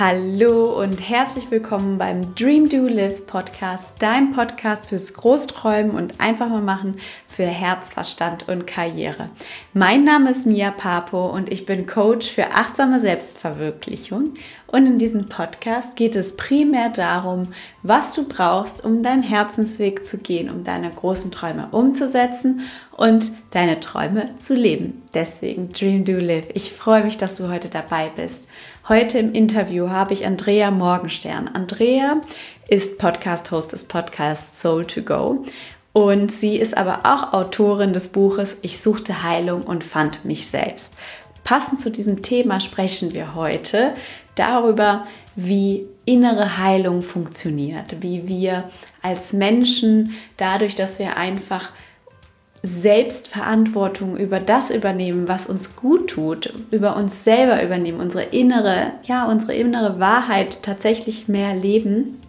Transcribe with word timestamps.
Hallo 0.00 0.80
und 0.80 0.98
herzlich 0.98 1.50
willkommen 1.50 1.98
beim 1.98 2.36
Dream 2.36 2.68
Do 2.68 2.86
Live 2.86 3.26
Podcast, 3.26 3.96
dein 3.98 4.30
Podcast 4.30 4.90
fürs 4.90 5.12
Großträumen 5.12 5.90
und 5.96 6.20
einfach 6.20 6.48
mal 6.48 6.62
machen 6.62 7.00
für 7.28 7.42
Herz, 7.42 7.94
Verstand 7.94 8.48
und 8.48 8.64
Karriere. 8.64 9.30
Mein 9.72 10.04
Name 10.04 10.30
ist 10.30 10.46
Mia 10.46 10.70
Papo 10.70 11.26
und 11.26 11.50
ich 11.50 11.66
bin 11.66 11.86
Coach 11.86 12.30
für 12.30 12.52
achtsame 12.52 13.00
Selbstverwirklichung. 13.00 14.34
Und 14.68 14.86
in 14.86 14.98
diesem 14.98 15.30
Podcast 15.30 15.96
geht 15.96 16.14
es 16.14 16.36
primär 16.36 16.90
darum, 16.90 17.54
was 17.82 18.12
du 18.12 18.28
brauchst, 18.28 18.84
um 18.84 19.02
deinen 19.02 19.22
Herzensweg 19.22 20.04
zu 20.04 20.18
gehen, 20.18 20.50
um 20.50 20.62
deine 20.62 20.90
großen 20.90 21.30
Träume 21.30 21.68
umzusetzen 21.72 22.60
und 22.92 23.32
deine 23.50 23.80
Träume 23.80 24.28
zu 24.42 24.54
leben. 24.54 25.02
Deswegen 25.14 25.72
Dream 25.72 26.04
Do 26.04 26.12
Live. 26.12 26.48
Ich 26.52 26.72
freue 26.72 27.02
mich, 27.02 27.16
dass 27.16 27.36
du 27.36 27.48
heute 27.48 27.68
dabei 27.70 28.10
bist. 28.14 28.46
Heute 28.88 29.18
im 29.18 29.34
Interview 29.34 29.90
habe 29.90 30.14
ich 30.14 30.24
Andrea 30.24 30.70
Morgenstern. 30.70 31.50
Andrea 31.52 32.22
ist 32.68 32.96
Podcast-Host 32.96 33.74
des 33.74 33.84
Podcasts 33.84 34.62
Soul 34.62 34.86
to 34.86 35.02
Go 35.02 35.44
und 35.92 36.32
sie 36.32 36.56
ist 36.56 36.74
aber 36.74 37.00
auch 37.04 37.34
Autorin 37.34 37.92
des 37.92 38.08
Buches 38.08 38.56
Ich 38.62 38.80
suchte 38.80 39.22
Heilung 39.22 39.64
und 39.64 39.84
fand 39.84 40.24
mich 40.24 40.46
selbst. 40.46 40.94
Passend 41.44 41.82
zu 41.82 41.90
diesem 41.90 42.22
Thema 42.22 42.60
sprechen 42.60 43.12
wir 43.12 43.34
heute 43.34 43.94
darüber, 44.36 45.06
wie 45.36 45.84
innere 46.06 46.56
Heilung 46.56 47.02
funktioniert, 47.02 48.00
wie 48.00 48.26
wir 48.26 48.70
als 49.02 49.34
Menschen 49.34 50.14
dadurch, 50.38 50.74
dass 50.74 50.98
wir 50.98 51.18
einfach 51.18 51.72
Selbstverantwortung 52.62 54.16
über 54.16 54.40
das 54.40 54.70
übernehmen, 54.70 55.28
was 55.28 55.46
uns 55.46 55.76
gut 55.76 56.10
tut, 56.10 56.52
über 56.70 56.96
uns 56.96 57.24
selber 57.24 57.62
übernehmen, 57.62 58.00
unsere 58.00 58.24
innere, 58.24 58.92
ja, 59.04 59.26
unsere 59.26 59.54
innere 59.54 60.00
Wahrheit 60.00 60.62
tatsächlich 60.62 61.28
mehr 61.28 61.54
leben, 61.54 62.20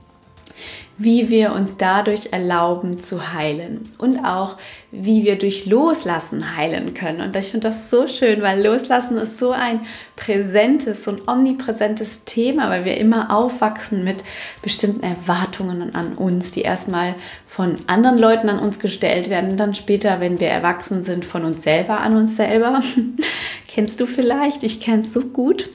wie 1.01 1.29
wir 1.29 1.53
uns 1.53 1.77
dadurch 1.77 2.33
erlauben 2.33 2.99
zu 2.99 3.33
heilen 3.33 3.87
und 3.99 4.25
auch 4.25 4.57
wie 4.91 5.23
wir 5.23 5.37
durch 5.37 5.65
Loslassen 5.65 6.57
heilen 6.57 6.93
können. 6.93 7.21
Und 7.21 7.35
ich 7.37 7.51
finde 7.51 7.69
das 7.69 7.89
so 7.89 8.05
schön, 8.05 8.41
weil 8.41 8.61
Loslassen 8.61 9.17
ist 9.17 9.39
so 9.39 9.51
ein 9.51 9.79
präsentes, 10.17 11.05
so 11.05 11.11
ein 11.11 11.21
omnipräsentes 11.25 12.25
Thema, 12.25 12.69
weil 12.69 12.83
wir 12.83 12.97
immer 12.97 13.33
aufwachsen 13.33 14.03
mit 14.03 14.25
bestimmten 14.61 15.03
Erwartungen 15.03 15.95
an 15.95 16.15
uns, 16.15 16.51
die 16.51 16.63
erstmal 16.63 17.15
von 17.47 17.77
anderen 17.87 18.17
Leuten 18.17 18.49
an 18.49 18.59
uns 18.59 18.77
gestellt 18.77 19.29
werden, 19.29 19.55
dann 19.55 19.75
später, 19.75 20.19
wenn 20.19 20.41
wir 20.41 20.49
erwachsen 20.49 21.01
sind, 21.01 21.23
von 21.23 21.45
uns 21.45 21.63
selber 21.63 22.01
an 22.01 22.17
uns 22.17 22.35
selber. 22.35 22.83
Kennst 23.69 24.01
du 24.01 24.05
vielleicht? 24.05 24.63
Ich 24.63 24.81
kenne 24.81 24.99
es 24.99 25.13
so 25.13 25.21
gut. 25.21 25.69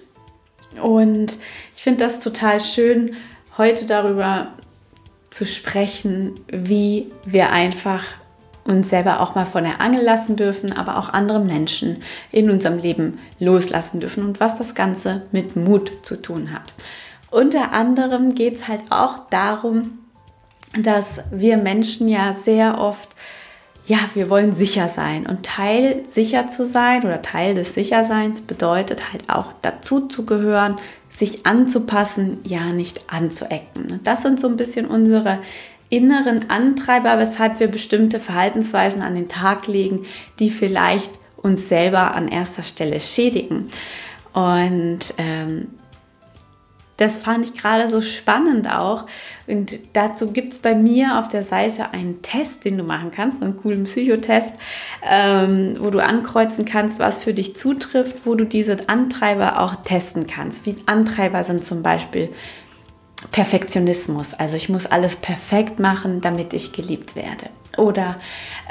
Und 0.83 1.39
ich 1.75 1.83
finde 1.83 2.05
das 2.05 2.21
total 2.21 2.61
schön, 2.61 3.15
heute 3.57 3.87
darüber 3.87 4.49
zu 5.35 5.47
sprechen, 5.47 6.39
wie 6.47 7.11
wir 7.25 7.51
einfach 7.51 8.05
uns 8.63 8.89
selber 8.89 9.21
auch 9.21 9.35
mal 9.35 9.47
von 9.47 9.65
der 9.65 9.81
Angel 9.81 10.05
lassen 10.05 10.37
dürfen, 10.37 10.73
aber 10.73 10.97
auch 10.97 11.09
andere 11.09 11.41
Menschen 11.41 12.03
in 12.31 12.51
unserem 12.51 12.79
Leben 12.79 13.19
loslassen 13.41 13.99
dürfen 13.99 14.25
und 14.25 14.39
was 14.39 14.55
das 14.55 14.77
Ganze 14.77 15.23
mit 15.33 15.57
Mut 15.57 15.91
zu 16.03 16.23
tun 16.23 16.53
hat. 16.53 16.73
Unter 17.33 17.73
anderem 17.73 18.37
geht 18.37 18.55
es 18.55 18.69
halt 18.69 18.83
auch 18.91 19.29
darum, 19.29 19.99
dass 20.79 21.19
wir 21.33 21.57
Menschen 21.57 22.07
ja 22.07 22.33
sehr 22.33 22.79
oft 22.79 23.09
ja, 23.87 23.99
wir 24.15 24.31
wollen 24.31 24.53
sicher 24.53 24.89
sein. 24.89 25.27
Und 25.27 25.45
Teil 25.45 26.03
sicher 26.07 26.49
zu 26.49 26.67
sein 26.67 27.05
oder 27.05 27.21
Teil 27.21 27.55
des 27.55 27.75
Sicherseins 27.75 28.41
bedeutet 28.41 29.13
halt 29.13 29.29
auch 29.29 29.53
dazu 29.61 30.09
zu 30.09 30.25
gehören, 30.25 30.77
sich 31.11 31.47
anzupassen, 31.47 32.41
ja 32.45 32.73
nicht 32.73 33.13
anzuecken. 33.13 34.01
Das 34.03 34.23
sind 34.23 34.41
so 34.41 34.49
ein 34.49 34.57
bisschen 34.57 34.87
unsere 34.87 35.39
inneren 35.91 36.51
Antreiber, 36.51 37.19
weshalb 37.19 37.61
wir 37.61 37.69
bestimmte 37.69 38.19
Verhaltensweisen 38.19 39.03
an 39.03 39.15
den 39.15 39.29
Tag 39.29 39.67
legen, 39.67 40.07
die 40.39 40.51
vielleicht 40.51 41.11
uns 41.37 41.69
selber 41.69 42.15
an 42.15 42.29
erster 42.29 42.63
Stelle 42.63 42.99
schädigen. 42.99 43.69
Und 44.33 45.15
ähm, 45.19 45.69
das 46.97 47.19
fand 47.19 47.45
ich 47.45 47.55
gerade 47.55 47.89
so 47.89 48.01
spannend 48.01 48.71
auch. 48.71 49.07
Und 49.47 49.79
dazu 49.93 50.31
gibt 50.31 50.53
es 50.53 50.59
bei 50.59 50.75
mir 50.75 51.19
auf 51.19 51.29
der 51.29 51.43
Seite 51.43 51.91
einen 51.93 52.23
Test, 52.23 52.65
den 52.65 52.79
du 52.79 52.85
machen 52.85 53.11
kannst, 53.11 53.43
einen 53.43 53.57
coolen 53.57 53.85
Psychotest, 53.85 54.53
ähm, 55.09 55.77
wo 55.79 55.91
du 55.91 56.03
ankreuzen 56.03 56.65
kannst, 56.65 56.99
was 56.99 57.19
für 57.19 57.35
dich 57.35 57.57
zutrifft, 57.57 58.25
wo 58.25 58.35
du 58.35 58.45
diese 58.45 58.89
Antreiber 58.89 59.61
auch 59.61 59.77
testen 59.77 60.27
kannst. 60.27 60.67
Wie 60.67 60.77
Antreiber 60.87 61.43
sind 61.43 61.65
zum 61.65 61.83
Beispiel 61.83 62.31
Perfektionismus. 63.33 64.35
Also 64.35 64.57
ich 64.57 64.69
muss 64.69 64.87
alles 64.87 65.17
perfekt 65.17 65.81
machen, 65.81 66.21
damit 66.21 66.53
ich 66.53 66.73
geliebt 66.73 67.17
werde. 67.17 67.49
Oder 67.77 68.17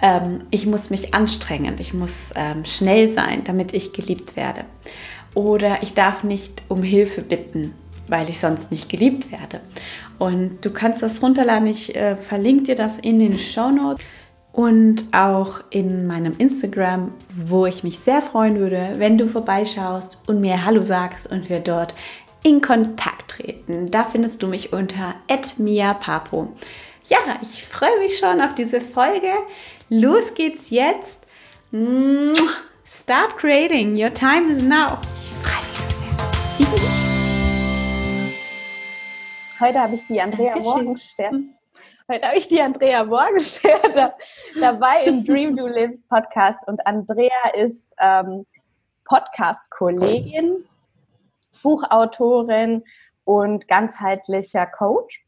ähm, 0.01 0.41
ich 0.51 0.65
muss 0.65 0.89
mich 0.89 1.13
anstrengen, 1.13 1.75
ich 1.79 1.93
muss 1.93 2.31
ähm, 2.35 2.63
schnell 2.63 3.07
sein, 3.09 3.43
damit 3.43 3.73
ich 3.73 3.93
geliebt 3.93 4.35
werde. 4.35 4.65
Oder 5.33 5.81
ich 5.81 5.93
darf 5.93 6.23
nicht 6.23 6.61
um 6.67 6.83
Hilfe 6.83 7.21
bitten, 7.21 7.73
weil 8.07 8.29
ich 8.29 8.39
sonst 8.39 8.71
nicht 8.71 8.89
geliebt 8.89 9.31
werde. 9.31 9.61
Und 10.19 10.63
du 10.63 10.71
kannst 10.71 11.01
das 11.01 11.21
runterladen. 11.21 11.67
Ich 11.67 11.95
äh, 11.95 12.15
verlinke 12.15 12.63
dir 12.63 12.75
das 12.75 12.99
in 12.99 13.19
den 13.19 13.37
Show 13.37 13.71
Notes 13.71 14.03
und 14.53 15.05
auch 15.11 15.61
in 15.71 16.05
meinem 16.05 16.35
Instagram, 16.37 17.11
wo 17.35 17.65
ich 17.65 17.83
mich 17.83 17.99
sehr 17.99 18.21
freuen 18.21 18.59
würde, 18.59 18.93
wenn 18.97 19.17
du 19.17 19.27
vorbeischaust 19.27 20.19
und 20.27 20.41
mir 20.41 20.63
Hallo 20.63 20.83
sagst 20.83 21.29
und 21.29 21.49
wir 21.49 21.59
dort 21.59 21.95
in 22.43 22.61
Kontakt 22.61 23.31
treten. 23.31 23.87
Da 23.87 24.03
findest 24.03 24.43
du 24.43 24.47
mich 24.47 24.71
unter 24.71 25.15
@mia_papo. 25.57 26.49
Ja, 27.05 27.17
ich 27.41 27.65
freue 27.65 27.97
mich 27.99 28.17
schon 28.17 28.41
auf 28.41 28.53
diese 28.55 28.79
Folge. 28.79 29.31
Los 29.89 30.33
geht's 30.35 30.69
jetzt. 30.69 31.21
Start 32.85 33.37
creating. 33.37 33.95
Your 33.97 34.13
time 34.13 34.51
is 34.51 34.61
now. 34.61 34.99
Ich 35.17 35.31
freue 35.41 35.67
mich 35.67 36.77
so 36.77 36.77
sehr. 36.79 36.99
Heute 39.63 39.79
habe 39.79 39.93
ich 39.93 40.05
die 40.05 40.21
Andrea 40.21 40.57
Morgenstern. 40.59 41.55
Heute 42.11 42.27
habe 42.27 42.37
ich 42.37 42.49
die 42.49 42.61
Andrea 42.61 43.05
Morgenstern 43.05 44.11
dabei 44.59 45.05
im 45.05 45.23
Dream 45.23 45.55
Do 45.55 45.67
Live 45.67 45.95
Podcast. 46.09 46.67
Und 46.67 46.85
Andrea 46.85 47.51
ist 47.55 47.95
ähm, 47.97 48.45
Podcast-Kollegin, 49.05 50.65
Buchautorin 51.61 52.83
und 53.23 53.69
ganzheitlicher 53.69 54.65
Coach. 54.65 55.25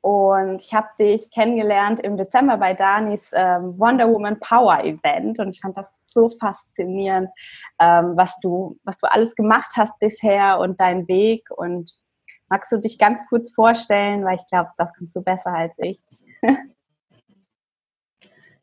Und 0.00 0.60
ich 0.60 0.74
habe 0.74 0.88
dich 0.98 1.30
kennengelernt 1.30 2.00
im 2.00 2.16
Dezember 2.16 2.56
bei 2.56 2.74
Danis 2.74 3.30
ähm, 3.36 3.78
Wonder 3.78 4.12
Woman 4.12 4.40
Power 4.40 4.80
Event 4.82 5.38
und 5.38 5.50
ich 5.50 5.60
fand 5.60 5.76
das 5.76 5.92
so 6.08 6.28
faszinierend, 6.28 7.30
ähm, 7.78 8.16
was 8.16 8.40
du 8.40 8.80
was 8.82 8.98
du 8.98 9.06
alles 9.08 9.36
gemacht 9.36 9.70
hast 9.76 9.96
bisher 10.00 10.58
und 10.58 10.80
deinen 10.80 11.06
Weg 11.06 11.48
und 11.56 12.00
Magst 12.48 12.72
du 12.72 12.78
dich 12.78 12.98
ganz 12.98 13.26
kurz 13.28 13.50
vorstellen, 13.50 14.24
weil 14.24 14.36
ich 14.36 14.46
glaube, 14.46 14.70
das 14.76 14.92
kannst 14.94 15.14
du 15.14 15.22
besser 15.22 15.52
als 15.52 15.76
ich. 15.78 15.98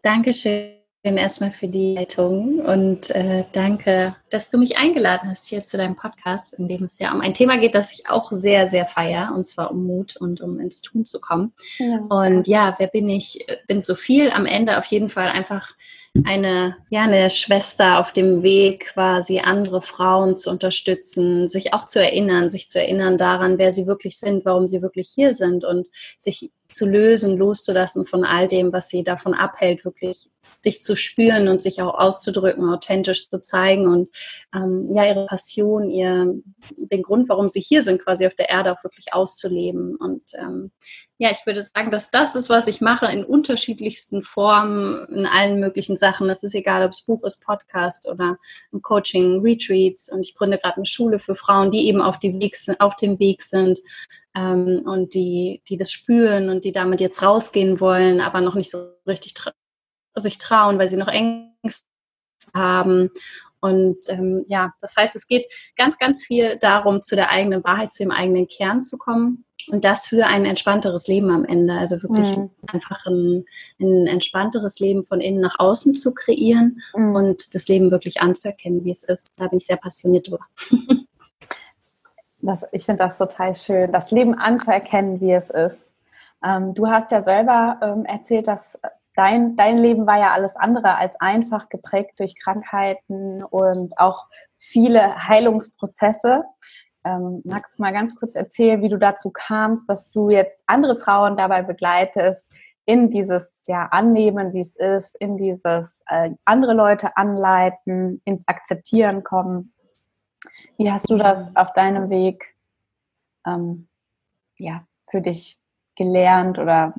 Dankeschön 0.02 0.85
erstmal 1.06 1.52
für 1.52 1.68
die 1.68 1.94
Leitung 1.94 2.60
und 2.60 3.12
äh, 3.12 3.46
danke, 3.52 4.16
dass 4.32 4.50
du 4.50 4.58
mich 4.58 4.78
eingeladen 4.78 5.30
hast 5.30 5.48
hier 5.48 5.62
zu 5.62 5.78
deinem 5.78 5.96
Podcast, 5.96 6.58
in 6.58 6.68
dem 6.68 6.84
es 6.84 6.98
ja 7.00 7.14
um 7.14 7.22
ein 7.22 7.34
Thema 7.34 7.58
geht, 7.58 7.76
das 7.76 7.94
ich 7.94 8.10
auch 8.10 8.32
sehr, 8.32 8.68
sehr 8.68 8.86
feiere, 8.86 9.34
und 9.36 9.48
zwar 9.48 9.72
um 9.72 9.86
Mut 9.86 10.18
und 10.18 10.42
um 10.42 10.60
ins 10.60 10.82
Tun 10.82 11.06
zu 11.06 11.22
kommen. 11.22 11.54
Ja. 11.78 12.00
Und 12.10 12.48
ja, 12.48 12.76
wer 12.80 12.88
bin 12.88 13.08
ich? 13.08 13.46
Bin 13.68 13.82
so 13.82 13.96
viel 13.96 14.32
am 14.32 14.46
Ende 14.46 14.78
auf 14.78 14.86
jeden 14.86 15.10
Fall 15.10 15.30
einfach 15.30 15.74
eine, 16.24 16.78
ja, 16.90 17.04
eine 17.04 17.30
Schwester 17.30 18.00
auf 18.00 18.14
dem 18.14 18.42
Weg, 18.42 18.94
quasi 18.94 19.40
andere 19.40 19.82
Frauen 19.82 20.38
zu 20.38 20.50
unterstützen, 20.50 21.48
sich 21.48 21.74
auch 21.74 21.86
zu 21.86 22.02
erinnern, 22.02 22.50
sich 22.50 22.70
zu 22.70 22.80
erinnern 22.80 23.18
daran, 23.18 23.58
wer 23.58 23.72
sie 23.72 23.86
wirklich 23.86 24.18
sind, 24.18 24.46
warum 24.46 24.66
sie 24.66 24.82
wirklich 24.82 25.12
hier 25.14 25.34
sind 25.34 25.66
und 25.66 25.88
sich 26.18 26.52
zu 26.76 26.86
lösen, 26.86 27.38
loszulassen 27.38 28.06
von 28.06 28.26
all 28.26 28.50
dem, 28.50 28.74
was 28.74 28.90
sie 28.90 29.04
davon 29.04 29.34
abhält, 29.34 29.86
wirklich 29.86 30.30
sich 30.62 30.84
zu 30.84 30.96
spüren 30.96 31.48
und 31.48 31.62
sich 31.62 31.82
auch 31.82 31.98
auszudrücken, 31.98 32.70
authentisch 32.70 33.30
zu 33.30 33.40
zeigen 33.40 33.88
und 33.88 34.10
ähm, 34.54 34.90
ja 34.94 35.06
ihre 35.06 35.26
Passion, 35.26 35.90
ihr 35.90 36.36
den 36.78 37.02
Grund, 37.02 37.30
warum 37.30 37.48
sie 37.48 37.62
hier 37.62 37.82
sind, 37.82 38.04
quasi 38.04 38.28
auf 38.28 38.36
der 38.36 38.50
Erde 38.50 38.74
auch 38.74 38.84
wirklich 38.84 39.14
auszuleben. 39.14 39.96
Und 39.96 40.24
ähm, 40.38 40.72
ja, 41.18 41.32
ich 41.32 41.46
würde 41.46 41.62
sagen, 41.62 41.92
dass 41.92 42.12
das 42.12 42.36
ist, 42.36 42.50
was 42.50 42.68
ich 42.68 42.82
mache 42.82 43.06
in 43.06 43.24
unterschiedlichsten 43.24 44.22
Formen, 44.22 45.06
in 45.06 45.26
allen 45.26 45.62
möglichen 45.62 45.96
Sachen. 45.96 46.30
Es 46.30 46.44
ist 46.44 46.56
egal, 46.56 46.84
ob 46.86 46.92
es 46.92 47.04
Buch 47.04 47.24
ist, 47.24 47.44
Podcast 47.44 48.08
oder 48.08 48.38
ein 48.74 48.82
Coaching, 48.82 49.42
Retreats. 49.42 50.12
Und 50.12 50.22
ich 50.22 50.36
gründe 50.36 50.58
gerade 50.58 50.76
eine 50.76 50.86
Schule 50.86 51.20
für 51.20 51.36
Frauen, 51.36 51.72
die 51.72 51.88
eben 51.88 52.02
auf, 52.02 52.20
die 52.20 52.38
Weg, 52.40 52.58
auf 52.80 52.98
dem 52.98 53.18
Weg 53.20 53.44
sind 53.44 53.80
ähm, 54.36 54.82
und 54.86 55.14
die, 55.14 55.62
die 55.70 55.78
das 55.78 55.94
spüren 55.94 56.50
und 56.50 56.66
die 56.66 56.74
damit 56.74 57.00
jetzt 57.00 57.24
rausgehen 57.24 57.80
wollen, 57.80 58.20
aber 58.20 58.42
noch 58.42 58.56
nicht 58.56 58.72
so 58.72 58.80
richtig 59.08 59.36
tra 59.36 59.54
sich 60.18 60.38
trauen, 60.38 60.80
weil 60.80 60.88
sie 60.88 60.96
noch 60.96 61.10
Ängste 61.10 61.90
haben 62.54 63.10
Und 63.62 63.98
ähm, 64.10 64.46
ja, 64.48 64.74
das 64.82 64.96
heißt, 64.96 65.16
es 65.16 65.28
geht 65.28 65.52
ganz, 65.76 65.98
ganz 65.98 66.24
viel 66.24 66.58
darum, 66.58 67.02
zu 67.02 67.16
der 67.16 67.32
eigenen 67.32 67.64
Wahrheit, 67.64 67.94
zu 67.94 68.04
dem 68.04 68.12
eigenen 68.12 68.48
Kern 68.48 68.84
zu 68.84 68.98
kommen. 68.98 69.45
Und 69.72 69.84
das 69.84 70.06
für 70.06 70.26
ein 70.26 70.46
entspannteres 70.46 71.08
Leben 71.08 71.32
am 71.32 71.46
Ende. 71.46 71.74
Also 71.74 72.02
wirklich 72.04 72.36
mhm. 72.38 72.50
einfach 72.68 73.06
ein, 73.06 73.46
ein, 73.80 74.08
entspannteres 74.08 74.80
Leben 74.80 75.04
von 75.04 75.22
innen 75.22 75.42
nach 75.42 75.60
außen 75.60 75.96
zu 75.96 76.14
kreieren 76.14 76.82
mhm. 76.96 77.16
und 77.16 77.56
das 77.56 77.68
Leben 77.68 77.92
wirklich 77.92 78.22
anzuerkennen, 78.22 78.84
wie 78.84 78.92
es 78.92 79.04
ist. 79.04 79.30
Da 79.38 79.48
bin 79.48 79.58
ich 79.58 79.66
sehr 79.66 79.78
passioniert 79.78 80.28
drüber. 80.30 80.46
Das, 82.42 82.64
ich 82.72 82.86
finde 82.86 83.04
das 83.04 83.18
total 83.18 83.56
schön, 83.56 83.92
das 83.92 84.12
Leben 84.12 84.36
anzuerkennen, 84.36 85.20
wie 85.20 85.32
es 85.32 85.50
ist. 85.50 85.92
Ähm, 86.46 86.76
du 86.76 86.88
hast 86.88 87.10
ja 87.10 87.24
selber 87.24 87.80
ähm, 87.82 88.06
erzählt, 88.06 88.48
dass 88.48 88.78
dein, 89.16 89.56
dein 89.56 89.78
Leben 89.78 90.06
war 90.06 90.20
ja 90.20 90.32
alles 90.32 90.56
andere 90.56 90.96
als 90.96 91.20
einfach 91.20 91.70
geprägt 91.70 92.20
durch 92.20 92.36
Krankheiten 92.36 93.44
und 93.44 93.98
auch 93.98 94.28
viele 94.58 95.28
Heilungsprozesse. 95.28 96.44
Ähm, 97.06 97.42
magst 97.46 97.78
du 97.78 97.84
mal 97.84 97.94
ganz 97.94 98.16
kurz 98.16 98.36
erzählen, 98.36 98.82
wie 98.82 98.90
du 98.90 98.98
dazu 98.98 99.30
kamst, 99.30 99.88
dass 99.88 100.10
du 100.10 100.32
jetzt 100.32 100.64
andere 100.66 100.96
Frauen 100.96 101.38
dabei 101.38 101.62
begleitest, 101.62 102.52
in 102.86 103.10
dieses 103.10 103.64
ja, 103.68 103.88
Annehmen, 103.88 104.54
wie 104.54 104.62
es 104.62 104.76
ist, 104.76 105.16
in 105.16 105.38
dieses 105.38 106.04
äh, 106.08 106.32
andere 106.46 106.74
Leute 106.74 107.16
anleiten, 107.18 108.22
ins 108.26 108.48
Akzeptieren 108.48 109.24
kommen? 109.24 109.74
Wie 110.78 110.92
hast 110.92 111.10
du 111.10 111.18
das 111.18 111.56
auf 111.56 111.74
deinem 111.74 112.10
Weg 112.10 112.56
ähm, 113.46 113.88
ja, 114.58 114.86
für 115.10 115.22
dich 115.22 115.60
gelernt 115.96 116.60
oder 116.60 116.94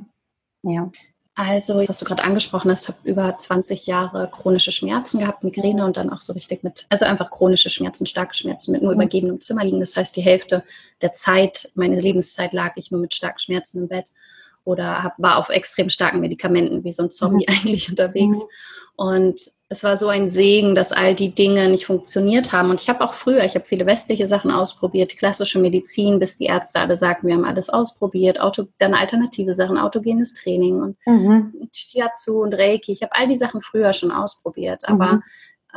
ja? 0.62 0.90
Also, 1.38 1.80
was 1.86 1.98
du 1.98 2.06
gerade 2.06 2.24
angesprochen 2.24 2.70
hast, 2.70 2.88
habe 2.88 2.96
über 3.04 3.36
20 3.36 3.86
Jahre 3.86 4.30
chronische 4.30 4.72
Schmerzen 4.72 5.20
gehabt, 5.20 5.44
Migräne 5.44 5.84
und 5.84 5.98
dann 5.98 6.08
auch 6.08 6.22
so 6.22 6.32
richtig 6.32 6.64
mit, 6.64 6.86
also 6.88 7.04
einfach 7.04 7.30
chronische 7.30 7.68
Schmerzen, 7.68 8.06
starke 8.06 8.34
Schmerzen 8.34 8.72
mit 8.72 8.80
nur 8.80 8.92
mhm. 8.94 9.00
übergebenem 9.02 9.40
Zimmer 9.42 9.62
liegen. 9.62 9.78
Das 9.78 9.94
heißt, 9.94 10.16
die 10.16 10.22
Hälfte 10.22 10.64
der 11.02 11.12
Zeit, 11.12 11.70
meine 11.74 12.00
Lebenszeit 12.00 12.54
lag 12.54 12.72
ich 12.76 12.90
nur 12.90 13.02
mit 13.02 13.14
starken 13.14 13.38
Schmerzen 13.38 13.82
im 13.82 13.88
Bett 13.88 14.06
oder 14.66 15.04
hab, 15.04 15.14
war 15.18 15.38
auf 15.38 15.48
extrem 15.48 15.90
starken 15.90 16.20
Medikamenten, 16.20 16.82
wie 16.82 16.92
so 16.92 17.04
ein 17.04 17.12
Zombie 17.12 17.46
mhm. 17.48 17.54
eigentlich 17.54 17.88
unterwegs. 17.88 18.36
Mhm. 18.36 18.42
Und 18.96 19.40
es 19.68 19.84
war 19.84 19.96
so 19.96 20.08
ein 20.08 20.28
Segen, 20.28 20.74
dass 20.74 20.90
all 20.90 21.14
die 21.14 21.34
Dinge 21.34 21.68
nicht 21.68 21.86
funktioniert 21.86 22.52
haben. 22.52 22.70
Und 22.70 22.80
ich 22.80 22.88
habe 22.88 23.04
auch 23.04 23.14
früher, 23.14 23.44
ich 23.44 23.54
habe 23.54 23.64
viele 23.64 23.86
westliche 23.86 24.26
Sachen 24.26 24.50
ausprobiert, 24.50 25.16
klassische 25.16 25.58
Medizin, 25.58 26.18
bis 26.18 26.38
die 26.38 26.46
Ärzte 26.46 26.80
alle 26.80 26.96
sagten, 26.96 27.28
wir 27.28 27.34
haben 27.34 27.44
alles 27.44 27.68
ausprobiert, 27.68 28.40
Auto, 28.40 28.64
dann 28.78 28.94
alternative 28.94 29.54
Sachen, 29.54 29.78
autogenes 29.78 30.34
Training 30.34 30.82
und 30.82 30.96
mhm. 31.06 31.52
Shiatsu 31.72 32.42
und 32.42 32.54
Reiki. 32.54 32.90
Ich 32.90 33.02
habe 33.02 33.14
all 33.14 33.28
die 33.28 33.36
Sachen 33.36 33.62
früher 33.62 33.92
schon 33.92 34.10
ausprobiert. 34.10 34.88
Aber 34.88 35.12
mhm. 35.12 35.22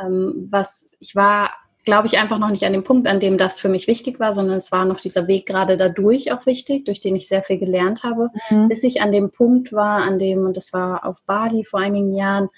ähm, 0.00 0.48
was 0.50 0.90
ich 0.98 1.14
war 1.14 1.50
glaube 1.84 2.06
ich, 2.06 2.18
einfach 2.18 2.38
noch 2.38 2.50
nicht 2.50 2.64
an 2.64 2.72
dem 2.72 2.84
Punkt, 2.84 3.08
an 3.08 3.20
dem 3.20 3.38
das 3.38 3.58
für 3.58 3.68
mich 3.68 3.86
wichtig 3.86 4.20
war, 4.20 4.34
sondern 4.34 4.58
es 4.58 4.70
war 4.70 4.84
noch 4.84 5.00
dieser 5.00 5.26
Weg 5.26 5.46
gerade 5.46 5.76
dadurch 5.76 6.32
auch 6.32 6.46
wichtig, 6.46 6.84
durch 6.84 7.00
den 7.00 7.16
ich 7.16 7.26
sehr 7.26 7.42
viel 7.42 7.58
gelernt 7.58 8.04
habe, 8.04 8.28
mhm. 8.50 8.68
bis 8.68 8.82
ich 8.82 9.00
an 9.00 9.12
dem 9.12 9.30
Punkt 9.30 9.72
war, 9.72 10.02
an 10.02 10.18
dem, 10.18 10.44
und 10.44 10.56
das 10.56 10.72
war 10.72 11.06
auf 11.06 11.22
Bali 11.24 11.64
vor 11.64 11.80
einigen 11.80 12.12
Jahren, 12.12 12.48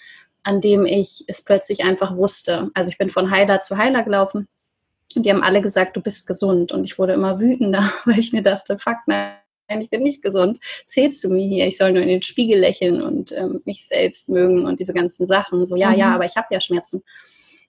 an 0.42 0.60
dem 0.60 0.86
ich 0.86 1.24
es 1.28 1.42
plötzlich 1.42 1.84
einfach 1.84 2.16
wusste. 2.16 2.70
Also 2.74 2.90
ich 2.90 2.98
bin 2.98 3.10
von 3.10 3.30
Heiler 3.30 3.60
zu 3.60 3.76
Heiler 3.76 4.02
gelaufen 4.02 4.48
und 5.14 5.24
die 5.24 5.30
haben 5.30 5.42
alle 5.42 5.62
gesagt, 5.62 5.96
du 5.96 6.00
bist 6.00 6.26
gesund. 6.26 6.72
Und 6.72 6.84
ich 6.84 6.98
wurde 6.98 7.12
immer 7.12 7.40
wütender, 7.40 7.92
weil 8.04 8.18
ich 8.18 8.32
mir 8.32 8.42
dachte, 8.42 8.78
fuck, 8.78 8.96
nein, 9.06 9.36
ich 9.80 9.90
bin 9.90 10.02
nicht 10.02 10.22
gesund. 10.22 10.58
Zählst 10.86 11.22
du 11.24 11.28
mir 11.28 11.46
hier? 11.46 11.66
Ich 11.66 11.78
soll 11.78 11.92
nur 11.92 12.02
in 12.02 12.08
den 12.08 12.22
Spiegel 12.22 12.58
lächeln 12.58 13.02
und 13.02 13.32
ähm, 13.32 13.62
mich 13.64 13.86
selbst 13.86 14.28
mögen 14.28 14.66
und 14.66 14.80
diese 14.80 14.92
ganzen 14.92 15.26
Sachen. 15.26 15.64
So, 15.66 15.76
ja, 15.76 15.90
mhm. 15.90 15.98
ja, 15.98 16.14
aber 16.14 16.24
ich 16.24 16.36
habe 16.36 16.48
ja 16.50 16.60
Schmerzen 16.60 17.02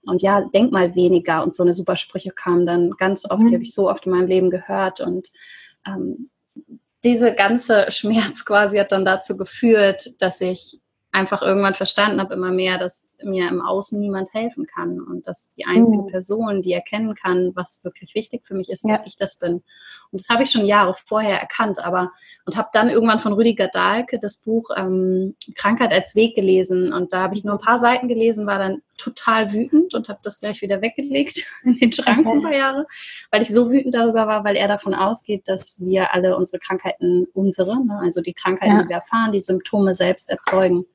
und 0.06 0.22
ja, 0.22 0.42
denk 0.42 0.72
mal 0.72 0.96
weniger 0.96 1.44
und 1.44 1.54
so 1.54 1.64
eine 1.64 1.74
super 1.74 1.96
Sprüche 1.96 2.32
kamen 2.32 2.66
dann 2.66 2.92
ganz 2.92 3.30
oft, 3.30 3.42
mhm. 3.42 3.48
die 3.48 3.54
habe 3.54 3.64
ich 3.64 3.74
so 3.74 3.90
oft 3.90 4.06
in 4.06 4.12
meinem 4.12 4.28
Leben 4.28 4.50
gehört 4.50 5.02
und 5.02 5.30
ähm, 5.88 6.30
diese 7.04 7.34
ganze 7.34 7.88
Schmerz 7.92 8.46
quasi 8.46 8.78
hat 8.78 8.92
dann 8.92 9.06
dazu 9.06 9.38
geführt, 9.38 10.12
dass 10.20 10.42
ich 10.42 10.80
einfach 11.14 11.44
irgendwann 11.44 11.76
verstanden 11.76 12.20
habe 12.20 12.34
immer 12.34 12.52
mehr, 12.52 12.80
dass 12.80 13.12
mir 13.22 13.48
im 13.48 13.62
Außen 13.62 14.00
niemand 14.00 14.34
helfen 14.34 14.66
kann 14.66 15.00
und 15.00 15.28
dass 15.28 15.52
die 15.52 15.66
einzige 15.66 16.02
mhm. 16.02 16.08
Person, 16.08 16.64
die 16.64 16.74
erkennen 16.74 17.14
kann, 17.14 17.52
was 17.54 17.84
wirklich 17.84 18.16
wichtig 18.16 18.48
für 18.48 18.56
mich 18.56 18.70
ist, 18.70 18.84
ja. 18.84 18.98
dass 18.98 19.06
ich 19.06 19.16
das 19.16 19.38
bin. 19.38 19.54
Und 19.54 20.22
das 20.22 20.30
habe 20.30 20.42
ich 20.42 20.50
schon 20.50 20.66
Jahre 20.66 20.96
vorher 21.06 21.40
erkannt, 21.40 21.86
aber 21.86 22.12
und 22.46 22.58
habe 22.58 22.70
dann 22.74 22.90
irgendwann 22.90 23.20
von 23.20 23.34
Rüdiger 23.34 23.68
Dahlke 23.68 24.18
das 24.18 24.38
Buch 24.38 24.72
ähm, 24.76 25.36
Krankheit 25.56 25.92
als 25.92 26.16
Weg 26.16 26.36
gelesen 26.36 26.92
und 26.92 27.14
da 27.14 27.22
habe 27.22 27.36
ich 27.36 27.44
nur 27.44 27.54
ein 27.54 27.64
paar 27.64 27.78
Seiten 27.78 28.08
gelesen, 28.08 28.48
war 28.48 28.58
dann 28.58 28.82
total 28.98 29.51
wütend 29.51 29.94
und 29.94 30.10
habe 30.10 30.19
das 30.24 30.40
gleich 30.40 30.62
wieder 30.62 30.81
weggelegt 30.81 31.45
in 31.63 31.78
den 31.78 31.92
Schrank 31.92 32.25
okay. 32.25 32.38
ein 32.38 32.42
paar 32.44 32.56
Jahre, 32.56 32.86
weil 33.31 33.42
ich 33.42 33.50
so 33.50 33.72
wütend 33.72 33.94
darüber 33.94 34.28
war, 34.28 34.44
weil 34.44 34.56
er 34.56 34.68
davon 34.68 34.94
ausgeht, 34.94 35.44
dass 35.48 35.81
wir 35.84 36.13
alle 36.13 36.38
unsere 36.38 36.60
Krankheiten, 36.60 37.28
unsere, 37.34 37.86
ne, 37.86 38.00
also 38.01 38.22
die 38.22 38.34
Krankheiten, 38.34 38.75
ja. 38.75 38.84
die 38.84 38.90
wir 38.90 38.98
erfahren, 38.98 39.31
die 39.31 39.40
Symptome 39.40 39.94
selbst 39.94 40.30
erzeugen. 40.30 40.86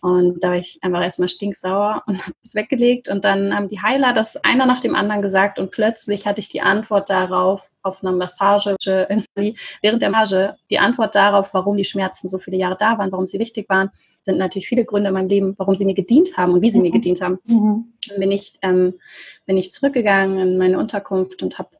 Und 0.00 0.44
da 0.44 0.50
war 0.50 0.56
ich 0.56 0.78
einfach 0.82 1.02
erstmal 1.02 1.28
stinksauer 1.28 2.02
und 2.06 2.22
habe 2.26 2.36
es 2.42 2.54
weggelegt. 2.54 3.08
Und 3.08 3.24
dann 3.24 3.54
haben 3.54 3.68
die 3.68 3.80
Heiler 3.80 4.12
das 4.12 4.36
einer 4.36 4.66
nach 4.66 4.80
dem 4.80 4.94
anderen 4.94 5.22
gesagt. 5.22 5.58
Und 5.58 5.70
plötzlich 5.70 6.26
hatte 6.26 6.40
ich 6.40 6.48
die 6.48 6.60
Antwort 6.60 7.10
darauf, 7.10 7.70
auf 7.82 8.02
einer 8.02 8.12
Massage, 8.12 8.76
während 8.84 10.02
der 10.02 10.10
Massage, 10.10 10.56
die 10.70 10.78
Antwort 10.78 11.14
darauf, 11.14 11.54
warum 11.54 11.76
die 11.76 11.84
Schmerzen 11.84 12.28
so 12.28 12.38
viele 12.38 12.56
Jahre 12.56 12.76
da 12.78 12.98
waren, 12.98 13.12
warum 13.12 13.26
sie 13.26 13.38
wichtig 13.38 13.68
waren, 13.68 13.90
sind 14.24 14.38
natürlich 14.38 14.66
viele 14.66 14.84
Gründe 14.84 15.08
in 15.08 15.14
meinem 15.14 15.28
Leben, 15.28 15.54
warum 15.56 15.76
sie 15.76 15.84
mir 15.84 15.94
gedient 15.94 16.36
haben 16.36 16.52
und 16.52 16.62
wie 16.62 16.70
sie 16.70 16.78
mhm. 16.78 16.86
mir 16.86 16.90
gedient 16.90 17.20
haben. 17.20 17.38
Mhm. 17.44 17.92
Dann 18.08 18.20
bin 18.20 18.32
ich, 18.32 18.58
ähm, 18.62 18.94
bin 19.46 19.56
ich 19.56 19.70
zurückgegangen 19.70 20.38
in 20.38 20.58
meine 20.58 20.78
Unterkunft 20.78 21.42
und 21.44 21.58
habe 21.58 21.70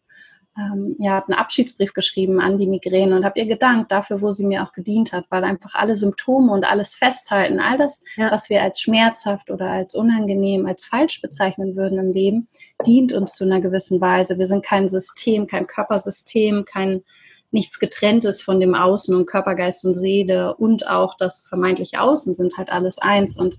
ähm, 0.59 0.97
ja, 0.99 1.13
habe 1.13 1.29
einen 1.29 1.39
Abschiedsbrief 1.39 1.93
geschrieben 1.93 2.41
an 2.41 2.59
die 2.59 2.67
Migräne 2.67 3.17
und 3.17 3.25
habe 3.25 3.39
ihr 3.39 3.47
gedankt 3.47 3.93
dafür, 3.93 4.23
wo 4.23 4.33
sie 4.33 4.47
mir 4.47 4.63
auch 4.63 4.73
gedient 4.73 5.13
hat, 5.13 5.27
weil 5.29 5.45
einfach 5.45 5.75
alle 5.75 5.97
Symptome 5.97 6.53
und 6.53 6.65
alles 6.65 6.95
festhalten, 6.95 7.61
all 7.61 7.77
das, 7.77 8.05
ja. 8.17 8.31
was 8.31 8.49
wir 8.49 8.63
als 8.63 8.81
schmerzhaft 8.81 9.51
oder 9.51 9.69
als 9.71 9.95
unangenehm, 9.95 10.67
als 10.67 10.85
falsch 10.85 11.21
bezeichnen 11.21 11.77
würden 11.77 11.99
im 11.99 12.13
Leben, 12.13 12.49
dient 12.87 13.13
uns 13.13 13.35
zu 13.35 13.45
einer 13.45 13.61
gewissen 13.61 14.01
Weise. 14.01 14.39
Wir 14.39 14.47
sind 14.47 14.65
kein 14.65 14.89
System, 14.89 15.47
kein 15.47 15.67
Körpersystem, 15.67 16.65
kein 16.65 17.03
nichts 17.51 17.79
getrenntes 17.79 18.43
von 18.43 18.61
dem 18.61 18.75
Außen 18.75 19.15
und 19.15 19.27
Körper, 19.27 19.55
Geist 19.55 19.85
und 19.85 19.95
Seele 19.95 20.55
und 20.57 20.89
auch 20.89 21.17
das 21.17 21.47
vermeintliche 21.47 22.01
Außen 22.01 22.35
sind 22.35 22.57
halt 22.59 22.71
alles 22.71 22.99
eins 22.99 23.39
und 23.39 23.57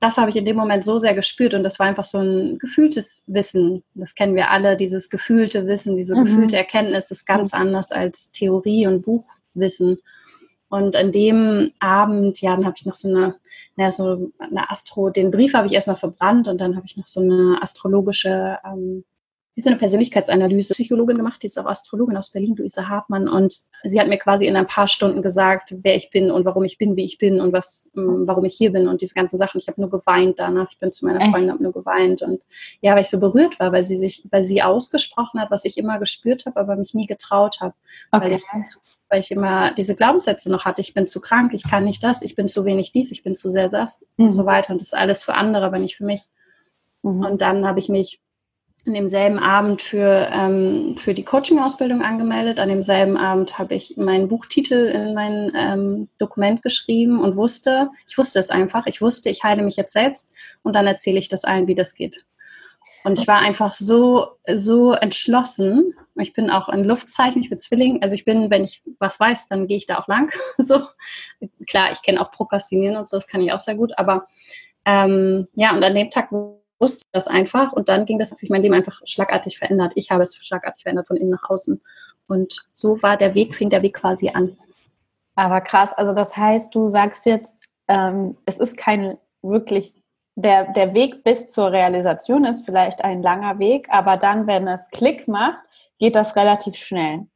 das 0.00 0.16
habe 0.16 0.30
ich 0.30 0.36
in 0.36 0.46
dem 0.46 0.56
Moment 0.56 0.82
so 0.82 0.96
sehr 0.96 1.14
gespürt 1.14 1.52
und 1.52 1.62
das 1.62 1.78
war 1.78 1.86
einfach 1.86 2.04
so 2.04 2.18
ein 2.18 2.58
gefühltes 2.58 3.24
Wissen. 3.26 3.84
Das 3.94 4.14
kennen 4.14 4.34
wir 4.34 4.50
alle, 4.50 4.76
dieses 4.76 5.10
gefühlte 5.10 5.66
Wissen, 5.66 5.96
diese 5.96 6.16
mhm. 6.16 6.24
gefühlte 6.24 6.56
Erkenntnis 6.56 7.10
ist 7.10 7.26
ganz 7.26 7.52
anders 7.52 7.92
als 7.92 8.32
Theorie 8.32 8.86
und 8.86 9.02
Buchwissen. 9.02 9.98
Und 10.70 10.96
an 10.96 11.12
dem 11.12 11.72
Abend, 11.80 12.40
ja, 12.40 12.54
dann 12.54 12.64
habe 12.64 12.76
ich 12.78 12.86
noch 12.86 12.94
so 12.94 13.08
eine, 13.08 13.36
na, 13.76 13.90
so 13.90 14.32
eine 14.38 14.70
Astro, 14.70 15.10
den 15.10 15.30
Brief 15.30 15.52
habe 15.52 15.66
ich 15.66 15.74
erstmal 15.74 15.96
verbrannt 15.96 16.48
und 16.48 16.58
dann 16.60 16.76
habe 16.76 16.86
ich 16.86 16.96
noch 16.96 17.08
so 17.08 17.20
eine 17.20 17.58
astrologische 17.60 18.58
ähm, 18.64 19.04
wie 19.60 19.64
so 19.64 19.70
eine 19.70 19.78
Persönlichkeitsanalyse 19.78 20.72
Psychologin 20.72 21.18
gemacht, 21.18 21.42
die 21.42 21.46
ist 21.46 21.58
auch 21.58 21.66
Astrologin 21.66 22.16
aus 22.16 22.30
Berlin, 22.30 22.56
Luisa 22.56 22.88
Hartmann. 22.88 23.28
Und 23.28 23.54
sie 23.84 24.00
hat 24.00 24.08
mir 24.08 24.16
quasi 24.16 24.46
in 24.46 24.56
ein 24.56 24.66
paar 24.66 24.88
Stunden 24.88 25.20
gesagt, 25.20 25.76
wer 25.82 25.96
ich 25.96 26.08
bin 26.08 26.30
und 26.30 26.46
warum 26.46 26.64
ich 26.64 26.78
bin, 26.78 26.96
wie 26.96 27.04
ich 27.04 27.18
bin 27.18 27.40
und 27.42 27.52
was, 27.52 27.92
ähm, 27.94 28.22
warum 28.26 28.44
ich 28.46 28.56
hier 28.56 28.72
bin 28.72 28.88
und 28.88 29.02
diese 29.02 29.14
ganzen 29.14 29.38
Sachen. 29.38 29.58
Ich 29.58 29.68
habe 29.68 29.80
nur 29.80 29.90
geweint 29.90 30.38
danach. 30.38 30.68
Ich 30.70 30.78
bin 30.78 30.92
zu 30.92 31.04
meiner 31.04 31.20
Echt? 31.20 31.30
Freundin, 31.30 31.50
habe 31.50 31.62
nur 31.62 31.72
geweint. 31.72 32.22
Und 32.22 32.40
ja, 32.80 32.94
weil 32.94 33.02
ich 33.02 33.10
so 33.10 33.20
berührt 33.20 33.60
war, 33.60 33.70
weil 33.70 33.84
sie 33.84 33.98
sich, 33.98 34.26
weil 34.30 34.44
sie 34.44 34.62
ausgesprochen 34.62 35.40
hat, 35.40 35.50
was 35.50 35.66
ich 35.66 35.76
immer 35.76 35.98
gespürt 35.98 36.46
habe, 36.46 36.58
aber 36.58 36.76
mich 36.76 36.94
nie 36.94 37.06
getraut 37.06 37.60
habe. 37.60 37.74
Okay. 38.12 38.24
Weil 38.24 38.32
ich 38.32 38.44
weil 39.10 39.20
ich 39.20 39.32
immer 39.32 39.74
diese 39.74 39.96
Glaubenssätze 39.96 40.50
noch 40.50 40.64
hatte, 40.64 40.80
ich 40.80 40.94
bin 40.94 41.08
zu 41.08 41.20
krank, 41.20 41.52
ich 41.52 41.68
kann 41.68 41.84
nicht 41.84 42.02
das, 42.04 42.22
ich 42.22 42.36
bin 42.36 42.46
zu 42.46 42.64
wenig 42.64 42.92
dies, 42.92 43.10
ich 43.10 43.24
bin 43.24 43.34
zu 43.34 43.50
sehr 43.50 43.68
das 43.68 44.06
mhm. 44.16 44.26
und 44.26 44.32
so 44.32 44.46
weiter. 44.46 44.72
Und 44.72 44.80
das 44.80 44.88
ist 44.88 44.94
alles 44.96 45.24
für 45.24 45.34
andere, 45.34 45.66
aber 45.66 45.80
nicht 45.80 45.96
für 45.96 46.04
mich. 46.04 46.22
Mhm. 47.02 47.24
Und 47.24 47.42
dann 47.42 47.66
habe 47.66 47.80
ich 47.80 47.88
mich 47.88 48.20
an 48.86 48.94
demselben 48.94 49.38
Abend 49.38 49.82
für, 49.82 50.28
ähm, 50.32 50.96
für 50.96 51.14
die 51.14 51.24
Coaching-Ausbildung 51.24 52.02
angemeldet. 52.02 52.60
An 52.60 52.68
demselben 52.68 53.16
Abend 53.16 53.58
habe 53.58 53.74
ich 53.74 53.96
meinen 53.96 54.28
Buchtitel 54.28 54.86
in 54.86 55.14
mein 55.14 55.52
ähm, 55.54 56.08
Dokument 56.18 56.62
geschrieben 56.62 57.20
und 57.20 57.36
wusste, 57.36 57.90
ich 58.08 58.16
wusste 58.16 58.38
es 58.38 58.50
einfach, 58.50 58.86
ich 58.86 59.00
wusste, 59.02 59.28
ich 59.30 59.44
heile 59.44 59.62
mich 59.62 59.76
jetzt 59.76 59.92
selbst 59.92 60.32
und 60.62 60.74
dann 60.74 60.86
erzähle 60.86 61.18
ich 61.18 61.28
das 61.28 61.44
allen, 61.44 61.66
wie 61.66 61.74
das 61.74 61.94
geht. 61.94 62.24
Und 63.02 63.18
ich 63.18 63.26
war 63.26 63.38
einfach 63.38 63.72
so, 63.72 64.28
so 64.52 64.92
entschlossen. 64.92 65.94
Ich 66.16 66.32
bin 66.32 66.50
auch 66.50 66.68
ein 66.68 66.84
Luftzeichen, 66.84 67.40
ich 67.40 67.48
bin 67.48 67.58
Zwilling. 67.58 68.02
Also 68.02 68.14
ich 68.14 68.24
bin, 68.24 68.50
wenn 68.50 68.64
ich 68.64 68.82
was 68.98 69.18
weiß, 69.18 69.48
dann 69.48 69.66
gehe 69.66 69.78
ich 69.78 69.86
da 69.86 69.98
auch 69.98 70.08
lang. 70.08 70.30
so. 70.58 70.82
Klar, 71.66 71.92
ich 71.92 72.02
kenne 72.02 72.20
auch 72.20 72.30
Prokrastinieren 72.30 72.96
und 72.96 73.08
so, 73.08 73.16
das 73.16 73.26
kann 73.26 73.40
ich 73.40 73.52
auch 73.52 73.60
sehr 73.60 73.74
gut. 73.74 73.92
Aber 73.96 74.26
ähm, 74.84 75.48
ja, 75.54 75.74
und 75.74 75.82
an 75.82 75.94
dem 75.94 76.10
Tag, 76.10 76.30
wusste 76.80 77.04
das 77.12 77.26
einfach 77.28 77.72
und 77.72 77.88
dann 77.88 78.06
ging 78.06 78.18
das, 78.18 78.30
hat 78.30 78.38
sich 78.38 78.50
mein 78.50 78.62
Leben 78.62 78.74
einfach 78.74 79.00
schlagartig 79.04 79.58
verändert. 79.58 79.92
Ich 79.94 80.10
habe 80.10 80.22
es 80.22 80.34
schlagartig 80.36 80.82
verändert 80.82 81.08
von 81.08 81.16
innen 81.16 81.30
nach 81.30 81.48
außen. 81.48 81.80
Und 82.26 82.66
so 82.72 83.02
war 83.02 83.16
der 83.16 83.34
Weg, 83.34 83.54
fing 83.54 83.70
der 83.70 83.82
Weg 83.82 83.94
quasi 83.94 84.30
an. 84.30 84.56
Aber 85.34 85.60
krass, 85.60 85.92
also 85.92 86.12
das 86.12 86.36
heißt, 86.36 86.74
du 86.74 86.88
sagst 86.88 87.26
jetzt, 87.26 87.56
ähm, 87.88 88.36
es 88.46 88.58
ist 88.58 88.76
kein 88.76 89.18
wirklich 89.42 89.94
der, 90.36 90.72
der 90.72 90.94
Weg 90.94 91.22
bis 91.24 91.48
zur 91.48 91.72
Realisation 91.72 92.44
ist 92.44 92.64
vielleicht 92.64 93.04
ein 93.04 93.22
langer 93.22 93.58
Weg, 93.58 93.88
aber 93.90 94.16
dann, 94.16 94.46
wenn 94.46 94.68
es 94.68 94.88
Klick 94.90 95.28
macht, 95.28 95.58
geht 95.98 96.16
das 96.16 96.36
relativ 96.36 96.76
schnell. 96.76 97.26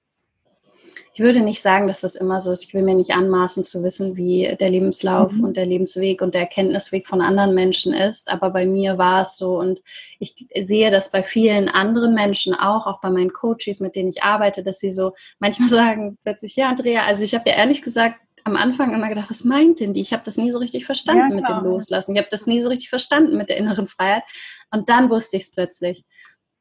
Ich 1.13 1.21
würde 1.21 1.41
nicht 1.41 1.61
sagen, 1.61 1.87
dass 1.87 2.01
das 2.01 2.17
immer 2.17 2.41
so 2.41 2.53
ist. 2.53 2.65
Ich 2.65 2.75
will 2.75 2.83
mir 2.83 2.95
nicht 2.95 3.13
anmaßen 3.13 3.65
zu 3.65 3.83
wissen, 3.83 4.17
wie 4.17 4.57
der 4.59 4.71
Lebenslauf 4.71 5.33
mhm. 5.33 5.45
und 5.45 5.57
der 5.57 5.67
Lebensweg 5.67 6.23
und 6.23 6.35
der 6.35 6.43
Erkenntnisweg 6.43 7.07
von 7.07 7.21
anderen 7.21 7.55
Menschen 7.55 7.93
ist. 7.95 8.31
Aber 8.31 8.51
bei 8.51 8.67
mir 8.67 8.99
war 8.99 9.21
es 9.21 9.37
so 9.37 9.59
und 9.59 9.81
ich 10.19 10.35
sehe 10.59 10.91
das 10.91 11.11
bei 11.11 11.23
vielen 11.23 11.69
anderen 11.69 12.15
Menschen 12.15 12.55
auch, 12.55 12.87
auch 12.87 13.01
bei 13.01 13.11
meinen 13.11 13.33
Coaches, 13.33 13.81
mit 13.81 13.95
denen 13.97 14.09
ich 14.09 14.23
arbeite, 14.23 14.65
dass 14.65 14.81
sie 14.81 14.93
so 14.93 15.13
manchmal 15.39 15.69
sagen 15.71 16.19
plötzlich, 16.23 16.57
ja, 16.57 16.69
Andrea, 16.69 17.03
also 17.03 17.23
ich 17.23 17.35
habe 17.35 17.49
ja 17.49 17.57
ehrlich 17.57 17.83
gesagt 17.83 18.17
am 18.45 18.57
Anfang 18.57 18.95
immer 18.95 19.09
gedacht, 19.09 19.31
was 19.31 19.45
meint 19.45 19.81
denn 19.81 19.95
die? 19.95 20.03
Ich 20.03 20.13
habe 20.13 20.23
das 20.25 20.37
nie 20.37 20.51
so 20.51 20.59
richtig 20.59 20.85
verstanden 20.85 21.31
ja, 21.31 21.37
mit 21.37 21.49
dem 21.49 21.65
Loslassen. 21.65 22.13
Ich 22.13 22.19
habe 22.19 22.29
das 22.31 22.47
nie 22.47 22.61
so 22.61 22.69
richtig 22.69 22.91
verstanden 22.91 23.39
mit 23.39 23.49
der 23.49 23.57
inneren 23.57 23.89
Freiheit. 23.89 24.23
Und 24.71 24.91
dann 24.91 25.09
wusste 25.09 25.39
ich 25.39 25.45
es 25.45 25.51
plötzlich. 25.51 26.05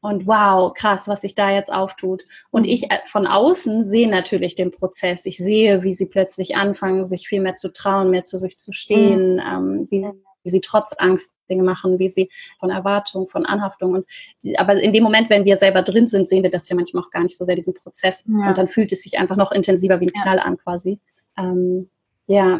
Und 0.03 0.27
wow, 0.27 0.73
krass, 0.73 1.07
was 1.07 1.21
sich 1.21 1.33
da 1.33 1.49
jetzt 1.49 1.71
auftut. 1.71 2.25
Und 2.51 2.65
ich 2.65 2.91
äh, 2.91 2.99
von 3.05 3.25
außen 3.25 3.85
sehe 3.85 4.09
natürlich 4.09 4.53
den 4.53 4.69
Prozess. 4.69 5.25
Ich 5.25 5.37
sehe, 5.37 5.81
wie 5.83 5.93
sie 5.93 6.07
plötzlich 6.07 6.57
anfangen, 6.57 7.05
sich 7.05 7.25
viel 7.25 7.39
mehr 7.39 7.55
zu 7.55 7.71
trauen, 7.71 8.09
mehr 8.09 8.25
zu 8.25 8.37
sich 8.37 8.59
zu 8.59 8.73
stehen, 8.73 9.35
mhm. 9.35 9.39
ähm, 9.39 9.87
wie, 9.89 10.05
wie, 10.43 10.49
sie 10.49 10.59
trotz 10.59 10.93
Angst 10.97 11.37
Dinge 11.49 11.63
machen, 11.63 11.99
wie 11.99 12.09
sie 12.09 12.29
von 12.59 12.69
Erwartung, 12.69 13.29
von 13.29 13.45
Anhaftung. 13.45 13.93
Und 13.93 14.05
die, 14.43 14.59
aber 14.59 14.75
in 14.75 14.91
dem 14.91 15.03
Moment, 15.03 15.29
wenn 15.29 15.45
wir 15.45 15.55
selber 15.55 15.81
drin 15.83 16.05
sind, 16.05 16.27
sehen 16.27 16.43
wir 16.43 16.49
das 16.49 16.67
ja 16.67 16.75
manchmal 16.75 17.03
auch 17.03 17.09
gar 17.09 17.23
nicht 17.23 17.37
so 17.37 17.45
sehr, 17.45 17.55
diesen 17.55 17.73
Prozess. 17.73 18.25
Ja. 18.27 18.49
Und 18.49 18.57
dann 18.57 18.67
fühlt 18.67 18.91
es 18.91 19.03
sich 19.03 19.19
einfach 19.19 19.37
noch 19.37 19.53
intensiver 19.53 20.01
wie 20.01 20.07
ein 20.07 20.21
Knall 20.21 20.39
an 20.39 20.57
quasi. 20.57 20.99
Ähm, 21.37 21.89
ja. 22.27 22.59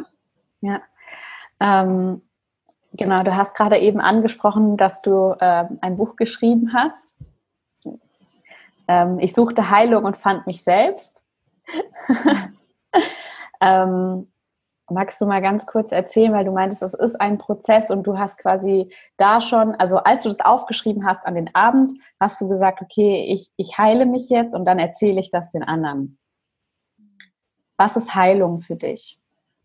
Ja. 0.61 0.81
Ähm, 1.59 2.21
genau, 2.93 3.21
du 3.21 3.35
hast 3.35 3.53
gerade 3.53 3.79
eben 3.79 3.99
angesprochen, 3.99 4.77
dass 4.77 5.01
du 5.01 5.35
äh, 5.41 5.65
ein 5.81 5.97
Buch 5.97 6.15
geschrieben 6.15 6.71
hast. 6.73 7.19
Ähm, 8.87 9.19
ich 9.19 9.33
suchte 9.33 9.69
Heilung 9.69 10.05
und 10.05 10.17
fand 10.17 10.47
mich 10.47 10.63
selbst. 10.63 11.25
ähm, 13.61 14.27
magst 14.89 15.19
du 15.21 15.25
mal 15.25 15.41
ganz 15.41 15.65
kurz 15.65 15.91
erzählen, 15.91 16.33
weil 16.33 16.45
du 16.45 16.51
meintest, 16.51 16.81
das 16.81 16.93
ist 16.93 17.19
ein 17.19 17.37
Prozess 17.37 17.89
und 17.89 18.05
du 18.05 18.17
hast 18.17 18.39
quasi 18.39 18.91
da 19.17 19.41
schon, 19.41 19.75
also 19.75 19.97
als 19.97 20.23
du 20.23 20.29
das 20.29 20.41
aufgeschrieben 20.41 21.05
hast 21.05 21.25
an 21.25 21.35
den 21.35 21.53
Abend, 21.55 21.99
hast 22.19 22.39
du 22.41 22.47
gesagt, 22.47 22.81
okay, 22.81 23.25
ich, 23.29 23.49
ich 23.57 23.77
heile 23.77 24.05
mich 24.05 24.29
jetzt 24.29 24.53
und 24.53 24.65
dann 24.65 24.79
erzähle 24.79 25.19
ich 25.19 25.29
das 25.29 25.49
den 25.49 25.63
anderen. 25.63 26.17
Was 27.77 27.97
ist 27.97 28.13
Heilung 28.15 28.61
für 28.61 28.75
dich? 28.75 29.19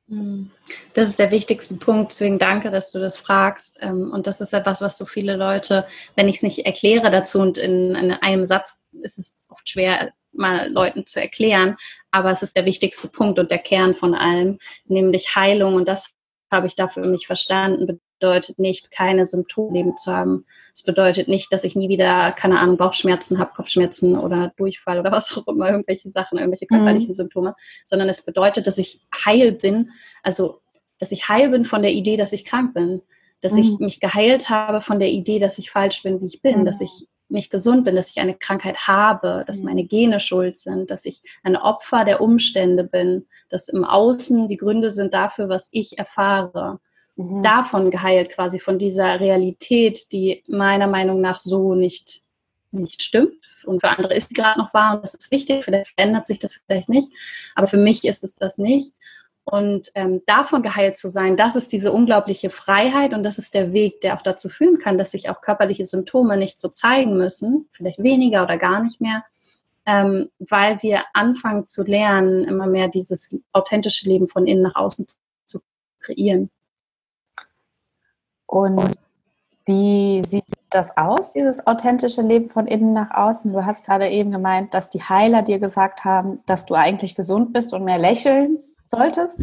Hm. 0.08 0.50
Das 0.94 1.08
ist 1.08 1.18
der 1.18 1.30
wichtigste 1.30 1.74
Punkt, 1.74 2.12
deswegen 2.12 2.38
danke, 2.38 2.70
dass 2.70 2.90
du 2.90 2.98
das 2.98 3.18
fragst. 3.18 3.78
Ähm, 3.82 4.10
und 4.10 4.26
das 4.26 4.40
ist 4.40 4.54
etwas, 4.54 4.80
was 4.80 4.96
so 4.96 5.04
viele 5.04 5.36
Leute, 5.36 5.86
wenn 6.16 6.28
ich 6.28 6.36
es 6.36 6.42
nicht 6.42 6.64
erkläre 6.64 7.10
dazu 7.10 7.40
und 7.40 7.58
in, 7.58 7.94
einem 7.94 8.46
Satz 8.46 8.80
ist 9.02 9.18
es 9.18 9.36
oft 9.48 9.68
schwer, 9.68 10.12
mal 10.32 10.70
Leuten 10.70 11.06
zu 11.06 11.20
erklären, 11.20 11.76
aber 12.10 12.30
es 12.30 12.42
ist 12.42 12.56
der 12.56 12.64
wichtigste 12.64 13.08
Punkt 13.08 13.38
und 13.38 13.50
der 13.50 13.58
Kern 13.58 13.94
von 13.94 14.14
allem, 14.14 14.58
nämlich 14.84 15.34
Heilung. 15.34 15.74
Und 15.74 15.88
das 15.88 16.10
habe 16.50 16.66
ich 16.66 16.76
da 16.76 16.88
für 16.88 17.00
mich 17.00 17.26
verstanden, 17.26 18.00
bedeutet 18.18 18.58
nicht, 18.58 18.90
keine 18.90 19.24
Symptome 19.26 19.94
zu 19.94 20.12
haben. 20.12 20.44
Es 20.74 20.82
bedeutet 20.82 21.28
nicht, 21.28 21.52
dass 21.52 21.64
ich 21.64 21.76
nie 21.76 21.88
wieder, 21.88 22.32
keine 22.32 22.58
Ahnung, 22.60 22.76
Bauchschmerzen 22.76 23.38
habe, 23.38 23.52
Kopfschmerzen 23.54 24.18
oder 24.18 24.52
Durchfall 24.56 24.98
oder 24.98 25.12
was 25.12 25.36
auch 25.36 25.46
immer, 25.46 25.70
irgendwelche 25.70 26.10
Sachen, 26.10 26.38
irgendwelche 26.38 26.66
mhm. 26.68 26.76
körperlichen 26.76 27.10
mhm. 27.10 27.14
Symptome, 27.14 27.54
sondern 27.84 28.08
es 28.08 28.24
bedeutet, 28.24 28.66
dass 28.66 28.78
ich 28.78 29.00
heil 29.24 29.52
bin, 29.52 29.90
also 30.22 30.60
dass 30.98 31.12
ich 31.12 31.28
heil 31.28 31.50
bin 31.50 31.64
von 31.64 31.82
der 31.82 31.92
Idee, 31.92 32.16
dass 32.16 32.32
ich 32.32 32.44
krank 32.44 32.74
bin, 32.74 33.02
dass 33.40 33.52
mhm. 33.52 33.58
ich 33.60 33.78
mich 33.78 34.00
geheilt 34.00 34.50
habe 34.50 34.80
von 34.80 34.98
der 34.98 35.10
Idee, 35.10 35.38
dass 35.38 35.58
ich 35.58 35.70
falsch 35.70 36.02
bin, 36.02 36.20
wie 36.20 36.26
ich 36.26 36.42
bin, 36.42 36.60
mhm. 36.60 36.64
dass 36.64 36.80
ich 36.80 37.06
nicht 37.28 37.50
gesund 37.50 37.84
bin, 37.84 37.96
dass 37.96 38.10
ich 38.10 38.20
eine 38.20 38.34
Krankheit 38.34 38.86
habe, 38.86 39.44
dass 39.46 39.58
mhm. 39.58 39.64
meine 39.66 39.84
Gene 39.84 40.20
schuld 40.20 40.58
sind, 40.58 40.90
dass 40.90 41.04
ich 41.04 41.22
ein 41.42 41.56
Opfer 41.56 42.04
der 42.04 42.20
Umstände 42.20 42.84
bin, 42.84 43.26
dass 43.48 43.68
im 43.68 43.84
Außen 43.84 44.48
die 44.48 44.56
Gründe 44.56 44.90
sind 44.90 45.14
dafür, 45.14 45.48
was 45.48 45.68
ich 45.72 45.98
erfahre 45.98 46.80
mhm. 47.16 47.42
davon 47.42 47.90
geheilt, 47.90 48.30
quasi 48.30 48.58
von 48.58 48.78
dieser 48.78 49.20
Realität, 49.20 50.12
die 50.12 50.42
meiner 50.48 50.86
Meinung 50.86 51.20
nach 51.20 51.38
so 51.38 51.74
nicht, 51.74 52.22
nicht 52.70 53.02
stimmt. 53.02 53.34
Und 53.64 53.80
für 53.80 53.90
andere 53.90 54.14
ist 54.14 54.28
sie 54.28 54.34
gerade 54.34 54.58
noch 54.58 54.72
wahr 54.72 54.94
und 54.94 55.02
das 55.02 55.14
ist 55.14 55.30
wichtig, 55.30 55.64
vielleicht 55.64 55.88
verändert 55.88 56.24
sich 56.24 56.38
das 56.38 56.54
vielleicht 56.66 56.88
nicht, 56.88 57.10
aber 57.54 57.66
für 57.66 57.76
mich 57.76 58.04
ist 58.04 58.24
es 58.24 58.36
das 58.36 58.56
nicht. 58.56 58.94
Und 59.50 59.90
ähm, 59.94 60.20
davon 60.26 60.60
geheilt 60.60 60.98
zu 60.98 61.08
sein, 61.08 61.34
das 61.34 61.56
ist 61.56 61.72
diese 61.72 61.90
unglaubliche 61.90 62.50
Freiheit 62.50 63.14
und 63.14 63.22
das 63.22 63.38
ist 63.38 63.54
der 63.54 63.72
Weg, 63.72 64.02
der 64.02 64.14
auch 64.14 64.20
dazu 64.20 64.50
führen 64.50 64.78
kann, 64.78 64.98
dass 64.98 65.12
sich 65.12 65.30
auch 65.30 65.40
körperliche 65.40 65.86
Symptome 65.86 66.36
nicht 66.36 66.60
so 66.60 66.68
zeigen 66.68 67.16
müssen, 67.16 67.66
vielleicht 67.72 68.02
weniger 68.02 68.42
oder 68.42 68.58
gar 68.58 68.82
nicht 68.82 69.00
mehr, 69.00 69.24
ähm, 69.86 70.28
weil 70.38 70.82
wir 70.82 71.04
anfangen 71.14 71.66
zu 71.66 71.82
lernen, 71.82 72.44
immer 72.44 72.66
mehr 72.66 72.88
dieses 72.88 73.40
authentische 73.52 74.06
Leben 74.06 74.28
von 74.28 74.46
innen 74.46 74.60
nach 74.60 74.74
außen 74.74 75.06
zu 75.46 75.60
kreieren. 76.00 76.50
Und 78.44 78.98
wie 79.64 80.22
sieht 80.24 80.44
das 80.68 80.94
aus, 80.98 81.32
dieses 81.32 81.66
authentische 81.66 82.20
Leben 82.20 82.50
von 82.50 82.66
innen 82.66 82.92
nach 82.92 83.12
außen? 83.12 83.50
Du 83.50 83.64
hast 83.64 83.86
gerade 83.86 84.10
eben 84.10 84.30
gemeint, 84.30 84.74
dass 84.74 84.90
die 84.90 85.02
Heiler 85.02 85.40
dir 85.40 85.58
gesagt 85.58 86.04
haben, 86.04 86.40
dass 86.44 86.66
du 86.66 86.74
eigentlich 86.74 87.14
gesund 87.14 87.54
bist 87.54 87.72
und 87.72 87.84
mehr 87.84 87.98
lächeln 87.98 88.58
solltest. 88.88 89.40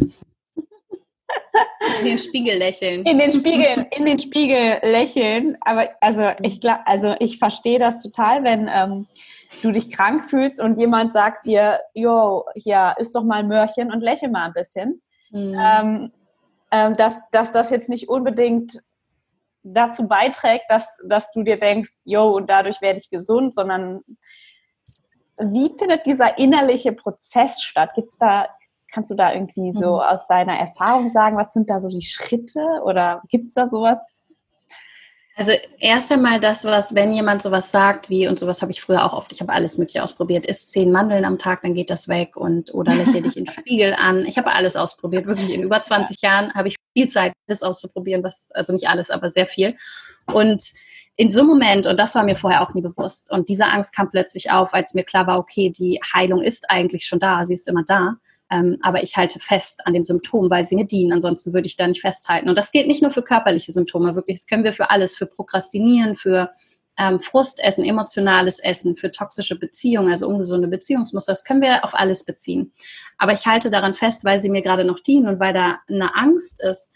In 2.00 2.04
den 2.04 2.18
Spiegel 2.18 2.58
lächeln. 2.58 3.04
In 3.04 3.18
den 3.18 3.32
Spiegel, 3.32 3.86
in 3.96 4.04
den 4.04 4.18
Spiegel 4.18 4.78
lächeln. 4.82 5.56
Aber 5.60 5.88
also 6.00 6.30
ich 6.42 6.60
glaube, 6.60 6.86
also 6.86 7.14
ich 7.18 7.38
verstehe 7.38 7.78
das 7.78 8.02
total, 8.02 8.44
wenn 8.44 8.68
ähm, 8.72 9.06
du 9.62 9.72
dich 9.72 9.90
krank 9.90 10.24
fühlst 10.24 10.60
und 10.60 10.78
jemand 10.78 11.12
sagt 11.12 11.46
dir, 11.46 11.80
jo, 11.94 12.44
ja, 12.54 12.92
ist 12.92 13.14
doch 13.14 13.24
mal 13.24 13.40
ein 13.40 13.48
Möhrchen 13.48 13.92
und 13.92 14.02
lächel 14.02 14.30
mal 14.30 14.46
ein 14.46 14.52
bisschen. 14.52 15.02
Mhm. 15.30 15.58
Ähm, 15.58 16.12
ähm, 16.70 16.96
dass, 16.96 17.16
dass 17.30 17.52
das 17.52 17.70
jetzt 17.70 17.88
nicht 17.88 18.08
unbedingt 18.08 18.82
dazu 19.62 20.06
beiträgt, 20.06 20.64
dass, 20.68 21.00
dass 21.08 21.32
du 21.32 21.42
dir 21.42 21.58
denkst, 21.58 21.92
yo, 22.04 22.36
und 22.36 22.48
dadurch 22.48 22.80
werde 22.80 23.00
ich 23.00 23.10
gesund, 23.10 23.54
sondern 23.54 24.02
wie 25.38 25.70
findet 25.76 26.06
dieser 26.06 26.38
innerliche 26.38 26.92
Prozess 26.92 27.60
statt? 27.62 27.90
Gibt's 27.94 28.18
da, 28.18 28.48
kannst 28.96 29.10
du 29.10 29.14
da 29.14 29.34
irgendwie 29.34 29.72
so 29.72 29.96
mhm. 29.96 30.00
aus 30.00 30.26
deiner 30.26 30.58
Erfahrung 30.58 31.10
sagen, 31.10 31.36
was 31.36 31.52
sind 31.52 31.68
da 31.68 31.80
so 31.80 31.88
die 31.88 32.00
Schritte 32.00 32.64
oder 32.82 33.22
gibt 33.28 33.48
es 33.48 33.54
da 33.54 33.68
sowas? 33.68 33.98
Also 35.36 35.52
erst 35.78 36.10
einmal 36.10 36.40
das, 36.40 36.64
was, 36.64 36.94
wenn 36.94 37.12
jemand 37.12 37.42
sowas 37.42 37.70
sagt 37.70 38.08
wie, 38.08 38.26
und 38.26 38.38
sowas 38.38 38.62
habe 38.62 38.72
ich 38.72 38.80
früher 38.80 39.04
auch 39.04 39.12
oft, 39.12 39.32
ich 39.32 39.42
habe 39.42 39.52
alles 39.52 39.76
mögliche 39.76 40.02
ausprobiert, 40.02 40.46
isst 40.46 40.72
zehn 40.72 40.90
Mandeln 40.90 41.26
am 41.26 41.36
Tag, 41.36 41.60
dann 41.60 41.74
geht 41.74 41.90
das 41.90 42.08
weg 42.08 42.38
und 42.38 42.72
oder 42.72 42.94
lächle 42.94 43.20
dich 43.20 43.36
in 43.36 43.46
Spiegel 43.50 43.92
an. 43.92 44.24
Ich 44.24 44.38
habe 44.38 44.50
alles 44.50 44.76
ausprobiert, 44.76 45.26
wirklich 45.26 45.52
in 45.52 45.62
über 45.62 45.82
20 45.82 46.22
Jahren 46.22 46.54
habe 46.54 46.68
ich 46.68 46.76
viel 46.94 47.08
Zeit, 47.08 47.34
das 47.48 47.62
auszuprobieren, 47.62 48.24
was, 48.24 48.50
also 48.54 48.72
nicht 48.72 48.88
alles, 48.88 49.10
aber 49.10 49.28
sehr 49.28 49.46
viel. 49.46 49.76
Und 50.24 50.64
in 51.16 51.30
so 51.30 51.40
einem 51.40 51.50
Moment, 51.50 51.86
und 51.86 51.98
das 51.98 52.14
war 52.14 52.24
mir 52.24 52.36
vorher 52.36 52.62
auch 52.62 52.72
nie 52.72 52.80
bewusst, 52.80 53.30
und 53.30 53.50
diese 53.50 53.66
Angst 53.66 53.94
kam 53.94 54.10
plötzlich 54.10 54.50
auf, 54.50 54.72
als 54.72 54.94
mir 54.94 55.04
klar 55.04 55.26
war, 55.26 55.38
okay, 55.38 55.68
die 55.68 56.00
Heilung 56.14 56.40
ist 56.40 56.70
eigentlich 56.70 57.04
schon 57.04 57.18
da, 57.18 57.44
sie 57.44 57.54
ist 57.54 57.68
immer 57.68 57.84
da. 57.86 58.16
Ähm, 58.50 58.78
aber 58.82 59.02
ich 59.02 59.16
halte 59.16 59.40
fest 59.40 59.80
an 59.86 59.92
den 59.92 60.04
Symptomen, 60.04 60.50
weil 60.50 60.64
sie 60.64 60.76
mir 60.76 60.86
dienen. 60.86 61.12
Ansonsten 61.12 61.52
würde 61.52 61.66
ich 61.66 61.76
da 61.76 61.86
nicht 61.86 62.00
festhalten. 62.00 62.48
Und 62.48 62.56
das 62.56 62.70
gilt 62.70 62.86
nicht 62.86 63.02
nur 63.02 63.10
für 63.10 63.22
körperliche 63.22 63.72
Symptome, 63.72 64.14
wirklich. 64.14 64.40
Das 64.40 64.46
können 64.46 64.64
wir 64.64 64.72
für 64.72 64.90
alles, 64.90 65.16
für 65.16 65.26
Prokrastinieren, 65.26 66.16
für 66.16 66.50
ähm, 66.98 67.20
Frustessen, 67.20 67.84
emotionales 67.84 68.58
Essen, 68.58 68.96
für 68.96 69.10
toxische 69.10 69.58
Beziehungen, 69.58 70.10
also 70.10 70.28
ungesunde 70.28 70.68
Beziehungsmuster. 70.68 71.32
Das 71.32 71.44
können 71.44 71.60
wir 71.60 71.84
auf 71.84 71.94
alles 71.94 72.24
beziehen. 72.24 72.72
Aber 73.18 73.32
ich 73.32 73.46
halte 73.46 73.70
daran 73.70 73.94
fest, 73.94 74.24
weil 74.24 74.38
sie 74.38 74.48
mir 74.48 74.62
gerade 74.62 74.84
noch 74.84 75.00
dienen 75.00 75.28
und 75.28 75.40
weil 75.40 75.52
da 75.52 75.80
eine 75.88 76.14
Angst 76.14 76.62
ist, 76.62 76.92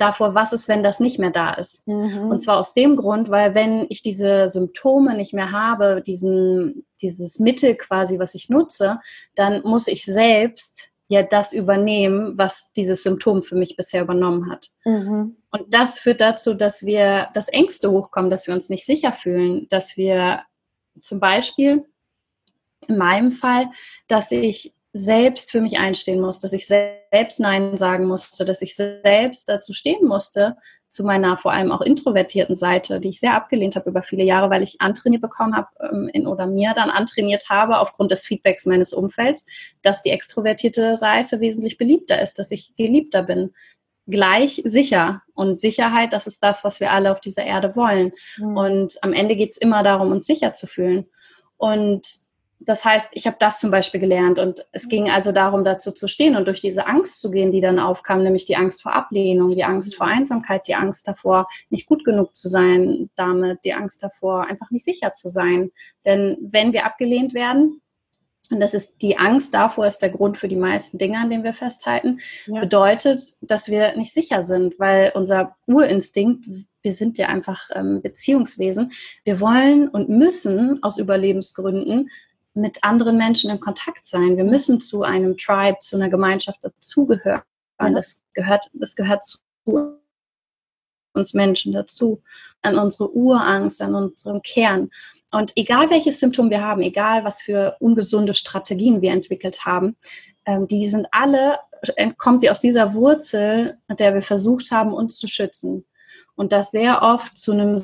davor, 0.00 0.34
was 0.34 0.52
ist, 0.52 0.68
wenn 0.68 0.82
das 0.82 1.00
nicht 1.00 1.18
mehr 1.18 1.30
da 1.30 1.52
ist. 1.52 1.86
Mhm. 1.86 2.30
Und 2.30 2.40
zwar 2.40 2.58
aus 2.58 2.74
dem 2.74 2.96
Grund, 2.96 3.30
weil 3.30 3.54
wenn 3.54 3.86
ich 3.88 4.02
diese 4.02 4.48
Symptome 4.48 5.14
nicht 5.14 5.32
mehr 5.32 5.52
habe, 5.52 6.02
diesen, 6.02 6.86
dieses 7.00 7.38
Mittel 7.38 7.74
quasi, 7.76 8.18
was 8.18 8.34
ich 8.34 8.48
nutze, 8.48 9.00
dann 9.34 9.62
muss 9.62 9.88
ich 9.88 10.04
selbst 10.04 10.90
ja 11.08 11.22
das 11.24 11.52
übernehmen, 11.52 12.38
was 12.38 12.72
dieses 12.72 13.02
Symptom 13.02 13.42
für 13.42 13.56
mich 13.56 13.76
bisher 13.76 14.02
übernommen 14.02 14.50
hat. 14.50 14.70
Mhm. 14.84 15.36
Und 15.50 15.74
das 15.74 15.98
führt 15.98 16.20
dazu, 16.20 16.54
dass 16.54 16.86
wir, 16.86 17.28
dass 17.34 17.48
Ängste 17.48 17.90
hochkommen, 17.90 18.30
dass 18.30 18.46
wir 18.46 18.54
uns 18.54 18.70
nicht 18.70 18.86
sicher 18.86 19.12
fühlen, 19.12 19.66
dass 19.70 19.96
wir 19.96 20.42
zum 21.00 21.18
Beispiel 21.18 21.84
in 22.86 22.96
meinem 22.96 23.32
Fall, 23.32 23.70
dass 24.06 24.30
ich 24.30 24.74
selbst 24.92 25.52
für 25.52 25.60
mich 25.60 25.78
einstehen 25.78 26.20
muss, 26.20 26.38
dass 26.38 26.52
ich 26.52 26.66
selbst 26.66 27.38
Nein 27.38 27.76
sagen 27.76 28.06
musste, 28.06 28.44
dass 28.44 28.60
ich 28.60 28.74
selbst 28.74 29.48
dazu 29.48 29.72
stehen 29.72 30.06
musste, 30.06 30.56
zu 30.88 31.04
meiner 31.04 31.36
vor 31.36 31.52
allem 31.52 31.70
auch 31.70 31.80
introvertierten 31.80 32.56
Seite, 32.56 32.98
die 32.98 33.10
ich 33.10 33.20
sehr 33.20 33.34
abgelehnt 33.34 33.76
habe 33.76 33.90
über 33.90 34.02
viele 34.02 34.24
Jahre, 34.24 34.50
weil 34.50 34.64
ich 34.64 34.80
antrainiert 34.80 35.22
bekommen 35.22 35.54
habe 35.54 35.68
ähm, 35.80 36.10
in, 36.12 36.26
oder 36.26 36.46
mir 36.46 36.72
dann 36.74 36.90
antrainiert 36.90 37.48
habe 37.48 37.78
aufgrund 37.78 38.10
des 38.10 38.26
Feedbacks 38.26 38.66
meines 38.66 38.92
Umfelds, 38.92 39.46
dass 39.82 40.02
die 40.02 40.10
extrovertierte 40.10 40.96
Seite 40.96 41.38
wesentlich 41.38 41.78
beliebter 41.78 42.20
ist, 42.20 42.40
dass 42.40 42.50
ich 42.50 42.74
geliebter 42.76 43.22
bin, 43.22 43.54
gleich 44.08 44.60
sicher. 44.64 45.22
Und 45.34 45.58
Sicherheit, 45.58 46.12
das 46.12 46.26
ist 46.26 46.42
das, 46.42 46.64
was 46.64 46.80
wir 46.80 46.90
alle 46.90 47.12
auf 47.12 47.20
dieser 47.20 47.44
Erde 47.44 47.76
wollen. 47.76 48.12
Mhm. 48.38 48.56
Und 48.56 48.98
am 49.02 49.12
Ende 49.12 49.36
geht 49.36 49.52
es 49.52 49.58
immer 49.58 49.84
darum, 49.84 50.10
uns 50.10 50.26
sicher 50.26 50.52
zu 50.52 50.66
fühlen. 50.66 51.06
Und 51.56 52.29
das 52.60 52.84
heißt, 52.84 53.10
ich 53.12 53.26
habe 53.26 53.36
das 53.40 53.58
zum 53.58 53.70
Beispiel 53.70 54.00
gelernt 54.00 54.38
und 54.38 54.66
es 54.72 54.88
ging 54.88 55.10
also 55.10 55.32
darum, 55.32 55.64
dazu 55.64 55.92
zu 55.92 56.08
stehen 56.08 56.36
und 56.36 56.46
durch 56.46 56.60
diese 56.60 56.86
Angst 56.86 57.20
zu 57.20 57.30
gehen, 57.30 57.52
die 57.52 57.62
dann 57.62 57.78
aufkam, 57.78 58.22
nämlich 58.22 58.44
die 58.44 58.56
Angst 58.56 58.82
vor 58.82 58.94
Ablehnung, 58.94 59.52
die 59.52 59.64
Angst 59.64 59.96
vor 59.96 60.06
Einsamkeit, 60.06 60.68
die 60.68 60.74
Angst 60.74 61.08
davor, 61.08 61.48
nicht 61.70 61.86
gut 61.86 62.04
genug 62.04 62.36
zu 62.36 62.48
sein 62.48 63.10
damit, 63.16 63.64
die 63.64 63.72
Angst 63.72 64.02
davor, 64.02 64.46
einfach 64.46 64.70
nicht 64.70 64.84
sicher 64.84 65.14
zu 65.14 65.30
sein. 65.30 65.70
Denn 66.04 66.36
wenn 66.40 66.72
wir 66.74 66.84
abgelehnt 66.84 67.32
werden, 67.32 67.80
und 68.50 68.60
das 68.60 68.74
ist 68.74 69.00
die 69.00 69.16
Angst 69.16 69.54
davor, 69.54 69.86
ist 69.86 70.00
der 70.00 70.10
Grund 70.10 70.36
für 70.36 70.48
die 70.48 70.56
meisten 70.56 70.98
Dinge, 70.98 71.18
an 71.18 71.30
denen 71.30 71.44
wir 71.44 71.54
festhalten, 71.54 72.18
ja. 72.46 72.60
bedeutet, 72.60 73.20
dass 73.42 73.68
wir 73.68 73.96
nicht 73.96 74.12
sicher 74.12 74.42
sind, 74.42 74.78
weil 74.78 75.12
unser 75.14 75.56
Urinstinkt, 75.66 76.46
wir 76.82 76.92
sind 76.92 77.16
ja 77.16 77.28
einfach 77.28 77.70
ähm, 77.74 78.02
Beziehungswesen, 78.02 78.92
wir 79.24 79.40
wollen 79.40 79.88
und 79.88 80.08
müssen 80.08 80.82
aus 80.82 80.98
Überlebensgründen 80.98 82.10
mit 82.54 82.82
anderen 82.82 83.16
Menschen 83.16 83.50
in 83.50 83.60
Kontakt 83.60 84.06
sein. 84.06 84.36
Wir 84.36 84.44
müssen 84.44 84.80
zu 84.80 85.02
einem 85.02 85.36
Tribe, 85.36 85.78
zu 85.80 85.96
einer 85.96 86.08
Gemeinschaft 86.08 86.62
dazugehören. 86.64 87.42
Das 87.78 88.22
gehört, 88.34 88.70
das 88.74 88.96
gehört 88.96 89.24
zu 89.24 89.38
uns 91.12 91.34
Menschen 91.34 91.72
dazu, 91.72 92.22
an 92.62 92.78
unsere 92.78 93.12
Urangst, 93.12 93.82
an 93.82 93.94
unserem 93.94 94.42
Kern. 94.42 94.90
Und 95.32 95.52
egal 95.56 95.90
welches 95.90 96.20
Symptom 96.20 96.50
wir 96.50 96.62
haben, 96.62 96.82
egal 96.82 97.24
was 97.24 97.42
für 97.42 97.76
ungesunde 97.80 98.34
Strategien 98.34 99.02
wir 99.02 99.12
entwickelt 99.12 99.64
haben, 99.64 99.96
ähm, 100.46 100.66
die 100.68 100.86
sind 100.86 101.08
alle, 101.10 101.58
äh, 101.96 102.12
kommen 102.16 102.38
sie 102.38 102.50
aus 102.50 102.60
dieser 102.60 102.94
Wurzel, 102.94 103.78
mit 103.88 104.00
der 104.00 104.14
wir 104.14 104.22
versucht 104.22 104.70
haben, 104.70 104.92
uns 104.92 105.18
zu 105.18 105.26
schützen. 105.26 105.84
Und 106.36 106.52
das 106.52 106.70
sehr 106.70 107.02
oft 107.02 107.36
zu 107.36 107.52
einem, 107.52 107.82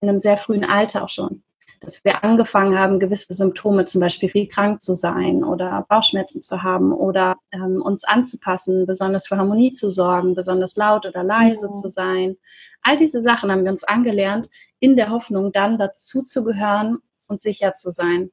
einem 0.00 0.18
sehr 0.18 0.36
frühen 0.36 0.64
Alter 0.64 1.04
auch 1.04 1.08
schon 1.08 1.42
dass 1.80 2.04
wir 2.04 2.24
angefangen 2.24 2.78
haben, 2.78 2.98
gewisse 2.98 3.32
Symptome, 3.34 3.84
zum 3.84 4.00
Beispiel 4.00 4.28
viel 4.28 4.48
krank 4.48 4.80
zu 4.80 4.94
sein 4.94 5.44
oder 5.44 5.84
Bauchschmerzen 5.88 6.42
zu 6.42 6.62
haben 6.62 6.92
oder 6.92 7.36
ähm, 7.52 7.82
uns 7.82 8.04
anzupassen, 8.04 8.86
besonders 8.86 9.26
für 9.26 9.36
Harmonie 9.36 9.72
zu 9.72 9.90
sorgen, 9.90 10.34
besonders 10.34 10.76
laut 10.76 11.06
oder 11.06 11.22
leise 11.22 11.66
ja. 11.66 11.72
zu 11.72 11.88
sein. 11.88 12.36
All 12.82 12.96
diese 12.96 13.20
Sachen 13.20 13.50
haben 13.50 13.64
wir 13.64 13.70
uns 13.70 13.84
angelernt, 13.84 14.48
in 14.78 14.96
der 14.96 15.10
Hoffnung, 15.10 15.52
dann 15.52 15.78
dazu 15.78 16.22
zu 16.22 16.44
gehören 16.44 16.98
und 17.28 17.40
sicher 17.40 17.74
zu 17.74 17.90
sein. 17.90 18.30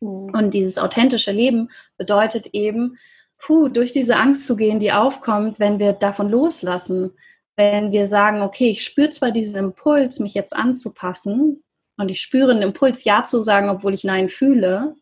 Ja. 0.00 0.08
Und 0.08 0.54
dieses 0.54 0.78
authentische 0.78 1.32
Leben 1.32 1.70
bedeutet 1.96 2.48
eben, 2.52 2.96
puh, 3.38 3.68
durch 3.68 3.92
diese 3.92 4.16
Angst 4.16 4.46
zu 4.46 4.56
gehen, 4.56 4.80
die 4.80 4.92
aufkommt, 4.92 5.60
wenn 5.60 5.78
wir 5.78 5.92
davon 5.92 6.28
loslassen, 6.30 7.12
wenn 7.56 7.92
wir 7.92 8.06
sagen, 8.06 8.42
okay, 8.42 8.70
ich 8.70 8.82
spüre 8.82 9.10
zwar 9.10 9.32
diesen 9.32 9.56
Impuls, 9.56 10.18
mich 10.18 10.34
jetzt 10.34 10.54
anzupassen, 10.54 11.62
und 12.00 12.08
ich 12.08 12.20
spüre 12.20 12.50
einen 12.50 12.62
Impuls, 12.62 13.04
Ja 13.04 13.24
zu 13.24 13.42
sagen, 13.42 13.68
obwohl 13.68 13.94
ich 13.94 14.04
Nein 14.04 14.28
fühle, 14.28 14.94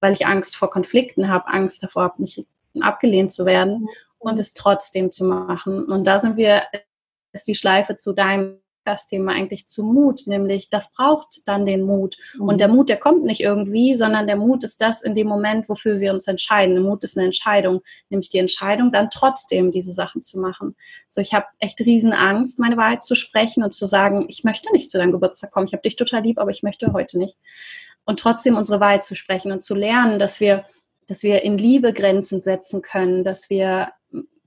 weil 0.00 0.12
ich 0.12 0.26
Angst 0.26 0.56
vor 0.56 0.70
Konflikten 0.70 1.28
habe, 1.28 1.48
Angst 1.48 1.82
davor 1.82 2.04
habe, 2.04 2.20
nicht 2.22 2.46
abgelehnt 2.80 3.32
zu 3.32 3.46
werden 3.46 3.88
und 4.18 4.38
es 4.38 4.54
trotzdem 4.54 5.10
zu 5.12 5.24
machen. 5.24 5.84
Und 5.84 6.06
da 6.06 6.18
sind 6.18 6.36
wir, 6.36 6.64
ist 7.32 7.46
die 7.46 7.54
Schleife 7.54 7.96
zu 7.96 8.12
deinem 8.12 8.60
das 8.84 9.06
Thema 9.06 9.32
eigentlich 9.32 9.66
zu 9.66 9.84
Mut, 9.84 10.22
nämlich 10.26 10.70
das 10.70 10.92
braucht 10.92 11.46
dann 11.46 11.66
den 11.66 11.82
Mut. 11.82 12.16
Mhm. 12.34 12.48
Und 12.48 12.60
der 12.60 12.68
Mut, 12.68 12.88
der 12.88 12.96
kommt 12.96 13.24
nicht 13.24 13.40
irgendwie, 13.40 13.94
sondern 13.94 14.26
der 14.26 14.36
Mut 14.36 14.64
ist 14.64 14.80
das 14.80 15.02
in 15.02 15.14
dem 15.14 15.26
Moment, 15.26 15.68
wofür 15.68 16.00
wir 16.00 16.12
uns 16.12 16.26
entscheiden. 16.26 16.74
Der 16.74 16.84
Mut 16.84 17.04
ist 17.04 17.16
eine 17.16 17.26
Entscheidung, 17.26 17.82
nämlich 18.08 18.30
die 18.30 18.38
Entscheidung, 18.38 18.92
dann 18.92 19.10
trotzdem 19.10 19.70
diese 19.70 19.92
Sachen 19.92 20.22
zu 20.22 20.38
machen. 20.38 20.76
So, 21.08 21.20
ich 21.20 21.34
habe 21.34 21.46
echt 21.58 21.80
riesen 21.80 22.12
Angst, 22.12 22.58
meine 22.58 22.76
Wahrheit 22.76 23.04
zu 23.04 23.14
sprechen 23.14 23.62
und 23.62 23.72
zu 23.72 23.86
sagen, 23.86 24.26
ich 24.28 24.44
möchte 24.44 24.72
nicht 24.72 24.90
zu 24.90 24.98
deinem 24.98 25.12
Geburtstag 25.12 25.50
kommen, 25.50 25.66
ich 25.66 25.72
habe 25.72 25.82
dich 25.82 25.96
total 25.96 26.22
lieb, 26.22 26.38
aber 26.38 26.50
ich 26.50 26.62
möchte 26.62 26.92
heute 26.92 27.18
nicht. 27.18 27.36
Und 28.04 28.18
trotzdem 28.18 28.56
unsere 28.56 28.80
Wahrheit 28.80 29.04
zu 29.04 29.14
sprechen 29.14 29.52
und 29.52 29.62
zu 29.62 29.74
lernen, 29.74 30.18
dass 30.18 30.40
wir, 30.40 30.64
dass 31.06 31.22
wir 31.22 31.42
in 31.42 31.58
Liebe 31.58 31.92
Grenzen 31.92 32.40
setzen 32.40 32.82
können, 32.82 33.24
dass 33.24 33.50
wir 33.50 33.92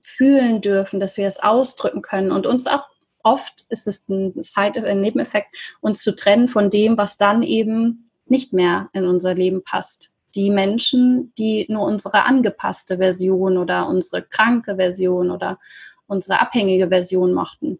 fühlen 0.04 0.60
dürfen, 0.60 1.00
dass 1.00 1.16
wir 1.16 1.26
es 1.26 1.42
ausdrücken 1.42 2.02
können 2.02 2.30
und 2.30 2.46
uns 2.46 2.66
auch 2.66 2.84
oft 3.24 3.64
ist 3.70 3.88
es 3.88 4.08
ein, 4.08 4.34
Side, 4.42 4.84
ein 4.84 5.00
Nebeneffekt, 5.00 5.56
uns 5.80 6.02
zu 6.02 6.14
trennen 6.14 6.46
von 6.46 6.70
dem, 6.70 6.96
was 6.96 7.16
dann 7.16 7.42
eben 7.42 8.10
nicht 8.26 8.52
mehr 8.52 8.88
in 8.92 9.04
unser 9.04 9.34
Leben 9.34 9.64
passt. 9.64 10.10
Die 10.34 10.50
Menschen, 10.50 11.32
die 11.38 11.66
nur 11.68 11.84
unsere 11.84 12.24
angepasste 12.24 12.98
Version 12.98 13.56
oder 13.56 13.88
unsere 13.88 14.22
kranke 14.22 14.76
Version 14.76 15.30
oder 15.30 15.58
unsere 16.06 16.40
abhängige 16.40 16.88
Version 16.88 17.32
mochten. 17.32 17.78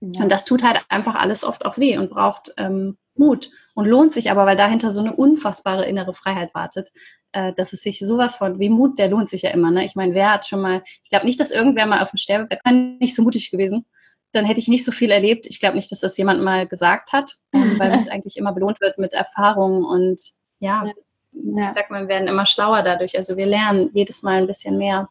Ja. 0.00 0.22
Und 0.22 0.30
das 0.30 0.44
tut 0.44 0.62
halt 0.62 0.80
einfach 0.88 1.14
alles 1.14 1.42
oft 1.42 1.64
auch 1.64 1.78
weh 1.78 1.96
und 1.96 2.10
braucht 2.10 2.52
ähm, 2.58 2.98
Mut 3.14 3.50
und 3.74 3.86
lohnt 3.86 4.12
sich 4.12 4.30
aber, 4.30 4.44
weil 4.44 4.56
dahinter 4.56 4.90
so 4.90 5.00
eine 5.00 5.14
unfassbare 5.14 5.86
innere 5.86 6.12
Freiheit 6.12 6.54
wartet, 6.54 6.92
äh, 7.32 7.54
dass 7.54 7.72
es 7.72 7.80
sich 7.80 7.98
sowas 8.00 8.36
von, 8.36 8.58
wie 8.58 8.68
Mut, 8.68 8.98
der 8.98 9.08
lohnt 9.08 9.30
sich 9.30 9.42
ja 9.42 9.50
immer. 9.50 9.70
Ne? 9.70 9.86
Ich 9.86 9.94
meine, 9.94 10.12
wer 10.12 10.32
hat 10.32 10.46
schon 10.46 10.60
mal, 10.60 10.82
ich 11.02 11.08
glaube 11.08 11.24
nicht, 11.24 11.40
dass 11.40 11.50
irgendwer 11.50 11.86
mal 11.86 12.02
auf 12.02 12.10
dem 12.10 12.18
Sterbebett 12.18 12.60
nicht 13.00 13.14
so 13.14 13.22
mutig 13.22 13.50
gewesen 13.50 13.86
dann 14.32 14.44
hätte 14.44 14.60
ich 14.60 14.68
nicht 14.68 14.84
so 14.84 14.92
viel 14.92 15.10
erlebt. 15.10 15.46
Ich 15.46 15.60
glaube 15.60 15.76
nicht, 15.76 15.90
dass 15.90 16.00
das 16.00 16.16
jemand 16.16 16.42
mal 16.42 16.66
gesagt 16.66 17.12
hat, 17.12 17.36
ähm, 17.52 17.78
weil 17.78 17.90
man 17.90 18.08
eigentlich 18.08 18.36
immer 18.36 18.52
belohnt 18.52 18.80
wird 18.80 18.98
mit 18.98 19.14
Erfahrungen 19.14 19.84
und 19.84 20.20
ja, 20.58 20.84
ja. 21.32 21.66
ich 21.66 21.72
sag 21.72 21.90
mal, 21.90 22.02
wir 22.02 22.08
werden 22.08 22.28
immer 22.28 22.46
schlauer 22.46 22.82
dadurch. 22.82 23.16
Also 23.16 23.36
wir 23.36 23.46
lernen 23.46 23.90
jedes 23.92 24.22
Mal 24.22 24.38
ein 24.38 24.46
bisschen 24.46 24.78
mehr. 24.78 25.08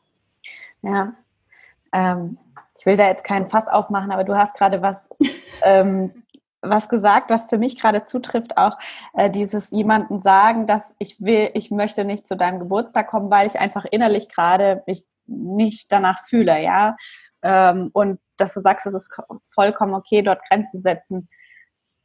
Ja. 0.82 1.14
Ähm, 1.94 2.38
ich 2.78 2.86
will 2.86 2.98
da 2.98 3.08
jetzt 3.08 3.24
keinen 3.24 3.48
Fass 3.48 3.68
aufmachen, 3.68 4.12
aber 4.12 4.24
du 4.24 4.36
hast 4.36 4.56
gerade 4.56 4.82
was, 4.82 5.10
ähm, 5.64 6.24
was 6.62 6.90
gesagt, 6.90 7.30
was 7.30 7.48
für 7.48 7.58
mich 7.58 7.80
gerade 7.80 8.04
zutrifft, 8.04 8.58
auch 8.58 8.78
äh, 9.14 9.30
dieses 9.30 9.72
jemanden 9.72 10.20
sagen, 10.20 10.68
dass 10.68 10.94
ich 11.00 11.22
will, 11.22 11.52
ich 11.54 11.72
möchte 11.72 12.04
nicht 12.04 12.28
zu 12.28 12.36
deinem 12.36 12.60
Geburtstag 12.60 13.08
kommen, 13.08 13.30
weil 13.30 13.48
ich 13.48 13.60
einfach 13.60 13.86
innerlich 13.86 14.30
gerade 14.30 14.84
mich 14.88 15.06
nicht 15.28 15.92
danach 15.92 16.24
fühle, 16.24 16.62
ja. 16.62 16.98
Ähm, 17.42 17.90
und 17.94 18.20
dass 18.38 18.54
du 18.54 18.60
sagst, 18.60 18.86
es 18.86 18.94
ist 18.94 19.10
vollkommen 19.44 19.94
okay, 19.94 20.22
dort 20.22 20.42
Grenzen 20.48 20.78
zu 20.78 20.82
setzen. 20.82 21.30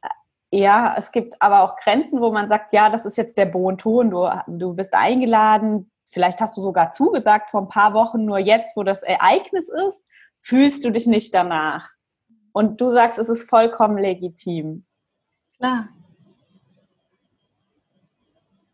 Äh, 0.03 0.09
ja, 0.51 0.95
es 0.97 1.13
gibt 1.13 1.41
aber 1.41 1.63
auch 1.63 1.77
Grenzen, 1.77 2.21
wo 2.21 2.31
man 2.33 2.49
sagt, 2.49 2.73
ja, 2.73 2.91
das 2.91 3.07
ist 3.07 3.17
jetzt 3.17 3.39
der 3.39 3.47
Bohnton, 3.47 4.11
du, 4.11 4.29
du 4.47 4.75
bist 4.75 4.95
eingeladen, 4.95 5.91
vielleicht 6.05 6.41
hast 6.41 6.57
du 6.57 6.61
sogar 6.61 6.91
zugesagt 6.93 7.51
vor 7.51 7.63
ein 7.63 7.69
paar 7.69 7.95
Wochen, 7.95 8.25
nur 8.25 8.39
jetzt, 8.39 8.77
wo 8.77 8.83
das 8.83 9.03
Ereignis 9.03 9.69
ist, 9.69 10.07
fühlst 10.43 10.85
du 10.85 10.91
dich 10.91 11.07
nicht 11.07 11.35
danach. 11.35 11.91
Und 12.53 12.81
du 12.81 12.91
sagst, 12.91 13.19
es 13.19 13.29
ist 13.29 13.49
vollkommen 13.49 13.99
legitim. 13.99 14.85
Klar. 15.57 15.89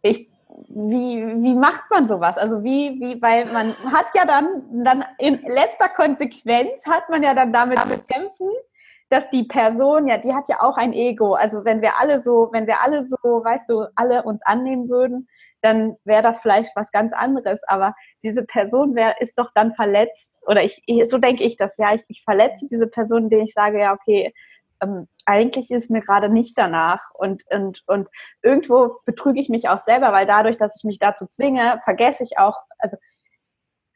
Ich 0.02 0.30
wie, 0.78 1.24
wie 1.42 1.54
macht 1.54 1.84
man 1.90 2.06
sowas? 2.06 2.36
Also 2.36 2.62
wie, 2.62 3.00
wie, 3.00 3.22
weil 3.22 3.46
man 3.46 3.74
hat 3.90 4.08
ja 4.14 4.26
dann, 4.26 4.84
dann 4.84 5.04
in 5.18 5.40
letzter 5.46 5.88
Konsequenz 5.88 6.84
hat 6.86 7.08
man 7.08 7.22
ja 7.22 7.32
dann 7.32 7.50
damit 7.50 7.78
zu 7.78 7.98
kämpfen, 8.00 8.48
dass 9.08 9.30
die 9.30 9.44
Person, 9.44 10.06
ja, 10.06 10.18
die 10.18 10.34
hat 10.34 10.50
ja 10.50 10.60
auch 10.60 10.76
ein 10.76 10.92
Ego. 10.92 11.32
Also 11.32 11.64
wenn 11.64 11.80
wir 11.80 11.98
alle 11.98 12.18
so, 12.18 12.50
wenn 12.52 12.66
wir 12.66 12.82
alle 12.82 13.00
so, 13.00 13.16
weißt 13.16 13.70
du, 13.70 13.86
alle 13.94 14.24
uns 14.24 14.42
annehmen 14.44 14.90
würden, 14.90 15.28
dann 15.62 15.96
wäre 16.04 16.22
das 16.22 16.40
vielleicht 16.40 16.76
was 16.76 16.92
ganz 16.92 17.14
anderes. 17.14 17.62
Aber 17.68 17.94
diese 18.22 18.44
Person 18.44 18.94
wäre, 18.94 19.14
ist 19.20 19.38
doch 19.38 19.48
dann 19.54 19.72
verletzt, 19.72 20.38
oder 20.46 20.62
ich, 20.62 20.82
so 21.04 21.16
denke 21.16 21.44
ich 21.44 21.56
das, 21.56 21.74
ja, 21.78 21.94
ich, 21.94 22.02
ich 22.08 22.22
verletze 22.22 22.66
diese 22.70 22.86
Person, 22.86 23.24
indem 23.24 23.40
ich 23.44 23.54
sage, 23.54 23.80
ja, 23.80 23.94
okay, 23.94 24.34
ähm, 24.82 25.08
eigentlich 25.24 25.70
ist 25.70 25.90
mir 25.90 26.00
gerade 26.00 26.28
nicht 26.28 26.56
danach. 26.56 27.00
Und, 27.14 27.42
und, 27.50 27.82
und 27.86 28.08
irgendwo 28.42 29.00
betrüge 29.04 29.40
ich 29.40 29.48
mich 29.48 29.68
auch 29.68 29.78
selber, 29.78 30.12
weil 30.12 30.26
dadurch, 30.26 30.56
dass 30.56 30.76
ich 30.76 30.84
mich 30.84 30.98
dazu 30.98 31.26
zwinge, 31.26 31.78
vergesse 31.82 32.22
ich 32.22 32.38
auch, 32.38 32.56
also 32.78 32.96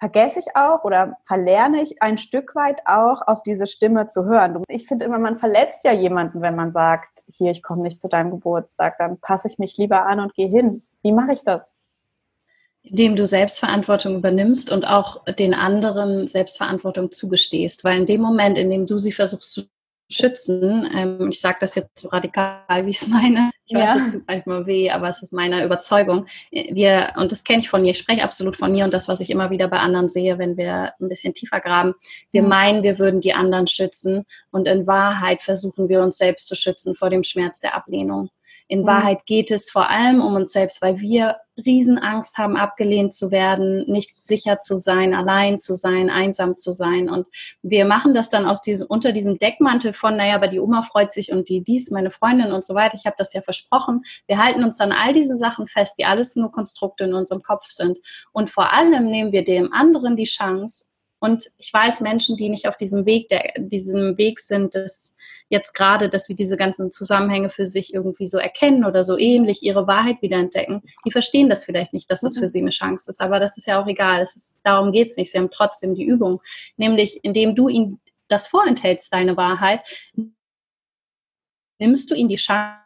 vergesse 0.01 0.39
ich 0.39 0.57
auch 0.57 0.83
oder 0.83 1.19
verlerne 1.25 1.83
ich 1.83 2.03
ein 2.03 2.17
Stück 2.17 2.55
weit 2.57 2.81
auch 2.87 3.21
auf 3.27 3.43
diese 3.43 3.67
Stimme 3.67 4.07
zu 4.07 4.25
hören. 4.25 4.65
Ich 4.69 4.89
finde 4.89 5.05
immer, 5.05 5.19
man 5.19 5.39
verletzt 5.39 5.85
ja 5.85 5.93
jemanden, 5.93 6.41
wenn 6.41 6.57
man 6.57 6.73
sagt, 6.73 7.23
hier, 7.29 7.51
ich 7.51 7.63
komme 7.63 7.83
nicht 7.83 8.01
zu 8.01 8.09
deinem 8.09 8.31
Geburtstag, 8.31 8.97
dann 8.99 9.21
passe 9.21 9.47
ich 9.47 9.59
mich 9.59 9.77
lieber 9.77 10.07
an 10.07 10.21
und 10.21 10.35
gehe 10.35 10.49
hin. 10.49 10.83
Wie 11.03 11.13
mache 11.13 11.33
ich 11.33 11.45
das? 11.45 11.79
Indem 12.83 13.15
du 13.15 13.27
Selbstverantwortung 13.27 14.17
übernimmst 14.17 14.73
und 14.73 14.85
auch 14.87 15.23
den 15.27 15.53
anderen 15.53 16.27
Selbstverantwortung 16.27 17.11
zugestehst. 17.11 17.85
Weil 17.85 17.99
in 17.99 18.07
dem 18.07 18.23
Moment, 18.23 18.57
in 18.57 18.71
dem 18.71 18.87
du 18.87 18.97
sie 18.97 19.13
versuchst 19.13 19.53
zu 19.53 19.63
schützen. 20.11 20.89
Ähm, 20.95 21.29
ich 21.31 21.41
sage 21.41 21.59
das 21.61 21.75
jetzt 21.75 21.99
so 21.99 22.09
radikal, 22.09 22.85
wie 22.85 22.91
ich 22.91 23.01
es 23.01 23.09
meine. 23.09 23.51
Ich 23.67 23.75
weiß, 23.77 23.85
ja. 23.85 24.07
es 24.07 24.13
tut 24.13 24.25
manchmal 24.27 24.67
weh, 24.67 24.91
aber 24.91 25.09
es 25.09 25.23
ist 25.23 25.33
meine 25.33 25.65
Überzeugung. 25.65 26.27
Wir, 26.51 27.13
und 27.17 27.31
das 27.31 27.45
kenne 27.45 27.61
ich 27.61 27.71
von 27.71 27.83
mir, 27.83 27.93
ich 27.93 27.99
spreche 27.99 28.25
absolut 28.25 28.57
von 28.57 28.73
mir 28.73 28.85
und 28.85 28.93
das, 28.93 29.07
was 29.07 29.21
ich 29.21 29.31
immer 29.31 29.51
wieder 29.51 29.69
bei 29.69 29.79
anderen 29.79 30.09
sehe, 30.09 30.39
wenn 30.39 30.57
wir 30.57 30.93
ein 31.01 31.09
bisschen 31.09 31.35
tiefer 31.35 31.61
graben. 31.61 31.95
Wir 32.33 32.43
mhm. 32.43 32.49
meinen, 32.49 32.83
wir 32.83 32.99
würden 32.99 33.21
die 33.21 33.33
anderen 33.33 33.69
schützen 33.69 34.25
und 34.51 34.67
in 34.67 34.87
Wahrheit 34.87 35.43
versuchen 35.43 35.89
wir 35.89 36.03
uns 36.03 36.19
selbst 36.19 36.49
zu 36.49 36.57
schützen 36.57 36.95
vor 36.95 37.11
dem 37.11 37.23
Schmerz 37.23 37.61
der 37.61 37.77
Ablehnung 37.77 38.31
In 38.71 38.83
mhm. 38.83 38.87
Wahrheit 38.87 39.27
geht 39.27 39.51
es 39.51 39.69
vor 39.69 39.91
allem 39.91 40.21
um 40.21 40.37
uns 40.37 40.53
selbst, 40.53 40.81
weil 40.81 41.01
wir 41.01 41.39
Riesenangst 41.57 42.39
haben, 42.39 42.57
abgelehnt 42.57 43.13
zu 43.13 43.33
werden, 43.33 43.85
nicht 43.91 44.25
sicher 44.25 44.61
zu 44.61 44.79
sein, 44.79 45.13
allein 45.13 45.59
zu 45.59 45.75
sein, 45.75 46.09
einsam 46.09 46.57
zu 46.57 46.73
sein. 46.73 47.11
Und 47.11 47.27
wir 47.63 47.85
machen 47.85 48.15
das 48.15 48.31
dann 48.31 48.47
aus 48.47 48.63
diesem, 48.63 48.87
unter 48.87 49.11
diesem 49.11 49.39
Deckmantel 49.39 49.93
von, 49.93 50.17
naja, 50.17 50.37
aber 50.37 50.47
die 50.47 50.61
Oma 50.61 50.83
freut 50.83 51.13
sich 51.13 51.33
und 51.33 51.49
die 51.49 51.65
dies, 51.65 51.91
meine 51.91 52.13
Freundin 52.13 52.53
und 52.53 52.65
so 52.65 52.75
weiter. 52.75 52.95
Ich 52.95 53.07
habe 53.07 53.17
das 53.19 53.35
ja 53.35 53.43
versprochen. 53.43 54.03
Wir 54.29 54.39
halten 54.39 54.63
uns 54.63 54.81
an 54.81 54.93
all 54.93 55.13
diese 55.13 55.37
Sachen 55.37 55.67
fest, 55.67 55.97
die 55.99 56.05
alles 56.05 56.37
nur 56.37 56.53
Konstrukte 56.53 57.05
in 57.05 57.15
unserem 57.15 57.43
Kopf 57.43 57.67
sind. 57.71 57.99
Und 58.33 58.51
vor 58.51 58.73
allem 58.73 59.07
nehmen 59.07 59.33
wir 59.33 59.45
dem 59.45 59.73
anderen 59.73 60.15
die 60.17 60.25
Chance, 60.25 60.87
und 61.21 61.45
ich 61.59 61.73
weiß, 61.73 62.01
Menschen, 62.01 62.39
die 62.39 62.49
nicht 62.49 62.67
auf 62.67 62.79
diesem 62.79 63.05
Weg, 63.05 63.29
der, 63.29 63.53
diesem 63.59 64.17
Weg 64.17 64.41
sind, 64.41 64.75
dass 64.75 65.19
jetzt 65.51 65.75
gerade, 65.75 66.09
dass 66.09 66.27
sie 66.27 66.35
diese 66.35 66.57
ganzen 66.57 66.93
Zusammenhänge 66.93 67.51
für 67.51 67.67
sich 67.67 67.93
irgendwie 67.93 68.27
so 68.27 68.39
erkennen 68.39 68.87
oder 68.87 69.05
so 69.05 69.19
ähnlich 69.19 69.63
ihre 69.63 69.87
Wahrheit 69.87 70.23
wieder 70.23 70.39
entdecken, 70.39 70.83
die 71.05 71.11
verstehen 71.11 71.51
das 71.51 71.67
vielleicht 71.67 71.93
nicht, 71.93 72.11
dass 72.11 72.23
das 72.23 72.39
für 72.39 72.45
mhm. 72.45 72.49
sie 72.49 72.59
eine 72.61 72.71
Chance 72.71 73.11
ist. 73.11 73.21
Aber 73.21 73.39
das 73.39 73.59
ist 73.59 73.67
ja 73.67 73.83
auch 73.83 73.87
egal. 73.87 74.23
Ist, 74.23 74.61
darum 74.65 74.93
geht 74.93 75.09
es 75.09 75.17
nicht. 75.19 75.31
Sie 75.31 75.37
haben 75.37 75.51
trotzdem 75.51 75.95
die 75.95 76.05
Übung. 76.05 76.41
Nämlich, 76.79 77.21
indem 77.23 77.55
du 77.55 77.69
ihnen 77.69 78.01
das 78.29 78.47
vorenthältst, 78.47 79.13
deine 79.13 79.37
Wahrheit, 79.37 79.81
nimmst 81.79 82.11
du 82.11 82.15
ihnen 82.15 82.31
die 82.31 82.37
Chance, 82.37 82.81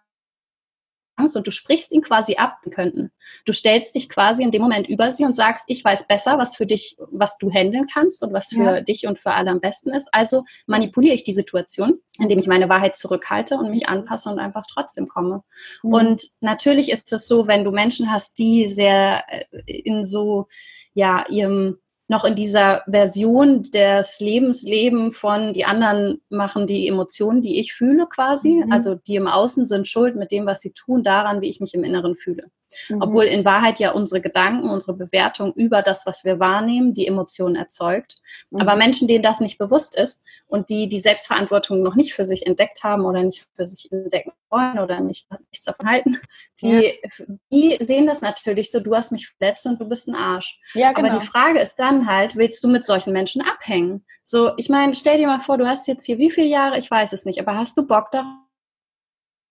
Angst 1.16 1.36
und 1.36 1.46
du 1.46 1.50
sprichst 1.50 1.92
ihn 1.92 2.02
quasi 2.02 2.36
ab 2.36 2.58
könnten. 2.70 3.10
Du 3.44 3.52
stellst 3.52 3.94
dich 3.94 4.08
quasi 4.08 4.42
in 4.42 4.50
dem 4.50 4.62
Moment 4.62 4.88
über 4.88 5.12
sie 5.12 5.24
und 5.24 5.32
sagst, 5.32 5.64
ich 5.68 5.84
weiß 5.84 6.06
besser, 6.06 6.38
was 6.38 6.56
für 6.56 6.66
dich, 6.66 6.96
was 7.10 7.38
du 7.38 7.50
handeln 7.50 7.86
kannst 7.92 8.22
und 8.22 8.32
was 8.32 8.48
für 8.48 8.64
ja. 8.64 8.80
dich 8.80 9.06
und 9.06 9.18
für 9.18 9.32
alle 9.32 9.50
am 9.50 9.60
besten 9.60 9.90
ist. 9.90 10.08
Also 10.12 10.44
manipuliere 10.66 11.14
ich 11.14 11.24
die 11.24 11.32
Situation, 11.32 12.00
indem 12.18 12.38
ich 12.38 12.46
meine 12.46 12.68
Wahrheit 12.68 12.96
zurückhalte 12.96 13.56
und 13.56 13.70
mich 13.70 13.88
anpasse 13.88 14.30
und 14.30 14.38
einfach 14.38 14.64
trotzdem 14.66 15.06
komme. 15.06 15.42
Mhm. 15.82 15.92
Und 15.92 16.22
natürlich 16.40 16.90
ist 16.90 17.12
es 17.12 17.28
so, 17.28 17.46
wenn 17.46 17.64
du 17.64 17.70
Menschen 17.70 18.10
hast, 18.10 18.38
die 18.38 18.66
sehr 18.66 19.24
äh, 19.28 19.44
in 19.66 20.02
so, 20.02 20.46
ja, 20.94 21.24
ihrem 21.28 21.78
noch 22.08 22.24
in 22.24 22.34
dieser 22.34 22.82
Version 22.88 23.62
des 23.62 24.20
Lebensleben 24.20 25.10
von 25.10 25.52
die 25.52 25.64
anderen 25.64 26.20
machen 26.28 26.66
die 26.66 26.86
Emotionen, 26.86 27.40
die 27.40 27.58
ich 27.58 27.72
fühle 27.72 28.06
quasi. 28.06 28.62
Mhm. 28.64 28.72
Also 28.72 28.94
die 28.94 29.16
im 29.16 29.26
Außen 29.26 29.66
sind 29.66 29.88
schuld 29.88 30.16
mit 30.16 30.30
dem, 30.30 30.46
was 30.46 30.60
sie 30.60 30.72
tun, 30.72 31.02
daran, 31.02 31.40
wie 31.40 31.48
ich 31.48 31.60
mich 31.60 31.74
im 31.74 31.84
Inneren 31.84 32.14
fühle. 32.14 32.50
Mhm. 32.88 33.02
Obwohl 33.02 33.24
in 33.24 33.44
Wahrheit 33.44 33.78
ja 33.80 33.92
unsere 33.92 34.20
Gedanken, 34.20 34.68
unsere 34.70 34.96
Bewertung 34.96 35.52
über 35.54 35.82
das, 35.82 36.06
was 36.06 36.24
wir 36.24 36.40
wahrnehmen, 36.40 36.94
die 36.94 37.06
Emotionen 37.06 37.56
erzeugt. 37.56 38.16
Mhm. 38.50 38.60
Aber 38.60 38.76
Menschen, 38.76 39.08
denen 39.08 39.22
das 39.22 39.40
nicht 39.40 39.58
bewusst 39.58 39.96
ist 39.98 40.24
und 40.46 40.68
die 40.68 40.88
die 40.88 40.98
Selbstverantwortung 40.98 41.82
noch 41.82 41.94
nicht 41.94 42.14
für 42.14 42.24
sich 42.24 42.46
entdeckt 42.46 42.84
haben 42.84 43.04
oder 43.04 43.22
nicht 43.22 43.46
für 43.56 43.66
sich 43.66 43.90
entdecken 43.90 44.32
wollen 44.50 44.78
oder 44.78 45.00
nicht, 45.00 45.26
nichts 45.50 45.64
davon 45.64 45.88
halten, 45.88 46.18
die, 46.62 46.92
ja. 47.02 47.24
die 47.50 47.78
sehen 47.84 48.06
das 48.06 48.22
natürlich 48.22 48.70
so, 48.70 48.80
du 48.80 48.94
hast 48.94 49.12
mich 49.12 49.28
verletzt 49.28 49.66
und 49.66 49.80
du 49.80 49.88
bist 49.88 50.08
ein 50.08 50.14
Arsch. 50.14 50.60
Ja, 50.74 50.92
genau. 50.92 51.08
Aber 51.08 51.18
die 51.18 51.26
Frage 51.26 51.60
ist 51.60 51.76
dann 51.76 52.06
halt, 52.06 52.36
willst 52.36 52.62
du 52.62 52.68
mit 52.68 52.84
solchen 52.84 53.12
Menschen 53.12 53.42
abhängen? 53.42 54.04
So, 54.22 54.52
ich 54.56 54.68
meine, 54.68 54.94
stell 54.94 55.18
dir 55.18 55.26
mal 55.26 55.40
vor, 55.40 55.58
du 55.58 55.66
hast 55.66 55.88
jetzt 55.88 56.04
hier 56.04 56.18
wie 56.18 56.30
viele 56.30 56.46
Jahre, 56.46 56.78
ich 56.78 56.90
weiß 56.90 57.12
es 57.12 57.24
nicht, 57.24 57.40
aber 57.40 57.56
hast 57.56 57.76
du 57.76 57.86
Bock 57.86 58.10
darauf, 58.10 58.43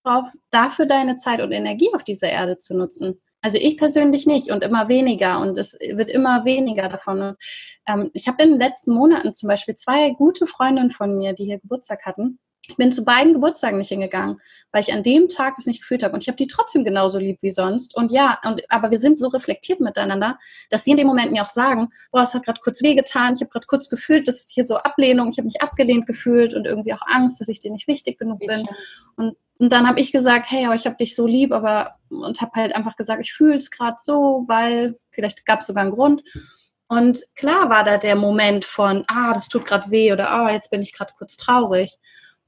drauf, 0.03 0.29
dafür 0.51 0.85
deine 0.85 1.17
Zeit 1.17 1.41
und 1.41 1.51
Energie 1.51 1.89
auf 1.93 2.03
dieser 2.03 2.29
Erde 2.29 2.57
zu 2.57 2.75
nutzen. 2.75 3.21
Also 3.41 3.57
ich 3.57 3.77
persönlich 3.77 4.25
nicht 4.25 4.51
und 4.51 4.63
immer 4.63 4.87
weniger 4.87 5.41
und 5.41 5.57
es 5.57 5.77
wird 5.79 6.09
immer 6.09 6.45
weniger 6.45 6.87
davon. 6.87 7.21
Und, 7.21 7.37
ähm, 7.85 8.09
ich 8.13 8.27
habe 8.27 8.41
in 8.43 8.51
den 8.51 8.59
letzten 8.59 8.93
Monaten 8.93 9.33
zum 9.33 9.49
Beispiel 9.49 9.75
zwei 9.75 10.11
gute 10.11 10.47
Freundinnen 10.47 10.91
von 10.91 11.17
mir, 11.17 11.33
die 11.33 11.45
hier 11.45 11.59
Geburtstag 11.59 12.05
hatten, 12.05 12.39
ich 12.69 12.77
bin 12.77 12.93
zu 12.93 13.03
beiden 13.03 13.33
Geburtstagen 13.33 13.77
nicht 13.77 13.89
hingegangen, 13.89 14.39
weil 14.71 14.81
ich 14.81 14.93
an 14.93 15.03
dem 15.03 15.27
Tag 15.27 15.57
das 15.57 15.65
nicht 15.65 15.81
gefühlt 15.81 16.01
habe. 16.01 16.13
Und 16.13 16.23
ich 16.23 16.29
habe 16.29 16.37
die 16.37 16.47
trotzdem 16.47 16.85
genauso 16.85 17.19
lieb 17.19 17.41
wie 17.41 17.51
sonst. 17.51 17.93
Und 17.93 18.09
ja, 18.11 18.39
und, 18.45 18.61
aber 18.69 18.89
wir 18.89 18.99
sind 18.99 19.17
so 19.17 19.27
reflektiert 19.27 19.81
miteinander, 19.81 20.39
dass 20.69 20.85
sie 20.85 20.91
in 20.91 20.97
dem 20.97 21.07
Moment 21.07 21.33
mir 21.33 21.43
auch 21.43 21.49
sagen, 21.49 21.89
boah, 22.11 22.21
es 22.21 22.33
hat 22.33 22.45
gerade 22.45 22.61
kurz 22.63 22.81
wehgetan, 22.81 23.33
ich 23.33 23.41
habe 23.41 23.51
gerade 23.51 23.67
kurz 23.67 23.89
gefühlt, 23.89 24.29
dass 24.29 24.47
hier 24.49 24.63
so 24.63 24.77
Ablehnung, 24.77 25.29
ich 25.29 25.37
habe 25.37 25.45
mich 25.45 25.61
abgelehnt 25.61 26.07
gefühlt 26.07 26.53
und 26.53 26.65
irgendwie 26.65 26.93
auch 26.93 27.05
Angst, 27.05 27.41
dass 27.41 27.49
ich 27.49 27.59
dir 27.59 27.71
nicht 27.71 27.87
wichtig 27.87 28.17
genug 28.17 28.39
bin. 28.39 28.65
Und, 29.17 29.35
und 29.63 29.69
dann 29.69 29.87
habe 29.87 30.01
ich 30.01 30.11
gesagt, 30.11 30.51
hey, 30.51 30.65
aber 30.65 30.75
ich 30.75 30.85
habe 30.85 30.97
dich 30.97 31.15
so 31.15 31.25
lieb, 31.25 31.53
aber 31.53 31.95
und 32.09 32.41
habe 32.41 32.51
halt 32.55 32.75
einfach 32.75 32.97
gesagt, 32.97 33.21
ich 33.21 33.31
fühle 33.31 33.55
es 33.55 33.71
gerade 33.71 33.95
so, 33.97 34.43
weil 34.47 34.99
vielleicht 35.09 35.45
gab 35.45 35.61
es 35.61 35.67
sogar 35.67 35.83
einen 35.83 35.93
Grund. 35.93 36.21
Und 36.89 37.23
klar 37.37 37.69
war 37.69 37.85
da 37.85 37.97
der 37.97 38.17
Moment 38.17 38.65
von, 38.65 39.05
ah, 39.07 39.31
das 39.33 39.47
tut 39.47 39.65
gerade 39.65 39.89
weh 39.89 40.11
oder 40.11 40.29
ah, 40.31 40.51
jetzt 40.51 40.69
bin 40.69 40.81
ich 40.81 40.91
gerade 40.91 41.13
kurz 41.17 41.37
traurig. 41.37 41.95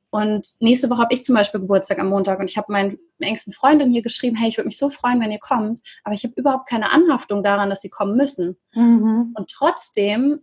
Und 0.09 0.55
nächste 0.59 0.89
Woche 0.89 1.03
habe 1.03 1.13
ich 1.13 1.23
zum 1.23 1.35
Beispiel 1.35 1.61
Geburtstag 1.61 1.99
am 1.99 2.09
Montag 2.09 2.37
und 2.37 2.49
ich 2.49 2.57
habe 2.57 2.69
meinen 2.69 2.97
engsten 3.19 3.53
Freundin 3.53 3.91
hier 3.91 4.01
geschrieben, 4.01 4.35
hey, 4.35 4.49
ich 4.49 4.57
würde 4.57 4.67
mich 4.67 4.77
so 4.77 4.89
freuen, 4.89 5.21
wenn 5.21 5.31
ihr 5.31 5.39
kommt, 5.39 5.79
aber 6.03 6.15
ich 6.15 6.25
habe 6.25 6.33
überhaupt 6.35 6.67
keine 6.67 6.91
Anhaftung 6.91 7.43
daran, 7.43 7.69
dass 7.69 7.81
sie 7.81 7.89
kommen 7.89 8.17
müssen. 8.17 8.57
Mhm. 8.73 9.33
Und 9.37 9.49
trotzdem, 9.49 10.41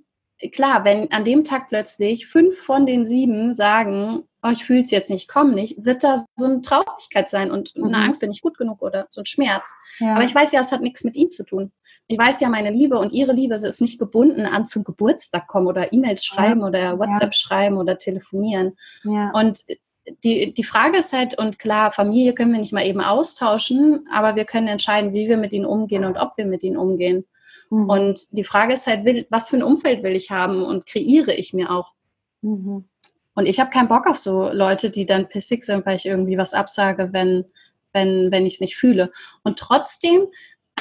klar, 0.50 0.84
wenn 0.84 1.10
an 1.12 1.24
dem 1.24 1.44
Tag 1.44 1.68
plötzlich 1.68 2.26
fünf 2.26 2.58
von 2.58 2.86
den 2.86 3.06
sieben 3.06 3.54
sagen, 3.54 4.24
oh, 4.42 4.50
ich 4.50 4.64
fühle 4.64 4.82
es 4.82 4.90
jetzt 4.90 5.10
nicht, 5.10 5.28
komm 5.28 5.54
nicht, 5.54 5.84
wird 5.84 6.02
da 6.02 6.24
so 6.36 6.46
eine 6.46 6.60
Traurigkeit 6.60 7.30
sein 7.30 7.50
und 7.50 7.76
mhm. 7.76 7.86
eine 7.86 7.98
Angst, 7.98 8.20
bin 8.20 8.30
ich 8.32 8.42
gut 8.42 8.58
genug 8.58 8.82
oder 8.82 9.06
so 9.08 9.20
ein 9.20 9.26
Schmerz. 9.26 9.72
Ja. 9.98 10.14
Aber 10.14 10.24
ich 10.24 10.34
weiß 10.34 10.52
ja, 10.52 10.60
es 10.60 10.72
hat 10.72 10.80
nichts 10.80 11.04
mit 11.04 11.14
ihnen 11.14 11.30
zu 11.30 11.44
tun. 11.44 11.70
Ich 12.08 12.18
weiß 12.18 12.40
ja, 12.40 12.48
meine 12.48 12.70
Liebe 12.70 12.98
und 12.98 13.12
ihre 13.12 13.32
Liebe 13.32 13.54
ist 13.54 13.80
nicht 13.80 13.98
gebunden 13.98 14.44
an 14.44 14.66
zum 14.66 14.82
Geburtstag 14.82 15.46
kommen 15.46 15.68
oder 15.68 15.92
E-Mails 15.92 16.24
schreiben 16.24 16.60
ja. 16.60 16.66
oder 16.66 16.98
WhatsApp 16.98 17.30
ja. 17.30 17.32
schreiben 17.32 17.76
oder 17.76 17.96
telefonieren. 17.96 18.76
Und 19.04 19.60
die, 20.24 20.52
die 20.52 20.64
Frage 20.64 20.98
ist 20.98 21.12
halt, 21.12 21.38
und 21.38 21.58
klar, 21.58 21.92
Familie 21.92 22.34
können 22.34 22.52
wir 22.52 22.58
nicht 22.58 22.72
mal 22.72 22.84
eben 22.84 23.00
austauschen, 23.00 24.08
aber 24.12 24.34
wir 24.34 24.44
können 24.44 24.66
entscheiden, 24.66 25.12
wie 25.12 25.28
wir 25.28 25.36
mit 25.36 25.52
ihnen 25.52 25.66
umgehen 25.66 26.04
und 26.04 26.16
ob 26.16 26.36
wir 26.36 26.44
mit 26.44 26.64
ihnen 26.64 26.76
umgehen. 26.76 27.24
Mhm. 27.72 27.88
Und 27.88 28.36
die 28.36 28.44
Frage 28.44 28.74
ist 28.74 28.86
halt, 28.86 29.06
will, 29.06 29.26
was 29.30 29.48
für 29.48 29.56
ein 29.56 29.62
Umfeld 29.62 30.02
will 30.02 30.14
ich 30.14 30.30
haben 30.30 30.62
und 30.62 30.84
kreiere 30.84 31.32
ich 31.32 31.54
mir 31.54 31.70
auch? 31.70 31.94
Mhm. 32.42 32.84
Und 33.34 33.46
ich 33.46 33.58
habe 33.58 33.70
keinen 33.70 33.88
Bock 33.88 34.06
auf 34.06 34.18
so 34.18 34.50
Leute, 34.52 34.90
die 34.90 35.06
dann 35.06 35.30
pissig 35.30 35.64
sind, 35.64 35.86
weil 35.86 35.96
ich 35.96 36.04
irgendwie 36.04 36.36
was 36.36 36.52
absage, 36.52 37.14
wenn, 37.14 37.46
wenn, 37.94 38.30
wenn 38.30 38.44
ich 38.44 38.54
es 38.54 38.60
nicht 38.60 38.76
fühle. 38.76 39.10
Und 39.42 39.58
trotzdem, 39.58 40.26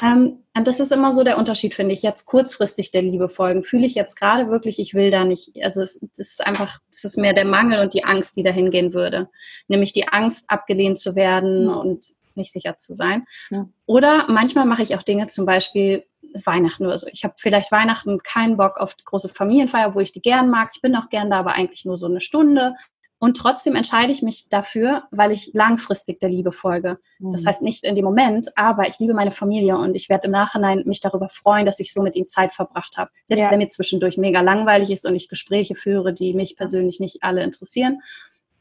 ähm, 0.02 0.40
und 0.54 0.66
das 0.66 0.80
ist 0.80 0.92
immer 0.92 1.12
so 1.12 1.24
der 1.24 1.38
Unterschied, 1.38 1.72
finde 1.72 1.94
ich, 1.94 2.02
jetzt 2.02 2.26
kurzfristig 2.26 2.90
der 2.90 3.00
Liebe 3.00 3.30
folgen. 3.30 3.62
Fühle 3.62 3.86
ich 3.86 3.94
jetzt 3.94 4.20
gerade 4.20 4.50
wirklich, 4.50 4.78
ich 4.78 4.92
will 4.92 5.10
da 5.10 5.24
nicht, 5.24 5.52
also 5.62 5.80
es, 5.80 5.98
das 6.14 6.32
ist 6.32 6.46
einfach, 6.46 6.80
es 6.90 7.04
ist 7.04 7.16
mehr 7.16 7.32
der 7.32 7.46
Mangel 7.46 7.80
und 7.80 7.94
die 7.94 8.04
Angst, 8.04 8.36
die 8.36 8.42
dahin 8.42 8.70
gehen 8.70 8.92
würde. 8.92 9.30
Nämlich 9.66 9.94
die 9.94 10.08
Angst, 10.08 10.50
abgelehnt 10.50 10.98
zu 10.98 11.16
werden 11.16 11.70
und 11.70 12.04
nicht 12.34 12.52
sicher 12.52 12.76
zu 12.76 12.92
sein. 12.92 13.24
Ja. 13.48 13.66
Oder 13.86 14.26
manchmal 14.28 14.66
mache 14.66 14.82
ich 14.82 14.94
auch 14.94 15.02
Dinge, 15.02 15.28
zum 15.28 15.46
Beispiel 15.46 16.04
Weihnachten 16.44 16.86
oder 16.86 16.98
so. 16.98 17.08
Ich 17.12 17.24
habe 17.24 17.34
vielleicht 17.38 17.72
Weihnachten 17.72 18.22
keinen 18.22 18.56
Bock 18.56 18.78
auf 18.78 18.94
die 18.94 19.04
große 19.04 19.28
Familienfeier, 19.28 19.94
wo 19.94 20.00
ich 20.00 20.12
die 20.12 20.22
gern 20.22 20.50
mag. 20.50 20.70
Ich 20.74 20.80
bin 20.80 20.96
auch 20.96 21.08
gern 21.08 21.30
da, 21.30 21.38
aber 21.38 21.52
eigentlich 21.52 21.84
nur 21.84 21.96
so 21.96 22.06
eine 22.06 22.20
Stunde. 22.20 22.74
Und 23.22 23.36
trotzdem 23.36 23.76
entscheide 23.76 24.10
ich 24.10 24.20
mich 24.22 24.48
dafür, 24.48 25.04
weil 25.12 25.30
ich 25.30 25.52
langfristig 25.54 26.18
der 26.18 26.28
Liebe 26.28 26.50
folge. 26.50 26.98
Mhm. 27.20 27.30
Das 27.30 27.46
heißt 27.46 27.62
nicht 27.62 27.84
in 27.84 27.94
dem 27.94 28.04
Moment, 28.04 28.48
aber 28.56 28.88
ich 28.88 28.98
liebe 28.98 29.14
meine 29.14 29.30
Familie 29.30 29.76
und 29.78 29.94
ich 29.94 30.08
werde 30.08 30.26
im 30.26 30.32
Nachhinein 30.32 30.82
mich 30.86 31.00
darüber 31.00 31.28
freuen, 31.28 31.64
dass 31.64 31.78
ich 31.78 31.92
so 31.92 32.02
mit 32.02 32.16
ihnen 32.16 32.26
Zeit 32.26 32.52
verbracht 32.52 32.98
habe. 32.98 33.12
Selbst 33.24 33.44
ja. 33.44 33.50
wenn 33.52 33.58
mir 33.58 33.68
zwischendurch 33.68 34.16
mega 34.16 34.40
langweilig 34.40 34.90
ist 34.90 35.06
und 35.06 35.14
ich 35.14 35.28
Gespräche 35.28 35.76
führe, 35.76 36.12
die 36.12 36.34
mich 36.34 36.56
persönlich 36.56 36.98
nicht 36.98 37.22
alle 37.22 37.44
interessieren. 37.44 38.00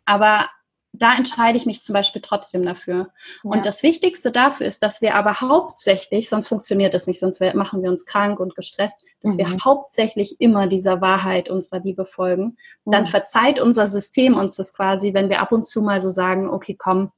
Aber 0.05 0.47
da 0.93 1.15
entscheide 1.15 1.57
ich 1.57 1.65
mich 1.65 1.83
zum 1.83 1.93
Beispiel 1.93 2.21
trotzdem 2.21 2.65
dafür. 2.65 3.09
Ja. 3.43 3.51
Und 3.51 3.65
das 3.65 3.81
Wichtigste 3.81 4.31
dafür 4.31 4.67
ist, 4.67 4.83
dass 4.83 5.01
wir 5.01 5.15
aber 5.15 5.39
hauptsächlich, 5.41 6.29
sonst 6.29 6.49
funktioniert 6.49 6.93
das 6.93 7.07
nicht, 7.07 7.19
sonst 7.19 7.41
machen 7.53 7.81
wir 7.81 7.89
uns 7.89 8.05
krank 8.05 8.39
und 8.39 8.55
gestresst, 8.55 9.03
dass 9.21 9.33
mhm. 9.33 9.37
wir 9.37 9.57
hauptsächlich 9.63 10.41
immer 10.41 10.67
dieser 10.67 10.99
Wahrheit 11.01 11.49
unserer 11.49 11.79
Liebe 11.79 12.05
folgen. 12.05 12.57
Dann 12.85 13.03
mhm. 13.03 13.07
verzeiht 13.07 13.59
unser 13.59 13.87
System 13.87 14.35
uns 14.35 14.55
das 14.55 14.73
quasi, 14.73 15.13
wenn 15.13 15.29
wir 15.29 15.39
ab 15.39 15.51
und 15.51 15.65
zu 15.65 15.81
mal 15.81 16.01
so 16.01 16.09
sagen, 16.09 16.49
okay, 16.49 16.75
komm, 16.77 17.11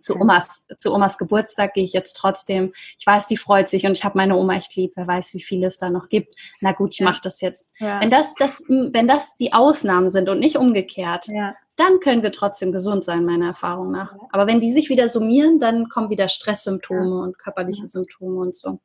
zu 0.00 0.18
Omas, 0.18 0.66
zu 0.78 0.94
Omas 0.94 1.18
Geburtstag 1.18 1.74
gehe 1.74 1.84
ich 1.84 1.92
jetzt 1.92 2.14
trotzdem. 2.14 2.72
Ich 2.98 3.06
weiß, 3.06 3.26
die 3.26 3.36
freut 3.36 3.68
sich 3.68 3.84
und 3.84 3.92
ich 3.92 4.02
habe 4.02 4.16
meine 4.16 4.34
Oma 4.36 4.54
echt 4.54 4.74
lieb. 4.76 4.92
Wer 4.94 5.06
weiß, 5.06 5.34
wie 5.34 5.42
viele 5.42 5.66
es 5.66 5.78
da 5.78 5.90
noch 5.90 6.08
gibt. 6.08 6.34
Na 6.60 6.72
gut, 6.72 6.94
ich 6.94 7.00
ja. 7.00 7.04
mache 7.04 7.20
das 7.22 7.42
jetzt. 7.42 7.78
Ja. 7.80 8.00
Wenn 8.00 8.08
das, 8.08 8.34
das, 8.36 8.64
wenn 8.68 9.06
das 9.06 9.36
die 9.36 9.52
Ausnahmen 9.52 10.08
sind 10.08 10.30
und 10.30 10.38
nicht 10.38 10.56
umgekehrt, 10.56 11.26
ja 11.28 11.52
dann 11.80 12.00
können 12.00 12.22
wir 12.22 12.30
trotzdem 12.30 12.72
gesund 12.72 13.04
sein, 13.04 13.24
meiner 13.24 13.46
Erfahrung 13.46 13.90
nach. 13.90 14.14
Aber 14.30 14.46
wenn 14.46 14.60
die 14.60 14.70
sich 14.70 14.90
wieder 14.90 15.08
summieren, 15.08 15.58
dann 15.58 15.88
kommen 15.88 16.10
wieder 16.10 16.28
Stresssymptome 16.28 17.16
ja. 17.16 17.22
und 17.22 17.38
körperliche 17.38 17.86
Symptome 17.86 18.38
und 18.40 18.54
so. 18.54 18.80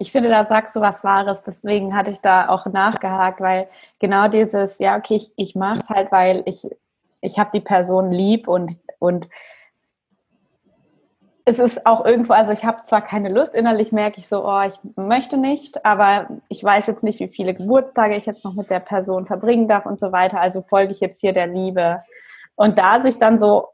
Ich 0.00 0.10
finde, 0.10 0.28
da 0.28 0.44
sagst 0.44 0.74
du 0.74 0.80
was 0.80 1.04
Wahres. 1.04 1.44
Deswegen 1.44 1.94
hatte 1.96 2.10
ich 2.10 2.20
da 2.20 2.48
auch 2.48 2.66
nachgehakt, 2.66 3.40
weil 3.40 3.68
genau 4.00 4.26
dieses, 4.26 4.80
ja, 4.80 4.96
okay, 4.96 5.14
ich, 5.14 5.32
ich 5.36 5.54
mache 5.54 5.80
es 5.80 5.88
halt, 5.88 6.10
weil 6.10 6.42
ich, 6.46 6.66
ich 7.20 7.38
habe 7.38 7.50
die 7.54 7.60
Person 7.60 8.10
lieb 8.10 8.48
und, 8.48 8.76
und 8.98 9.28
es 11.46 11.58
ist 11.58 11.86
auch 11.86 12.04
irgendwo, 12.04 12.32
also 12.32 12.52
ich 12.52 12.64
habe 12.64 12.84
zwar 12.84 13.02
keine 13.02 13.28
Lust, 13.28 13.54
innerlich 13.54 13.92
merke 13.92 14.18
ich 14.18 14.28
so, 14.28 14.46
oh, 14.46 14.62
ich 14.62 14.78
möchte 14.96 15.36
nicht, 15.36 15.84
aber 15.84 16.28
ich 16.48 16.64
weiß 16.64 16.86
jetzt 16.86 17.04
nicht, 17.04 17.20
wie 17.20 17.28
viele 17.28 17.54
Geburtstage 17.54 18.16
ich 18.16 18.24
jetzt 18.24 18.44
noch 18.44 18.54
mit 18.54 18.70
der 18.70 18.80
Person 18.80 19.26
verbringen 19.26 19.68
darf 19.68 19.84
und 19.84 20.00
so 20.00 20.10
weiter, 20.10 20.40
also 20.40 20.62
folge 20.62 20.92
ich 20.92 21.00
jetzt 21.00 21.20
hier 21.20 21.34
der 21.34 21.46
Liebe. 21.46 22.02
Und 22.56 22.78
da 22.78 23.00
sich 23.00 23.18
dann 23.18 23.38
so 23.38 23.68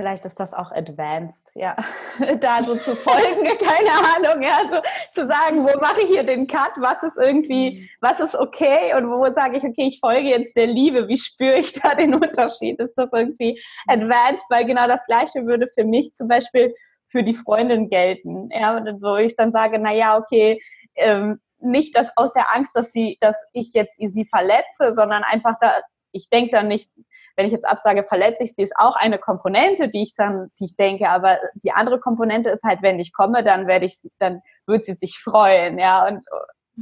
Vielleicht 0.00 0.24
ist 0.24 0.40
das 0.40 0.54
auch 0.54 0.72
advanced, 0.72 1.52
ja. 1.54 1.76
da 2.40 2.64
so 2.64 2.74
zu 2.74 2.96
folgen, 2.96 3.44
keine 3.44 4.30
Ahnung, 4.32 4.42
ja, 4.42 4.60
so 4.72 4.80
zu 5.12 5.28
sagen, 5.28 5.62
wo 5.62 5.78
mache 5.78 6.00
ich 6.00 6.08
hier 6.08 6.22
den 6.22 6.46
Cut, 6.46 6.70
was 6.76 7.02
ist 7.02 7.18
irgendwie, 7.18 7.80
mhm. 7.80 7.88
was 8.00 8.18
ist 8.18 8.34
okay 8.34 8.94
und 8.96 9.10
wo 9.10 9.30
sage 9.34 9.58
ich, 9.58 9.62
okay, 9.62 9.88
ich 9.88 10.00
folge 10.00 10.30
jetzt 10.30 10.56
der 10.56 10.68
Liebe, 10.68 11.06
wie 11.06 11.18
spüre 11.18 11.58
ich 11.58 11.74
da 11.74 11.94
den 11.94 12.14
Unterschied? 12.14 12.80
Ist 12.80 12.94
das 12.94 13.10
irgendwie 13.12 13.60
advanced? 13.88 14.46
Weil 14.48 14.64
genau 14.64 14.86
das 14.86 15.04
Gleiche 15.04 15.44
würde 15.44 15.66
für 15.68 15.84
mich 15.84 16.14
zum 16.14 16.28
Beispiel 16.28 16.74
für 17.06 17.22
die 17.22 17.34
Freundin 17.34 17.90
gelten, 17.90 18.48
ja, 18.52 18.82
wo 19.02 19.16
ich 19.16 19.36
dann 19.36 19.52
sage, 19.52 19.78
na 19.78 19.92
ja, 19.92 20.16
okay, 20.16 20.62
ähm, 20.96 21.40
nicht 21.58 21.94
das 21.94 22.08
aus 22.16 22.32
der 22.32 22.54
Angst, 22.54 22.74
dass 22.74 22.90
sie, 22.90 23.18
dass 23.20 23.36
ich 23.52 23.74
jetzt 23.74 23.98
sie 24.00 24.24
verletze, 24.24 24.94
sondern 24.94 25.24
einfach 25.24 25.56
da, 25.60 25.74
ich 26.12 26.28
denke 26.28 26.52
dann 26.52 26.68
nicht, 26.68 26.90
wenn 27.36 27.46
ich 27.46 27.52
jetzt 27.52 27.68
absage, 27.68 28.04
verletze 28.04 28.44
ich 28.44 28.54
sie, 28.54 28.62
ist 28.62 28.76
auch 28.76 28.96
eine 28.96 29.18
Komponente, 29.18 29.88
die 29.88 30.02
ich 30.02 30.14
dann, 30.14 30.50
die 30.58 30.66
ich 30.66 30.76
denke, 30.76 31.08
aber 31.08 31.38
die 31.54 31.72
andere 31.72 32.00
Komponente 32.00 32.50
ist 32.50 32.64
halt, 32.64 32.82
wenn 32.82 32.98
ich 32.98 33.12
komme, 33.12 33.44
dann 33.44 33.66
werde 33.66 33.86
ich, 33.86 33.98
dann 34.18 34.42
wird 34.66 34.84
sie 34.84 34.94
sich 34.94 35.18
freuen, 35.18 35.78
ja, 35.78 36.06
und 36.06 36.24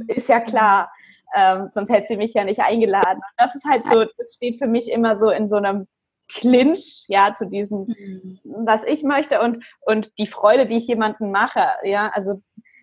ist 0.07 0.29
ja 0.29 0.39
klar, 0.39 0.91
ähm, 1.35 1.69
sonst 1.69 1.91
hätte 1.91 2.07
sie 2.07 2.17
mich 2.17 2.33
ja 2.33 2.43
nicht 2.43 2.61
eingeladen. 2.61 3.17
Und 3.17 3.33
das 3.37 3.55
ist 3.55 3.65
halt 3.65 3.83
so, 3.83 4.05
das 4.17 4.33
steht 4.35 4.57
für 4.57 4.67
mich 4.67 4.91
immer 4.91 5.19
so 5.19 5.29
in 5.29 5.47
so 5.47 5.57
einem 5.57 5.87
Clinch, 6.31 7.05
ja, 7.07 7.33
zu 7.37 7.47
diesem, 7.47 7.87
mhm. 7.87 8.39
was 8.43 8.83
ich 8.83 9.03
möchte 9.03 9.41
und, 9.41 9.63
und 9.81 10.17
die 10.17 10.27
Freude, 10.27 10.67
die 10.67 10.77
ich 10.77 10.87
jemandem 10.87 11.31
mache, 11.31 11.65
ja, 11.83 12.11
also 12.13 12.41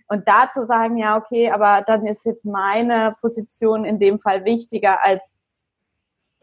und 0.09 0.29
da 0.29 0.51
zu 0.53 0.65
sagen, 0.65 0.99
ja, 0.99 1.17
okay, 1.17 1.51
aber 1.51 1.83
dann 1.85 2.07
ist 2.07 2.25
jetzt 2.25 2.45
meine 2.45 3.17
Position 3.21 3.85
in 3.85 3.99
dem 3.99 4.21
Fall 4.21 4.45
wichtiger 4.45 5.05
als 5.05 5.37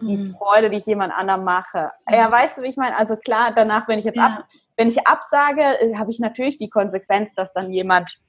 die 0.07 0.17
mhm. 0.17 0.35
Freude, 0.37 0.69
die 0.69 0.77
ich 0.77 0.85
jemand 0.85 1.13
anderem 1.13 1.43
mache. 1.43 1.91
Ja, 2.09 2.31
weißt 2.31 2.57
du, 2.57 2.61
wie 2.63 2.69
ich 2.69 2.77
meine? 2.77 2.97
Also 2.97 3.15
klar, 3.15 3.51
danach, 3.55 3.87
wenn 3.87 3.99
ich 3.99 4.05
jetzt 4.05 4.17
ja. 4.17 4.25
ab, 4.25 4.45
wenn 4.75 4.87
ich 4.87 5.05
absage, 5.07 5.61
äh, 5.61 5.95
habe 5.95 6.11
ich 6.11 6.19
natürlich 6.19 6.57
die 6.57 6.69
Konsequenz, 6.69 7.33
dass 7.35 7.53
dann 7.53 7.71
jemand 7.71 8.19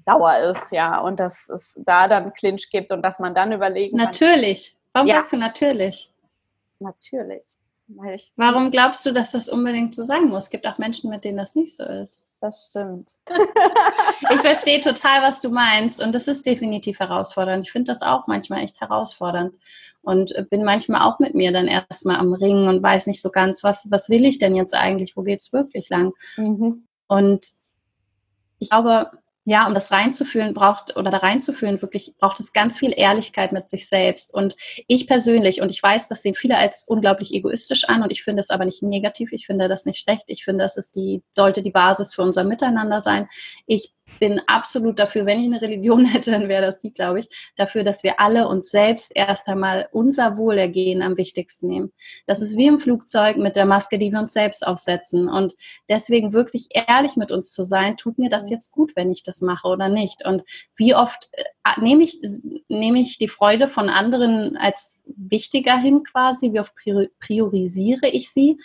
sauer 0.00 0.38
ist, 0.38 0.70
ja, 0.70 1.00
und 1.00 1.18
dass 1.18 1.48
es 1.48 1.74
da 1.76 2.06
dann 2.06 2.32
Clinch 2.32 2.70
gibt 2.70 2.92
und 2.92 3.02
dass 3.02 3.18
man 3.18 3.34
dann 3.34 3.52
überlegen 3.52 3.96
Natürlich. 3.96 4.76
Warum 4.92 5.08
ja. 5.08 5.16
sagst 5.16 5.32
du 5.32 5.36
natürlich? 5.36 6.12
Natürlich. 6.78 7.55
Warum 8.36 8.70
glaubst 8.70 9.06
du, 9.06 9.12
dass 9.12 9.32
das 9.32 9.48
unbedingt 9.48 9.94
so 9.94 10.02
sein 10.02 10.28
muss? 10.28 10.44
Es 10.44 10.50
gibt 10.50 10.66
auch 10.66 10.78
Menschen, 10.78 11.10
mit 11.10 11.24
denen 11.24 11.38
das 11.38 11.54
nicht 11.54 11.74
so 11.76 11.84
ist. 11.84 12.26
Das 12.40 12.68
stimmt. 12.68 13.12
ich 14.30 14.40
verstehe 14.40 14.80
total, 14.82 15.22
was 15.22 15.40
du 15.40 15.50
meinst 15.50 16.02
und 16.02 16.12
das 16.12 16.28
ist 16.28 16.44
definitiv 16.46 16.98
herausfordernd. 16.98 17.64
Ich 17.64 17.72
finde 17.72 17.92
das 17.92 18.02
auch 18.02 18.26
manchmal 18.26 18.62
echt 18.62 18.80
herausfordernd 18.80 19.54
und 20.02 20.34
bin 20.50 20.64
manchmal 20.64 21.02
auch 21.02 21.18
mit 21.18 21.34
mir 21.34 21.52
dann 21.52 21.68
erstmal 21.68 22.16
am 22.16 22.34
Ringen 22.34 22.68
und 22.68 22.82
weiß 22.82 23.06
nicht 23.06 23.22
so 23.22 23.30
ganz, 23.30 23.64
was, 23.64 23.90
was 23.90 24.10
will 24.10 24.24
ich 24.24 24.38
denn 24.38 24.54
jetzt 24.56 24.74
eigentlich? 24.74 25.16
Wo 25.16 25.22
geht 25.22 25.40
es 25.40 25.52
wirklich 25.52 25.88
lang? 25.88 26.12
Mhm. 26.36 26.86
Und 27.06 27.46
ich 28.58 28.70
glaube, 28.70 29.10
ja, 29.48 29.68
um 29.68 29.74
das 29.74 29.92
reinzufühlen 29.92 30.54
braucht 30.54 30.96
oder 30.96 31.12
da 31.12 31.18
reinzufühlen, 31.18 31.80
wirklich 31.80 32.14
braucht 32.18 32.40
es 32.40 32.52
ganz 32.52 32.80
viel 32.80 32.92
Ehrlichkeit 32.94 33.52
mit 33.52 33.70
sich 33.70 33.88
selbst. 33.88 34.34
Und 34.34 34.56
ich 34.88 35.06
persönlich, 35.06 35.62
und 35.62 35.70
ich 35.70 35.80
weiß, 35.80 36.08
das 36.08 36.22
sehen 36.22 36.34
viele 36.34 36.58
als 36.58 36.84
unglaublich 36.88 37.32
egoistisch 37.32 37.88
an 37.88 38.02
und 38.02 38.10
ich 38.10 38.24
finde 38.24 38.40
es 38.40 38.50
aber 38.50 38.64
nicht 38.64 38.82
negativ, 38.82 39.32
ich 39.32 39.46
finde 39.46 39.68
das 39.68 39.86
nicht 39.86 40.00
schlecht, 40.00 40.24
ich 40.26 40.42
finde, 40.44 40.64
das 40.64 40.76
ist 40.76 40.96
die, 40.96 41.22
sollte 41.30 41.62
die 41.62 41.70
Basis 41.70 42.12
für 42.12 42.22
unser 42.22 42.42
Miteinander 42.42 43.00
sein. 43.00 43.28
Ich 43.68 43.92
bin 44.18 44.40
absolut 44.46 44.98
dafür, 44.98 45.26
wenn 45.26 45.40
ich 45.40 45.46
eine 45.46 45.60
Religion 45.60 46.04
hätte, 46.06 46.30
dann 46.30 46.48
wäre 46.48 46.62
das 46.62 46.80
die, 46.80 46.92
glaube 46.92 47.20
ich, 47.20 47.28
dafür, 47.56 47.84
dass 47.84 48.02
wir 48.02 48.20
alle 48.20 48.48
uns 48.48 48.70
selbst 48.70 49.12
erst 49.14 49.48
einmal 49.48 49.88
unser 49.92 50.36
Wohlergehen 50.36 51.02
am 51.02 51.16
wichtigsten 51.16 51.68
nehmen. 51.68 51.92
Das 52.26 52.42
ist 52.42 52.56
wie 52.56 52.66
im 52.66 52.78
Flugzeug 52.78 53.36
mit 53.36 53.56
der 53.56 53.66
Maske, 53.66 53.98
die 53.98 54.10
wir 54.10 54.20
uns 54.20 54.32
selbst 54.32 54.66
aufsetzen. 54.66 55.28
Und 55.28 55.54
deswegen 55.88 56.32
wirklich 56.32 56.68
ehrlich 56.70 57.16
mit 57.16 57.30
uns 57.30 57.52
zu 57.52 57.64
sein, 57.64 57.96
tut 57.96 58.18
mir 58.18 58.30
das 58.30 58.50
jetzt 58.50 58.72
gut, 58.72 58.94
wenn 58.96 59.12
ich 59.12 59.22
das 59.22 59.40
mache 59.40 59.68
oder 59.68 59.88
nicht. 59.88 60.24
Und 60.24 60.42
wie 60.76 60.94
oft 60.94 61.28
äh, 61.32 61.44
nehme 61.80 62.04
ich, 62.04 62.20
nehme 62.68 63.00
ich 63.00 63.18
die 63.18 63.28
Freude 63.28 63.68
von 63.68 63.88
anderen 63.88 64.56
als 64.56 65.02
wichtiger 65.06 65.76
hin 65.76 66.02
quasi, 66.04 66.52
wie 66.52 66.60
oft 66.60 66.74
priorisiere 67.20 68.08
ich 68.08 68.30
sie 68.30 68.58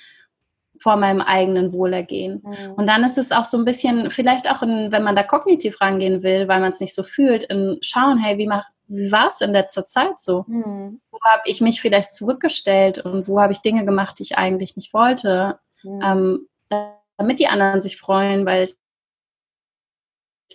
vor 0.82 0.96
meinem 0.96 1.22
eigenen 1.22 1.74
Wohlergehen. 1.74 2.42
Mhm. 2.44 2.74
Und 2.74 2.88
dann 2.88 3.04
ist 3.04 3.18
es 3.18 3.32
auch 3.32 3.46
so 3.46 3.58
ein 3.58 3.66
bisschen, 3.66 4.10
vielleicht 4.10 4.50
auch, 4.50 4.62
in, 4.64 4.92
wenn 4.92 5.04
man 5.04 5.16
da 5.16 5.24
kognitiv 5.24 5.80
rangehen 5.80 6.24
will, 6.24 6.48
weil 6.48 6.60
man 6.60 6.72
es 6.72 6.80
nicht 6.80 6.96
so 6.96 7.04
fühlt, 7.04 7.44
in 7.44 7.78
schauen, 7.82 8.18
hey, 8.18 8.38
wie, 8.38 8.50
wie 8.88 9.12
war 9.12 9.28
es 9.28 9.42
in 9.42 9.52
letzter 9.52 9.86
Zeit 9.86 10.20
so? 10.20 10.46
Mhm. 10.48 11.02
Wo 11.12 11.20
habe 11.24 11.44
ich 11.46 11.62
mich 11.62 11.82
vielleicht 11.82 12.14
zurückgestellt 12.14 13.00
und 13.00 13.28
wo 13.28 13.40
habe 13.40 13.54
ich 13.54 13.62
Dinge 13.62 13.86
gemacht, 13.86 14.20
die 14.20 14.24
ich 14.24 14.38
eigentlich 14.38 14.76
nicht 14.76 14.94
wollte, 14.94 15.60
mhm. 15.84 16.02
ähm, 16.04 16.48
damit 17.18 17.40
die 17.40 17.48
anderen 17.48 17.82
sich 17.82 17.98
freuen, 17.98 18.46
weil 18.46 18.64
ich 18.64 18.76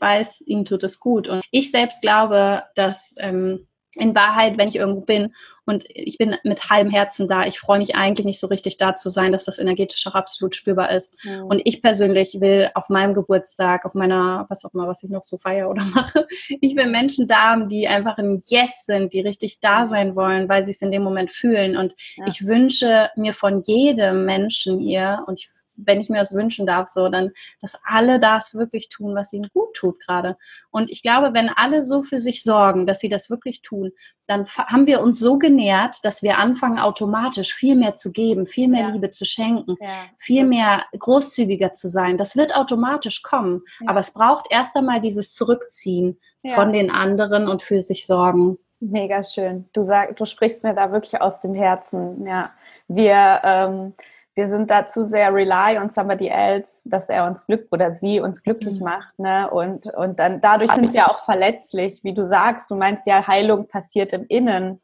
weiß, 0.00 0.42
ihnen 0.46 0.64
tut 0.64 0.82
es 0.82 1.00
gut. 1.00 1.28
Und 1.28 1.42
ich 1.50 1.70
selbst 1.70 2.02
glaube, 2.02 2.64
dass 2.74 3.14
ähm, 3.18 3.66
in 3.96 4.14
Wahrheit, 4.14 4.58
wenn 4.58 4.68
ich 4.68 4.76
irgendwo 4.76 5.00
bin 5.00 5.34
und 5.64 5.84
ich 5.88 6.18
bin 6.18 6.36
mit 6.44 6.70
halbem 6.70 6.92
Herzen 6.92 7.26
da, 7.28 7.44
ich 7.44 7.58
freue 7.58 7.78
mich 7.78 7.96
eigentlich 7.96 8.26
nicht 8.26 8.38
so 8.38 8.46
richtig 8.46 8.76
da 8.76 8.94
zu 8.94 9.10
sein, 9.10 9.32
dass 9.32 9.44
das 9.44 9.58
energetisch 9.58 10.06
auch 10.06 10.14
absolut 10.14 10.54
spürbar 10.54 10.90
ist. 10.90 11.24
Mhm. 11.24 11.46
Und 11.46 11.62
ich 11.64 11.82
persönlich 11.82 12.38
will 12.40 12.70
auf 12.74 12.88
meinem 12.88 13.14
Geburtstag, 13.14 13.84
auf 13.84 13.94
meiner, 13.94 14.46
was 14.48 14.64
auch 14.64 14.74
immer, 14.74 14.86
was 14.86 15.02
ich 15.02 15.10
noch 15.10 15.24
so 15.24 15.36
feiere 15.36 15.68
oder 15.70 15.84
mache, 15.94 16.26
ich 16.60 16.76
will 16.76 16.86
Menschen 16.86 17.26
da 17.26 17.52
haben, 17.52 17.68
die 17.68 17.88
einfach 17.88 18.18
ein 18.18 18.42
Yes 18.46 18.84
sind, 18.86 19.12
die 19.12 19.20
richtig 19.20 19.60
da 19.60 19.86
sein 19.86 20.14
wollen, 20.14 20.48
weil 20.48 20.62
sie 20.62 20.72
es 20.72 20.82
in 20.82 20.90
dem 20.90 21.02
Moment 21.02 21.30
fühlen. 21.30 21.76
Und 21.76 21.94
ja. 22.16 22.24
ich 22.28 22.46
wünsche 22.46 23.10
mir 23.16 23.32
von 23.32 23.62
jedem 23.62 24.24
Menschen 24.24 24.78
hier, 24.78 25.24
und 25.26 25.40
ich 25.40 25.48
wenn 25.76 26.00
ich 26.00 26.08
mir 26.08 26.18
das 26.18 26.34
wünschen 26.34 26.66
darf, 26.66 26.88
so, 26.88 27.08
dann, 27.08 27.30
dass 27.60 27.80
alle 27.84 28.20
das 28.20 28.54
wirklich 28.54 28.88
tun, 28.88 29.14
was 29.14 29.32
ihnen 29.32 29.48
gut 29.52 29.74
tut 29.74 30.00
gerade. 30.00 30.36
Und 30.70 30.90
ich 30.90 31.02
glaube, 31.02 31.34
wenn 31.34 31.48
alle 31.48 31.82
so 31.82 32.02
für 32.02 32.18
sich 32.18 32.42
sorgen, 32.42 32.86
dass 32.86 33.00
sie 33.00 33.08
das 33.08 33.30
wirklich 33.30 33.62
tun, 33.62 33.92
dann 34.26 34.46
haben 34.46 34.86
wir 34.86 35.00
uns 35.00 35.18
so 35.18 35.38
genährt, 35.38 36.04
dass 36.04 36.22
wir 36.22 36.38
anfangen, 36.38 36.78
automatisch 36.78 37.54
viel 37.54 37.76
mehr 37.76 37.94
zu 37.94 38.12
geben, 38.12 38.46
viel 38.46 38.68
mehr 38.68 38.88
ja. 38.88 38.88
Liebe 38.88 39.10
zu 39.10 39.24
schenken, 39.24 39.76
ja. 39.80 39.88
viel 40.18 40.44
mehr 40.44 40.84
großzügiger 40.98 41.72
zu 41.72 41.88
sein. 41.88 42.18
Das 42.18 42.36
wird 42.36 42.54
automatisch 42.54 43.22
kommen. 43.22 43.62
Ja. 43.80 43.90
Aber 43.90 44.00
es 44.00 44.12
braucht 44.12 44.46
erst 44.50 44.76
einmal 44.76 45.00
dieses 45.00 45.34
Zurückziehen 45.34 46.18
von 46.54 46.72
den 46.72 46.90
anderen 46.90 47.48
und 47.48 47.62
für 47.62 47.82
sich 47.82 48.06
sorgen. 48.06 48.58
Mega 48.80 49.22
schön. 49.22 49.68
Du 49.72 49.82
sag, 49.82 50.16
du 50.16 50.26
sprichst 50.26 50.62
mir 50.62 50.74
da 50.74 50.92
wirklich 50.92 51.20
aus 51.20 51.40
dem 51.40 51.54
Herzen. 51.54 52.26
Ja, 52.26 52.52
wir, 52.88 53.40
ähm, 53.42 53.94
wir 54.36 54.48
sind 54.48 54.70
dazu 54.70 55.02
sehr 55.02 55.34
rely 55.34 55.78
on 55.78 55.88
somebody 55.88 56.28
else, 56.28 56.82
dass 56.84 57.08
er 57.08 57.26
uns 57.26 57.46
Glück 57.46 57.68
oder 57.70 57.90
sie 57.90 58.20
uns 58.20 58.42
glücklich 58.42 58.78
mhm. 58.78 58.84
macht, 58.84 59.18
ne? 59.18 59.50
Und, 59.50 59.86
und 59.94 60.18
dann 60.18 60.42
dadurch 60.42 60.70
sind 60.70 60.92
wir 60.92 61.10
auch 61.10 61.24
verletzlich, 61.24 62.04
wie 62.04 62.12
du 62.12 62.24
sagst. 62.24 62.70
Du 62.70 62.76
meinst 62.76 63.06
ja, 63.06 63.26
Heilung 63.26 63.66
passiert 63.66 64.12
im 64.12 64.26
Innen. 64.28 64.80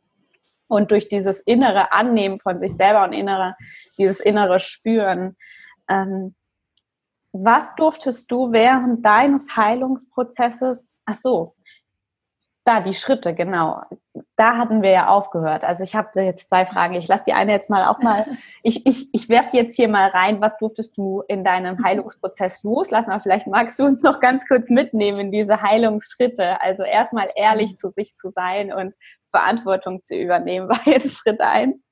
Und 0.68 0.90
durch 0.90 1.08
dieses 1.08 1.42
innere 1.42 1.92
Annehmen 1.92 2.38
von 2.38 2.58
sich 2.58 2.74
selber 2.74 3.04
und 3.04 3.12
innere, 3.12 3.54
dieses 3.98 4.20
innere 4.20 4.58
Spüren. 4.58 5.36
Ähm, 5.86 6.34
was 7.32 7.74
durftest 7.74 8.30
du 8.30 8.52
während 8.52 9.04
deines 9.04 9.54
Heilungsprozesses, 9.54 10.98
ach 11.04 11.14
so, 11.16 11.54
da, 12.64 12.80
die 12.80 12.94
Schritte, 12.94 13.34
genau. 13.34 13.82
Da 14.36 14.56
hatten 14.56 14.82
wir 14.82 14.90
ja 14.90 15.08
aufgehört. 15.08 15.64
Also 15.64 15.82
ich 15.82 15.94
habe 15.94 16.22
jetzt 16.22 16.48
zwei 16.48 16.64
Fragen. 16.64 16.94
Ich 16.94 17.08
lasse 17.08 17.24
die 17.26 17.32
eine 17.32 17.52
jetzt 17.52 17.70
mal 17.70 17.86
auch 17.86 17.98
mal, 18.00 18.26
ich, 18.62 18.86
ich, 18.86 19.08
ich 19.12 19.28
werfe 19.28 19.50
die 19.52 19.56
jetzt 19.58 19.74
hier 19.74 19.88
mal 19.88 20.08
rein. 20.08 20.40
Was 20.40 20.58
durftest 20.58 20.96
du 20.96 21.22
in 21.26 21.44
deinem 21.44 21.82
Heilungsprozess 21.82 22.62
loslassen? 22.62 23.10
Aber 23.10 23.20
vielleicht 23.20 23.46
magst 23.48 23.78
du 23.80 23.84
uns 23.84 24.02
noch 24.02 24.20
ganz 24.20 24.46
kurz 24.46 24.70
mitnehmen 24.70 25.18
in 25.20 25.32
diese 25.32 25.62
Heilungsschritte. 25.62 26.60
Also 26.60 26.84
erstmal 26.84 27.30
ehrlich 27.34 27.76
zu 27.76 27.90
sich 27.90 28.16
zu 28.16 28.30
sein 28.30 28.72
und 28.72 28.94
Verantwortung 29.30 30.02
zu 30.02 30.14
übernehmen, 30.14 30.68
war 30.68 30.80
jetzt 30.86 31.18
Schritt 31.18 31.40
eins. 31.40 31.84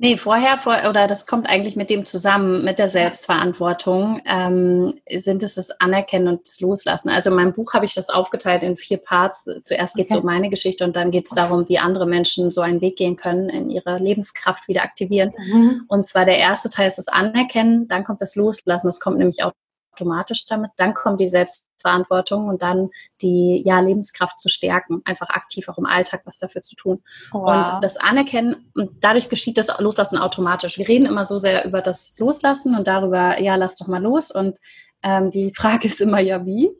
Nee, 0.00 0.16
vorher, 0.16 0.58
vor, 0.58 0.76
oder 0.88 1.08
das 1.08 1.26
kommt 1.26 1.48
eigentlich 1.48 1.74
mit 1.74 1.90
dem 1.90 2.04
zusammen, 2.04 2.64
mit 2.64 2.78
der 2.78 2.88
Selbstverantwortung, 2.88 4.20
ähm, 4.26 4.94
sind 5.10 5.42
es 5.42 5.56
das 5.56 5.72
Anerkennen 5.80 6.28
und 6.28 6.46
das 6.46 6.60
Loslassen. 6.60 7.08
Also 7.08 7.30
in 7.30 7.36
meinem 7.36 7.52
Buch 7.52 7.72
habe 7.74 7.84
ich 7.84 7.94
das 7.94 8.08
aufgeteilt 8.08 8.62
in 8.62 8.76
vier 8.76 8.98
Parts. 8.98 9.48
Zuerst 9.62 9.96
geht 9.96 10.06
es 10.06 10.12
okay. 10.12 10.20
um 10.20 10.26
meine 10.26 10.50
Geschichte 10.50 10.84
und 10.84 10.94
dann 10.94 11.10
geht 11.10 11.26
es 11.26 11.34
darum, 11.34 11.68
wie 11.68 11.80
andere 11.80 12.06
Menschen 12.06 12.52
so 12.52 12.60
einen 12.60 12.80
Weg 12.80 12.96
gehen 12.96 13.16
können, 13.16 13.48
in 13.48 13.70
ihre 13.70 13.98
Lebenskraft 13.98 14.68
wieder 14.68 14.82
aktivieren. 14.82 15.32
Mhm. 15.36 15.82
Und 15.88 16.06
zwar 16.06 16.24
der 16.24 16.38
erste 16.38 16.70
Teil 16.70 16.86
ist 16.86 16.98
das 16.98 17.08
Anerkennen, 17.08 17.88
dann 17.88 18.04
kommt 18.04 18.22
das 18.22 18.36
Loslassen. 18.36 18.86
Das 18.86 19.00
kommt 19.00 19.18
nämlich 19.18 19.42
auch 19.42 19.52
automatisch 19.98 20.46
damit. 20.46 20.70
Dann 20.76 20.94
kommt 20.94 21.20
die 21.20 21.28
Selbstverantwortung 21.28 22.48
und 22.48 22.62
dann 22.62 22.90
die 23.20 23.62
ja, 23.64 23.80
Lebenskraft 23.80 24.38
zu 24.40 24.48
stärken, 24.48 25.02
einfach 25.04 25.30
aktiv 25.30 25.68
auch 25.68 25.78
im 25.78 25.86
Alltag 25.86 26.22
was 26.24 26.38
dafür 26.38 26.62
zu 26.62 26.76
tun. 26.76 27.02
Wow. 27.32 27.56
Und 27.56 27.82
das 27.82 27.96
Anerkennen, 27.96 28.70
und 28.74 28.90
dadurch 29.00 29.28
geschieht 29.28 29.58
das 29.58 29.68
Loslassen 29.78 30.18
automatisch. 30.18 30.78
Wir 30.78 30.88
reden 30.88 31.06
immer 31.06 31.24
so 31.24 31.38
sehr 31.38 31.64
über 31.64 31.82
das 31.82 32.14
Loslassen 32.18 32.76
und 32.76 32.86
darüber, 32.86 33.40
ja, 33.40 33.56
lass 33.56 33.76
doch 33.76 33.88
mal 33.88 34.02
los. 34.02 34.30
Und 34.30 34.58
ähm, 35.02 35.30
die 35.30 35.52
Frage 35.54 35.88
ist 35.88 36.00
immer, 36.00 36.20
ja, 36.20 36.44
wie? 36.44 36.70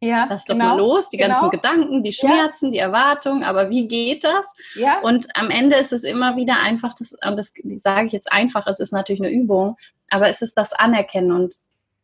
Ja, 0.00 0.28
Lass 0.30 0.44
doch 0.44 0.54
genau, 0.54 0.68
mal 0.68 0.78
los, 0.78 1.08
die 1.08 1.16
genau. 1.16 1.30
ganzen 1.30 1.50
Gedanken, 1.50 2.02
die 2.04 2.12
Schmerzen, 2.12 2.66
ja. 2.66 2.70
die 2.70 2.78
Erwartungen, 2.78 3.42
aber 3.42 3.68
wie 3.68 3.88
geht 3.88 4.22
das? 4.22 4.52
Ja. 4.76 5.00
Und 5.00 5.26
am 5.34 5.50
Ende 5.50 5.74
ist 5.74 5.92
es 5.92 6.04
immer 6.04 6.36
wieder 6.36 6.60
einfach, 6.60 6.94
das, 6.94 7.14
und 7.14 7.36
das 7.36 7.52
sage 7.64 8.06
ich 8.06 8.12
jetzt 8.12 8.30
einfach, 8.30 8.68
es 8.68 8.78
ist 8.78 8.92
natürlich 8.92 9.20
eine 9.20 9.32
Übung, 9.32 9.76
aber 10.08 10.28
es 10.28 10.40
ist 10.40 10.56
das 10.56 10.72
Anerkennen 10.72 11.32
und 11.32 11.56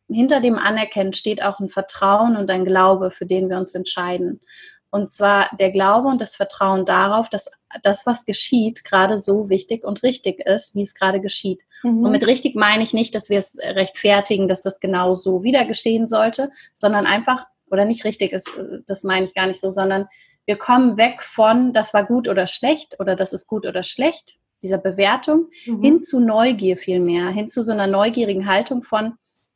hinter 0.07 0.39
dem 0.41 0.57
Anerkennen 0.57 1.13
steht 1.13 1.41
auch 1.41 1.59
ein 1.59 1.69
Vertrauen 1.69 2.37
und 2.37 2.49
ein 2.49 2.65
Glaube, 2.65 3.11
für 3.11 3.25
den 3.25 3.49
wir 3.49 3.57
uns 3.57 3.75
entscheiden. 3.75 4.41
Und 4.91 5.11
zwar 5.11 5.49
der 5.59 5.71
Glaube 5.71 6.07
und 6.07 6.21
das 6.21 6.37
Vertrauen 6.37 6.85
darauf, 6.85 7.27
dass 7.27 7.51
das, 7.83 8.05
was 8.05 8.25
geschieht, 8.25 8.85
gerade 8.85 9.17
so 9.17 9.49
wichtig 9.49 9.83
und 9.83 10.03
richtig 10.03 10.39
ist, 10.39 10.73
wie 10.73 10.83
es 10.83 10.93
gerade 10.93 11.19
geschieht. 11.19 11.59
Mhm. 11.83 12.05
Und 12.05 12.11
mit 12.11 12.25
richtig 12.25 12.55
meine 12.55 12.83
ich 12.83 12.93
nicht, 12.93 13.13
dass 13.13 13.29
wir 13.29 13.39
es 13.39 13.57
rechtfertigen, 13.61 14.47
dass 14.47 14.61
das 14.61 14.79
genau 14.79 15.13
so 15.13 15.43
wieder 15.43 15.65
geschehen 15.65 16.07
sollte, 16.07 16.49
sondern 16.75 17.07
einfach, 17.07 17.45
oder 17.69 17.83
nicht 17.83 18.05
richtig 18.05 18.31
ist, 18.31 18.63
das 18.87 19.03
meine 19.03 19.25
ich 19.25 19.33
gar 19.33 19.47
nicht 19.47 19.59
so, 19.59 19.69
sondern 19.69 20.07
wir 20.45 20.57
kommen 20.57 20.95
weg 20.95 21.21
von, 21.21 21.73
das 21.73 21.93
war 21.93 22.05
gut 22.05 22.29
oder 22.29 22.47
schlecht 22.47 22.97
oder 22.99 23.15
das 23.15 23.33
ist 23.33 23.47
gut 23.47 23.65
oder 23.65 23.83
schlecht, 23.83 24.37
dieser 24.63 24.77
Bewertung, 24.77 25.47
mhm. 25.65 25.81
hin 25.81 26.01
zu 26.01 26.21
Neugier 26.21 26.77
vielmehr, 26.77 27.27
hin 27.29 27.49
zu 27.49 27.63
so 27.63 27.73
einer 27.73 27.87
neugierigen 27.87 28.47
Haltung 28.47 28.83
von, 28.83 29.15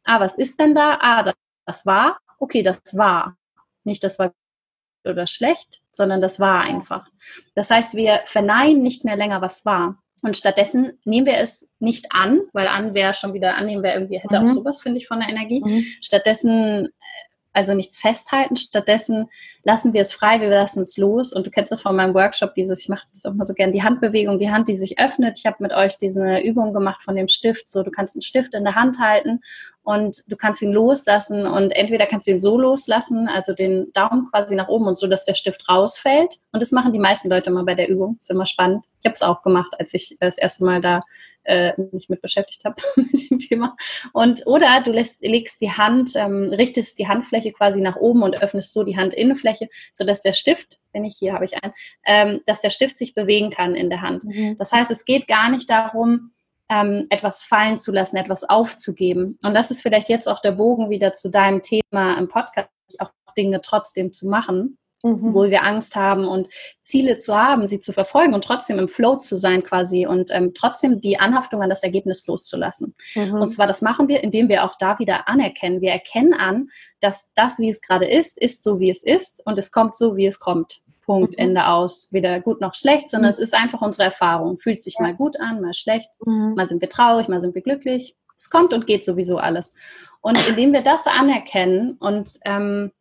ah, 0.10 0.19
was 0.19 0.38
ist 0.38 0.60
denn 0.60 0.74
da? 0.74 0.98
Ah, 1.02 1.24
das, 1.24 1.36
das 1.65 1.86
war, 1.86 2.19
okay, 2.39 2.63
das 2.63 2.98
war. 2.98 3.38
Nicht, 3.84 4.04
das 4.04 4.19
war 4.19 4.34
oder 5.06 5.28
schlecht, 5.28 5.82
sondern 5.91 6.19
das 6.19 6.39
war 6.39 6.62
einfach. 6.62 7.08
Das 7.56 7.69
heißt, 7.72 7.95
wir 7.95 8.22
verneinen 8.26 8.82
nicht 8.82 9.06
mehr 9.06 9.15
länger, 9.15 9.41
was 9.41 9.65
war. 9.65 9.98
Und 10.22 10.36
stattdessen 10.36 11.00
nehmen 11.06 11.26
wir 11.26 11.38
es 11.38 11.74
nicht 11.80 12.08
an, 12.12 12.41
weil 12.52 12.67
an 12.67 12.93
wäre 12.93 13.13
schon 13.13 13.34
wieder 13.34 13.56
annehmen 13.56 13.84
wäre 13.84 13.95
irgendwie, 13.95 14.19
hätte 14.19 14.39
mhm. 14.39 14.45
auch 14.45 14.50
sowas, 14.50 14.82
finde 14.82 14.98
ich, 14.98 15.08
von 15.08 15.19
der 15.19 15.30
Energie. 15.30 15.62
Mhm. 15.63 15.86
Stattdessen 16.02 16.88
äh, 16.88 16.89
also 17.52 17.74
nichts 17.74 17.98
festhalten. 17.98 18.56
Stattdessen 18.56 19.28
lassen 19.63 19.93
wir 19.93 20.02
es 20.02 20.13
frei, 20.13 20.39
wir 20.39 20.50
lassen 20.50 20.82
es 20.84 20.98
los. 20.98 21.34
Und 21.34 21.48
du 21.48 21.52
kennst 21.52 21.72
das 21.72 21.82
von 21.82 21.95
meinem 21.95 22.13
Workshop, 22.13 22.54
dieses, 22.54 22.82
ich 22.84 22.89
mache 22.89 23.08
das 23.12 23.26
auch 23.26 23.34
mal 23.34 23.45
so 23.45 23.54
gern, 23.54 23.72
die 23.72 23.84
Handbewegung, 23.84 24.39
die 24.39 24.52
Hand, 24.52 24.67
die 24.67 24.76
sich 24.76 25.00
öffnet. 25.00 25.38
Ich 25.38 25.45
habe 25.45 25.58
mit 25.60 25.74
euch 25.74 25.98
diese 25.98 26.39
Übung 26.39 26.74
gemacht 26.74 27.02
von 27.04 27.15
dem 27.15 27.28
Stift. 27.28 27.69
So, 27.69 27.84
du 27.84 27.91
kannst 27.91 28.15
einen 28.15 28.22
Stift 28.22 28.54
in 28.54 28.63
der 28.63 28.76
Hand 28.76 29.00
halten 29.00 29.41
und 29.84 30.24
du 30.28 30.36
kannst 30.36 30.62
ihn 30.62 30.72
loslassen 30.72 31.48
und 31.48 31.72
entweder 31.72 32.06
kannst 32.06 32.28
du 32.28 32.32
ihn 32.32 32.39
so 32.39 32.60
loslassen, 32.60 33.28
also 33.28 33.54
den 33.54 33.92
Daumen 33.94 34.30
quasi 34.30 34.56
nach 34.56 34.68
oben 34.68 34.88
und 34.88 34.98
so, 34.98 35.08
dass 35.08 35.26
der 35.26 35.34
Stift 35.34 35.68
rausfällt. 35.68 36.36
Und 36.52 36.62
das 36.62 36.72
machen 36.72 36.94
die 36.94 37.00
meisten 37.00 37.30
Leute 37.30 37.50
mal 37.50 37.63
bei 37.63 37.76
der 37.76 37.89
Übung. 37.89 38.18
ist 38.20 38.30
immer 38.30 38.46
spannend. 38.46 38.84
Ich 39.00 39.06
habe 39.06 39.13
es 39.13 39.22
auch 39.22 39.42
gemacht, 39.42 39.74
als 39.80 39.94
ich 39.94 40.18
das 40.20 40.38
erste 40.38 40.65
Mal 40.65 40.82
da 40.82 41.02
äh, 41.44 41.74
mich 41.92 42.10
mit 42.10 42.22
beschäftigt 42.22 42.65
habe 42.65 42.76
mit 42.98 43.32
dem 43.32 43.39
Thema. 43.39 43.76
Und 44.13 44.46
oder 44.46 44.82
du 44.82 44.92
lässt, 44.92 45.26
legst 45.26 45.62
die 45.62 45.72
Hand, 45.72 46.12
ähm, 46.15 46.54
richtest 46.54 47.00
die 47.00 47.08
Handfläche 47.08 47.52
quasi 47.52 47.82
nach 47.82 47.96
oben 47.96 48.24
und 48.24 48.42
öffnest 48.42 48.74
so 48.74 48.84
die 48.84 48.98
Handinnenfläche, 48.98 49.70
sodass 49.94 50.22
der 50.22 50.34
Stift, 50.34 50.80
wenn 50.92 51.06
ich 51.06 51.15
hier 51.18 51.34
habe 51.34 51.46
ich 51.46 51.63
einen, 51.63 51.74
ähm, 52.06 52.42
dass 52.46 52.62
der 52.62 52.70
Stift 52.70 52.98
sich 52.98 53.15
bewegen 53.15 53.50
kann 53.50 53.74
in 53.74 53.89
der 53.89 54.02
Hand. 54.02 54.26
Mhm. 54.26 54.58
Das 54.58 54.72
heißt, 54.72 54.92
es 54.92 55.06
geht 55.06 55.28
gar 55.28 55.50
nicht 55.50 55.70
darum, 55.70 56.32
ähm, 56.69 57.08
etwas 57.10 57.43
fallen 57.43 57.79
zu 57.79 57.91
lassen, 57.91 58.17
etwas 58.17 58.47
aufzugeben. 58.47 59.38
Und 59.43 59.53
das 59.53 59.71
ist 59.71 59.82
vielleicht 59.82 60.10
jetzt 60.10 60.27
auch 60.27 60.41
der 60.41 60.51
Bogen 60.51 60.89
wieder 60.89 61.13
zu 61.13 61.29
deinem 61.29 61.62
Thema 61.62 62.17
im 62.17 62.27
Podcast, 62.27 62.69
auch 62.99 63.12
Dinge 63.38 63.62
trotzdem 63.62 64.12
zu 64.13 64.27
machen 64.27 64.77
mhm. 65.03 65.34
wo 65.34 65.43
wir 65.49 65.63
Angst 65.63 65.95
haben 65.95 66.27
und 66.27 66.47
Ziele 66.82 67.17
zu 67.17 67.36
haben, 67.36 67.67
sie 67.67 67.79
zu 67.79 67.93
verfolgen 67.93 68.34
und 68.34 68.43
trotzdem 68.43 68.79
im 68.79 68.88
Flow 68.88 69.17
zu 69.17 69.38
sein 69.38 69.63
quasi 69.63 70.05
und 70.05 70.29
ähm, 70.32 70.53
trotzdem 70.53 71.01
die 71.01 71.19
Anhaftung 71.19 71.62
an 71.62 71.69
das 71.69 71.84
Ergebnis 71.84 72.25
loszulassen. 72.27 72.95
Mhm. 73.15 73.41
Und 73.41 73.49
zwar 73.49 73.67
das 73.67 73.82
machen 73.82 74.08
wir, 74.08 74.23
indem 74.23 74.49
wir 74.49 74.63
auch 74.63 74.75
da 74.77 74.99
wieder 74.99 75.27
anerkennen. 75.27 75.82
Wir 75.82 75.91
erkennen 75.91 76.34
an, 76.34 76.69
dass 76.99 77.32
das, 77.36 77.60
wie 77.60 77.69
es 77.69 77.82
gerade 77.82 78.08
ist, 78.10 78.38
ist 78.38 78.63
so, 78.63 78.79
wie 78.79 78.89
es 78.89 79.03
ist 79.03 79.41
und 79.45 79.58
es 79.58 79.71
kommt 79.71 79.97
so, 79.97 80.17
wie 80.17 80.25
es 80.25 80.39
kommt. 80.39 80.82
Punkt, 81.10 81.32
mhm. 81.32 81.38
Ende 81.39 81.65
aus. 81.65 82.10
Weder 82.12 82.39
gut 82.39 82.62
noch 82.62 82.76
schlecht, 82.76 83.10
sondern 83.10 83.30
mhm. 83.30 83.34
es 83.34 83.39
ist 83.39 83.56
einfach 83.56 83.82
unsere 83.82 84.06
Erfahrung. 84.06 84.60
Fühlt 84.60 84.84
sich 84.84 85.00
mal 85.00 85.15
gut 85.15 85.39
an, 85.39 85.60
mal 85.60 85.74
schlecht. 85.74 86.08
Mhm. 86.24 86.54
Mal 86.56 86.67
sind 86.67 86.82
wir 86.82 86.89
traurig, 86.89 87.28
mal 87.28 87.41
sind 87.41 87.56
wir 87.56 87.63
glücklich. 87.63 88.15
Es 88.38 88.52
kommt 88.52 88.74
und 88.74 88.86
geht 88.86 89.04
sowieso 89.04 89.39
alles. 89.39 89.74
Und 90.22 90.38
indem 90.48 90.72
wir 90.72 90.82
das 90.82 91.08
anerkennen 91.08 91.93
und 91.93 92.34
ähm, 92.45 92.91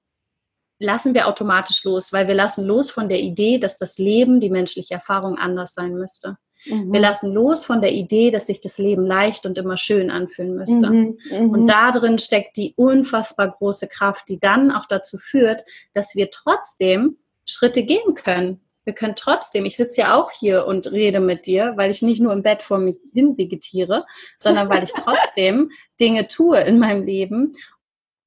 lassen 0.79 1.13
wir 1.13 1.29
automatisch 1.29 1.85
los, 1.85 2.11
weil 2.13 2.29
wir 2.29 2.35
lassen 2.35 2.65
los 2.65 2.91
von 2.91 3.11
der 3.11 3.21
Idee, 3.21 3.59
dass 3.59 3.77
das 3.77 3.99
Leben, 3.99 4.41
die 4.41 4.49
menschliche 4.49 4.95
Erfahrung 4.95 5.37
anders 5.37 5.75
sein 5.75 5.93
müsste. 5.93 6.39
Mhm. 6.65 6.91
Wir 6.91 7.01
lassen 7.01 7.35
los 7.35 7.67
von 7.67 7.83
der 7.83 7.93
Idee, 7.93 8.31
dass 8.31 8.47
sich 8.47 8.63
das 8.63 8.79
Leben 8.79 9.05
leicht 9.05 9.45
und 9.45 9.59
immer 9.59 9.77
schön 9.77 10.11
anfühlen 10.11 10.57
müsste. 10.57 10.89
Mhm. 10.89 11.19
Mhm. 11.31 11.51
Und 11.51 11.67
da 11.67 11.91
drin 11.91 12.19
steckt 12.19 12.57
die 12.57 12.73
unfassbar 12.75 13.51
große 13.51 13.87
Kraft, 13.87 14.31
die 14.31 14.41
dann 14.41 14.71
auch 14.71 14.87
dazu 14.87 15.19
führt, 15.19 15.63
dass 15.93 16.15
wir 16.15 16.31
trotzdem 16.31 17.19
Schritte 17.49 17.83
gehen 17.83 18.15
können. 18.15 18.61
Wir 18.85 18.95
können 18.95 19.17
trotzdem, 19.17 19.65
ich 19.65 19.77
sitze 19.77 20.03
ja 20.03 20.15
auch 20.15 20.31
hier 20.31 20.67
und 20.67 20.91
rede 20.93 21.21
mit 21.21 21.47
dir, 21.47 21.75
weil 21.77 21.91
ich 21.91 22.01
nicht 22.03 22.23
nur 22.23 22.33
im 22.33 22.43
Bett 22.43 22.63
vor 22.63 22.79
mir 22.79 22.97
hin 23.13 23.37
vegetiere, 23.37 24.07
sondern 24.39 24.69
weil 24.69 24.85
ich 24.85 24.93
trotzdem 24.97 25.71
Dinge 26.01 26.29
tue 26.29 26.61
in 26.61 26.79
meinem 26.79 27.05
Leben 27.05 27.53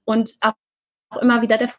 und 0.05 0.31
auch 0.41 0.53
immer 1.21 1.41
wieder 1.41 1.57
der 1.57 1.71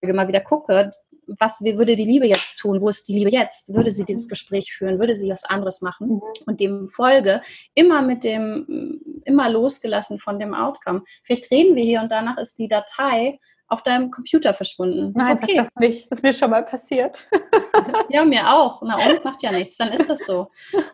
immer 0.00 0.28
wieder 0.28 0.40
gucke, 0.40 0.90
was 1.38 1.60
würde 1.62 1.96
die 1.96 2.04
Liebe 2.04 2.26
jetzt 2.26 2.58
tun? 2.58 2.80
Wo 2.80 2.88
ist 2.88 3.08
die 3.08 3.14
Liebe 3.14 3.30
jetzt? 3.30 3.74
Würde 3.74 3.90
sie 3.90 4.04
dieses 4.04 4.28
Gespräch 4.28 4.72
führen? 4.72 4.98
Würde 4.98 5.14
sie 5.14 5.30
was 5.30 5.44
anderes 5.44 5.82
machen? 5.82 6.08
Mhm. 6.08 6.22
Und 6.46 6.60
dem 6.60 6.88
folge 6.88 7.40
immer 7.74 8.02
mit 8.02 8.24
dem, 8.24 9.00
immer 9.24 9.50
losgelassen 9.50 10.18
von 10.18 10.38
dem 10.38 10.54
Outcome. 10.54 11.02
Vielleicht 11.24 11.50
reden 11.50 11.76
wir 11.76 11.84
hier 11.84 12.00
und 12.00 12.10
danach 12.10 12.38
ist 12.38 12.58
die 12.58 12.68
Datei 12.68 13.38
auf 13.68 13.82
deinem 13.82 14.10
Computer 14.10 14.54
verschwunden. 14.54 15.12
Nein, 15.14 15.36
okay. 15.36 15.56
das 15.56 15.68
nicht. 15.78 16.10
Das 16.10 16.18
ist 16.18 16.22
mir 16.22 16.32
schon 16.32 16.50
mal 16.50 16.64
passiert. 16.64 17.28
ja, 18.08 18.24
mir 18.24 18.50
auch. 18.50 18.80
Na 18.82 18.96
und 18.96 19.24
macht 19.24 19.42
ja 19.42 19.52
nichts. 19.52 19.76
Dann 19.76 19.92
ist 19.92 20.08
das 20.08 20.20
so. 20.20 20.50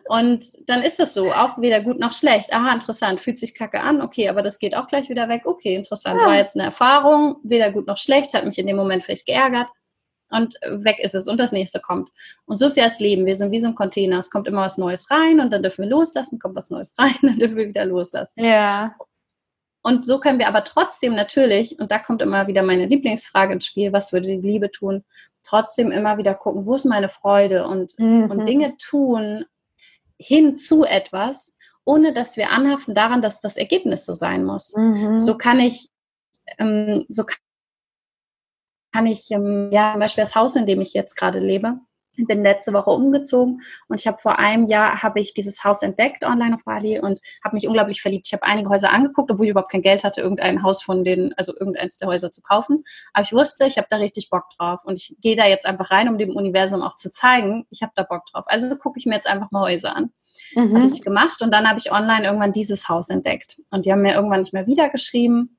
Und 0.09 0.45
dann 0.67 0.81
ist 0.81 0.99
das 0.99 1.13
so. 1.13 1.31
Auch 1.31 1.57
weder 1.57 1.79
gut 1.81 1.99
noch 1.99 2.11
schlecht. 2.11 2.53
Aha, 2.53 2.73
interessant. 2.73 3.21
Fühlt 3.21 3.39
sich 3.39 3.55
kacke 3.55 3.79
an. 3.79 4.01
Okay, 4.01 4.27
aber 4.27 4.41
das 4.41 4.59
geht 4.59 4.75
auch 4.75 4.87
gleich 4.87 5.09
wieder 5.09 5.29
weg. 5.29 5.43
Okay, 5.45 5.75
interessant. 5.75 6.19
Ja. 6.19 6.27
War 6.27 6.35
jetzt 6.35 6.57
eine 6.57 6.65
Erfahrung. 6.65 7.37
Weder 7.43 7.71
gut 7.71 7.87
noch 7.87 7.97
schlecht. 7.97 8.33
Hat 8.33 8.45
mich 8.45 8.57
in 8.57 8.67
dem 8.67 8.75
Moment 8.75 9.05
vielleicht 9.05 9.25
geärgert. 9.25 9.67
Und 10.35 10.55
weg 10.65 10.99
ist 10.99 11.15
es. 11.15 11.27
Und 11.27 11.39
das 11.39 11.51
nächste 11.51 11.79
kommt. 11.79 12.09
Und 12.45 12.57
so 12.57 12.67
ist 12.67 12.77
ja 12.77 12.85
das 12.85 12.99
Leben. 12.99 13.25
Wir 13.25 13.35
sind 13.35 13.51
wie 13.51 13.59
so 13.59 13.67
ein 13.67 13.75
Container. 13.75 14.19
Es 14.19 14.29
kommt 14.29 14.47
immer 14.47 14.61
was 14.61 14.77
Neues 14.77 15.09
rein 15.11 15.39
und 15.39 15.51
dann 15.51 15.63
dürfen 15.63 15.83
wir 15.83 15.89
loslassen. 15.89 16.39
Kommt 16.39 16.55
was 16.55 16.69
Neues 16.69 16.95
rein, 16.97 17.15
dann 17.21 17.39
dürfen 17.39 17.57
wir 17.57 17.67
wieder 17.67 17.85
loslassen. 17.85 18.43
Ja. 18.43 18.95
Und 19.81 20.03
so 20.03 20.19
können 20.19 20.39
wir 20.39 20.47
aber 20.47 20.63
trotzdem 20.63 21.13
natürlich, 21.13 21.79
und 21.79 21.91
da 21.91 21.99
kommt 21.99 22.23
immer 22.23 22.47
wieder 22.47 22.63
meine 22.63 22.87
Lieblingsfrage 22.87 23.53
ins 23.53 23.67
Spiel, 23.67 23.93
was 23.93 24.13
würde 24.13 24.27
die 24.27 24.47
Liebe 24.47 24.71
tun? 24.71 25.03
Trotzdem 25.43 25.91
immer 25.91 26.17
wieder 26.17 26.33
gucken, 26.33 26.65
wo 26.65 26.73
ist 26.73 26.85
meine 26.85 27.07
Freude 27.07 27.67
und, 27.67 27.93
mhm. 27.99 28.31
und 28.31 28.47
Dinge 28.47 28.77
tun 28.77 29.45
hin 30.17 30.57
zu 30.57 30.85
etwas, 30.85 31.55
ohne 31.83 32.13
dass 32.13 32.37
wir 32.37 32.49
anhaften 32.49 32.95
daran, 32.95 33.21
dass 33.21 33.41
das 33.41 33.57
Ergebnis 33.57 34.05
so 34.05 34.13
sein 34.13 34.43
muss. 34.43 34.75
Mhm. 34.75 35.19
So 35.19 35.37
kann 35.37 35.59
ich, 35.59 35.89
ähm, 36.57 37.05
so 37.07 37.23
kann 38.95 39.07
ich, 39.07 39.29
ähm, 39.31 39.69
ja, 39.71 39.91
zum 39.91 39.99
Beispiel 39.99 40.23
das 40.23 40.35
Haus, 40.35 40.55
in 40.55 40.65
dem 40.65 40.79
ich 40.79 40.93
jetzt 40.93 41.15
gerade 41.15 41.39
lebe, 41.39 41.79
ich 42.17 42.25
bin 42.25 42.43
letzte 42.43 42.71
Woche 42.71 42.91
umgezogen 42.91 43.61
und 43.89 43.99
ich 43.99 44.07
habe 44.07 44.17
vor 44.19 44.39
einem 44.39 44.67
Jahr 44.67 45.03
habe 45.03 45.19
ich 45.19 45.33
dieses 45.33 45.65
Haus 45.65 45.81
entdeckt 45.81 46.23
online 46.23 46.55
auf 46.55 46.63
Bali 46.63 46.97
und 46.97 47.19
habe 47.43 47.55
mich 47.55 47.67
unglaublich 47.67 48.01
verliebt. 48.01 48.27
Ich 48.27 48.33
habe 48.33 48.43
einige 48.43 48.69
Häuser 48.69 48.93
angeguckt, 48.93 49.29
obwohl 49.29 49.47
ich 49.47 49.51
überhaupt 49.51 49.69
kein 49.71 49.81
Geld 49.81 50.05
hatte, 50.05 50.21
irgendein 50.21 50.63
Haus 50.63 50.81
von 50.81 51.03
den, 51.03 51.33
also 51.35 51.53
irgendeins 51.59 51.97
der 51.97 52.07
Häuser 52.07 52.31
zu 52.31 52.41
kaufen. 52.41 52.85
Aber 53.11 53.25
ich 53.25 53.33
wusste, 53.33 53.65
ich 53.65 53.77
habe 53.77 53.87
da 53.89 53.97
richtig 53.97 54.29
Bock 54.29 54.45
drauf 54.57 54.85
und 54.85 54.97
ich 54.97 55.17
gehe 55.19 55.35
da 55.35 55.45
jetzt 55.45 55.65
einfach 55.65 55.91
rein, 55.91 56.07
um 56.07 56.17
dem 56.17 56.33
Universum 56.33 56.81
auch 56.81 56.95
zu 56.95 57.11
zeigen, 57.11 57.65
ich 57.69 57.81
habe 57.81 57.91
da 57.95 58.03
Bock 58.03 58.23
drauf. 58.31 58.45
Also 58.47 58.73
gucke 58.77 58.97
ich 58.97 59.05
mir 59.05 59.15
jetzt 59.15 59.27
einfach 59.27 59.51
mal 59.51 59.63
Häuser 59.63 59.93
an. 59.93 60.11
Mhm. 60.55 60.77
Habe 60.77 60.93
ich 60.93 61.01
gemacht 61.01 61.41
und 61.41 61.51
dann 61.51 61.67
habe 61.67 61.79
ich 61.79 61.91
online 61.91 62.25
irgendwann 62.25 62.53
dieses 62.53 62.87
Haus 62.87 63.09
entdeckt 63.09 63.57
und 63.71 63.85
die 63.85 63.91
haben 63.91 64.01
mir 64.01 64.15
irgendwann 64.15 64.39
nicht 64.41 64.53
mehr 64.53 64.67
wieder 64.67 64.87
geschrieben 64.87 65.57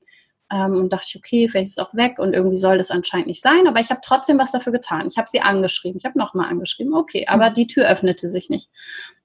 ähm, 0.52 0.74
und 0.74 0.92
dachte 0.92 1.06
ich, 1.11 1.16
okay, 1.16 1.48
vielleicht 1.48 1.68
ist 1.68 1.78
es 1.78 1.85
auch 1.85 1.94
weg 1.94 2.18
und 2.18 2.35
irgendwie 2.35 2.56
soll 2.56 2.78
das 2.78 2.90
anscheinend 2.90 3.26
nicht 3.26 3.42
sein. 3.42 3.66
Aber 3.66 3.80
ich 3.80 3.90
habe 3.90 4.00
trotzdem 4.04 4.38
was 4.38 4.52
dafür 4.52 4.72
getan. 4.72 5.09
Ich 5.09 5.18
habe 5.18 5.28
sie 5.28 5.40
angeschrieben. 5.40 5.98
Ich 5.98 6.04
habe 6.04 6.18
nochmal 6.18 6.48
angeschrieben. 6.48 6.94
Okay, 6.94 7.26
aber 7.28 7.50
mhm. 7.50 7.54
die 7.54 7.66
Tür 7.66 7.88
öffnete 7.88 8.28
sich 8.28 8.50
nicht. 8.50 8.70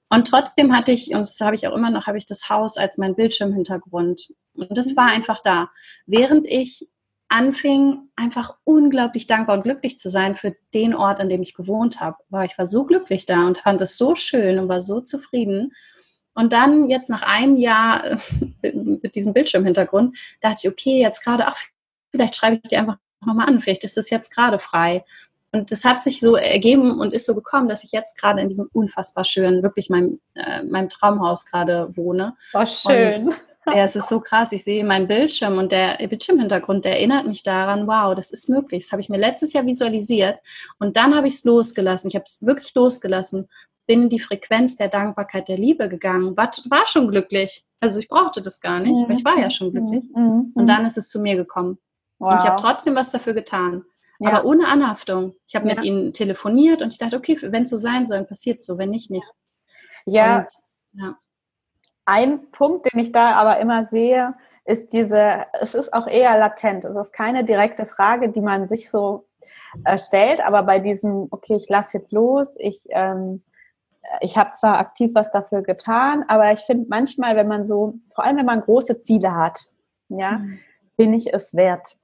Und 0.08 0.28
trotzdem 0.28 0.76
hatte 0.76 0.92
ich, 0.92 1.14
und 1.14 1.22
das 1.22 1.40
habe 1.40 1.54
ich 1.54 1.66
auch 1.66 1.74
immer 1.74 1.90
noch, 1.90 2.06
habe 2.06 2.18
ich 2.18 2.26
das 2.26 2.50
Haus 2.50 2.76
als 2.76 2.98
mein 2.98 3.14
Bildschirmhintergrund. 3.14 4.32
Und 4.54 4.76
das 4.76 4.96
war 4.96 5.06
mhm. 5.06 5.12
einfach 5.12 5.40
da. 5.40 5.70
Während 6.06 6.46
ich 6.46 6.88
anfing, 7.32 8.10
einfach 8.14 8.56
unglaublich 8.64 9.26
dankbar 9.26 9.56
und 9.56 9.62
glücklich 9.62 9.98
zu 9.98 10.10
sein 10.10 10.34
für 10.34 10.54
den 10.74 10.94
Ort, 10.94 11.18
an 11.18 11.30
dem 11.30 11.40
ich 11.40 11.54
gewohnt 11.54 12.00
habe. 12.00 12.18
War 12.28 12.44
ich 12.44 12.58
war 12.58 12.66
so 12.66 12.84
glücklich 12.84 13.24
da 13.24 13.46
und 13.46 13.58
fand 13.58 13.80
es 13.80 13.96
so 13.96 14.14
schön 14.14 14.58
und 14.58 14.68
war 14.68 14.82
so 14.82 15.00
zufrieden. 15.00 15.72
Und 16.34 16.52
dann 16.52 16.88
jetzt 16.88 17.10
nach 17.10 17.22
einem 17.22 17.56
Jahr 17.56 18.18
äh, 18.62 18.72
mit 18.72 19.14
diesem 19.14 19.32
Bildschirmhintergrund 19.32 20.16
dachte 20.40 20.60
ich, 20.62 20.68
okay, 20.70 21.00
jetzt 21.00 21.22
gerade, 21.22 21.46
ach, 21.46 21.58
vielleicht 22.10 22.36
schreibe 22.36 22.56
ich 22.56 22.70
dir 22.70 22.78
einfach 22.78 22.96
nochmal 23.24 23.48
an, 23.48 23.60
vielleicht 23.60 23.84
ist 23.84 23.98
es 23.98 24.10
jetzt 24.10 24.34
gerade 24.34 24.58
frei. 24.58 25.04
Und 25.52 25.70
das 25.70 25.84
hat 25.84 26.02
sich 26.02 26.20
so 26.20 26.34
ergeben 26.34 26.98
und 26.98 27.12
ist 27.12 27.26
so 27.26 27.34
gekommen, 27.34 27.68
dass 27.68 27.84
ich 27.84 27.92
jetzt 27.92 28.18
gerade 28.18 28.40
in 28.40 28.48
diesem 28.48 28.70
unfassbar 28.72 29.24
schönen, 29.24 29.62
wirklich 29.62 29.90
meinem, 29.90 30.18
äh, 30.34 30.62
meinem 30.62 30.88
Traumhaus 30.88 31.44
gerade 31.44 31.94
wohne. 31.94 32.34
War 32.52 32.66
schön. 32.66 33.12
Und 33.12 33.36
Ja, 33.66 33.84
es 33.84 33.94
ist 33.94 34.08
so 34.08 34.18
krass. 34.18 34.50
Ich 34.52 34.64
sehe 34.64 34.84
meinen 34.84 35.06
Bildschirm 35.06 35.58
und 35.58 35.70
der 35.70 35.96
Bildschirmhintergrund, 35.98 36.84
der 36.84 36.96
erinnert 36.96 37.26
mich 37.26 37.44
daran, 37.44 37.86
wow, 37.86 38.14
das 38.14 38.32
ist 38.32 38.48
möglich. 38.48 38.84
Das 38.84 38.92
habe 38.92 39.02
ich 39.02 39.08
mir 39.08 39.18
letztes 39.18 39.52
Jahr 39.52 39.64
visualisiert 39.64 40.40
und 40.80 40.96
dann 40.96 41.14
habe 41.14 41.28
ich 41.28 41.34
es 41.34 41.44
losgelassen. 41.44 42.08
Ich 42.08 42.16
habe 42.16 42.24
es 42.26 42.44
wirklich 42.44 42.74
losgelassen, 42.74 43.48
bin 43.86 44.02
in 44.02 44.08
die 44.08 44.20
Frequenz 44.20 44.76
der 44.76 44.88
Dankbarkeit, 44.88 45.48
der 45.48 45.58
Liebe 45.58 45.88
gegangen, 45.88 46.36
war, 46.36 46.50
war 46.68 46.86
schon 46.86 47.08
glücklich. 47.08 47.64
Also 47.80 47.98
ich 47.98 48.08
brauchte 48.08 48.42
das 48.42 48.60
gar 48.60 48.80
nicht, 48.80 49.08
weil 49.08 49.16
ich 49.16 49.24
war 49.24 49.38
ja 49.38 49.50
schon 49.50 49.72
glücklich. 49.72 50.04
Mhm. 50.14 50.22
mhm. 50.22 50.52
Und 50.54 50.66
dann 50.66 50.86
ist 50.86 50.98
es 50.98 51.08
zu 51.08 51.20
mir 51.20 51.36
gekommen. 51.36 51.78
Wow. 52.18 52.32
Und 52.32 52.42
ich 52.42 52.48
habe 52.48 52.60
trotzdem 52.60 52.94
was 52.94 53.10
dafür 53.10 53.34
getan. 53.34 53.84
Ja. 54.20 54.30
Aber 54.30 54.44
ohne 54.44 54.68
Anhaftung. 54.68 55.34
Ich 55.48 55.56
habe 55.56 55.68
ja. 55.68 55.74
mit 55.74 55.84
ihnen 55.84 56.12
telefoniert 56.12 56.80
und 56.82 56.92
ich 56.92 56.98
dachte, 56.98 57.16
okay, 57.16 57.36
wenn 57.40 57.64
es 57.64 57.70
so 57.70 57.78
sein 57.78 58.06
soll, 58.06 58.22
passiert 58.24 58.62
so, 58.62 58.78
wenn 58.78 58.90
nicht, 58.90 59.10
nicht. 59.10 59.30
Ja. 60.06 60.38
Und, 60.38 60.48
ja. 60.92 61.18
Ein 62.04 62.50
Punkt, 62.50 62.92
den 62.92 63.00
ich 63.00 63.12
da 63.12 63.34
aber 63.34 63.58
immer 63.58 63.84
sehe, 63.84 64.34
ist 64.64 64.92
diese, 64.92 65.46
es 65.60 65.74
ist 65.74 65.92
auch 65.92 66.06
eher 66.06 66.38
latent. 66.38 66.84
Es 66.84 66.96
ist 66.96 67.12
keine 67.12 67.44
direkte 67.44 67.86
Frage, 67.86 68.28
die 68.28 68.40
man 68.40 68.68
sich 68.68 68.90
so 68.90 69.26
äh, 69.84 69.98
stellt, 69.98 70.40
aber 70.40 70.62
bei 70.62 70.78
diesem, 70.78 71.26
okay, 71.30 71.56
ich 71.56 71.68
lasse 71.68 71.98
jetzt 71.98 72.12
los, 72.12 72.56
ich, 72.58 72.86
ähm, 72.90 73.42
ich 74.20 74.36
habe 74.36 74.52
zwar 74.52 74.78
aktiv 74.78 75.12
was 75.14 75.30
dafür 75.30 75.62
getan, 75.62 76.24
aber 76.28 76.52
ich 76.52 76.60
finde 76.60 76.86
manchmal, 76.88 77.36
wenn 77.36 77.48
man 77.48 77.64
so, 77.64 77.94
vor 78.14 78.24
allem 78.24 78.36
wenn 78.36 78.46
man 78.46 78.60
große 78.60 78.98
Ziele 78.98 79.34
hat, 79.34 79.60
ja, 80.08 80.38
mhm. 80.38 80.58
bin 80.96 81.14
ich 81.14 81.32
es 81.32 81.54
wert? 81.54 81.96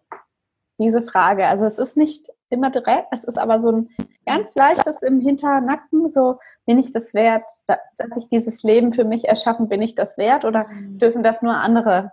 diese 0.78 1.02
Frage. 1.02 1.46
Also 1.46 1.64
es 1.64 1.78
ist 1.78 1.96
nicht 1.96 2.28
immer 2.50 2.70
direkt, 2.70 3.08
es 3.10 3.24
ist 3.24 3.38
aber 3.38 3.60
so 3.60 3.72
ein 3.72 3.88
ganz 4.24 4.54
leichtes 4.54 5.02
im 5.02 5.20
Hinternacken, 5.20 6.08
so 6.08 6.38
bin 6.66 6.78
ich 6.78 6.92
das 6.92 7.14
wert, 7.14 7.44
dass 7.66 7.78
ich 8.16 8.28
dieses 8.28 8.62
Leben 8.62 8.92
für 8.92 9.04
mich 9.04 9.28
erschaffen, 9.28 9.68
bin 9.68 9.82
ich 9.82 9.94
das 9.94 10.16
wert 10.18 10.44
oder 10.44 10.66
mhm. 10.68 10.98
dürfen 10.98 11.22
das 11.22 11.42
nur 11.42 11.54
andere? 11.54 12.12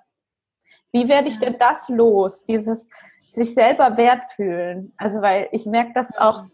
Wie 0.92 1.08
werde 1.08 1.28
ich 1.28 1.40
denn 1.40 1.58
das 1.58 1.90
los, 1.90 2.46
dieses 2.46 2.90
sich 3.30 3.54
selber 3.54 3.98
wert 3.98 4.24
fühlen? 4.36 4.94
Also 4.98 5.22
weil 5.22 5.48
ich 5.52 5.66
merke 5.66 5.92
das 5.94 6.18
auch 6.18 6.46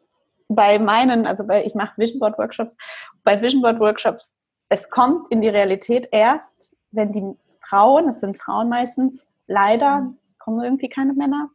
bei 0.56 0.80
meinen, 0.80 1.28
also 1.28 1.46
bei, 1.46 1.66
ich 1.66 1.76
mache 1.76 1.98
Vision 1.98 2.20
Board 2.20 2.38
Workshops, 2.38 2.78
bei 3.24 3.42
Vision 3.42 3.62
Board 3.62 3.80
Workshops, 3.80 4.36
es 4.70 4.90
kommt 4.90 5.32
in 5.32 5.42
die 5.42 5.50
Realität 5.50 6.08
erst, 6.12 6.76
wenn 6.92 7.12
die 7.12 7.36
Frauen, 7.60 8.10
es 8.10 8.20
sind 8.20 8.38
Frauen 8.38 8.70
meistens, 8.70 9.30
leider, 9.48 10.02
mhm. 10.02 10.18
es 10.24 10.38
kommen 10.38 10.64
irgendwie 10.64 10.90
keine 10.90 11.14
Männer, 11.14 11.50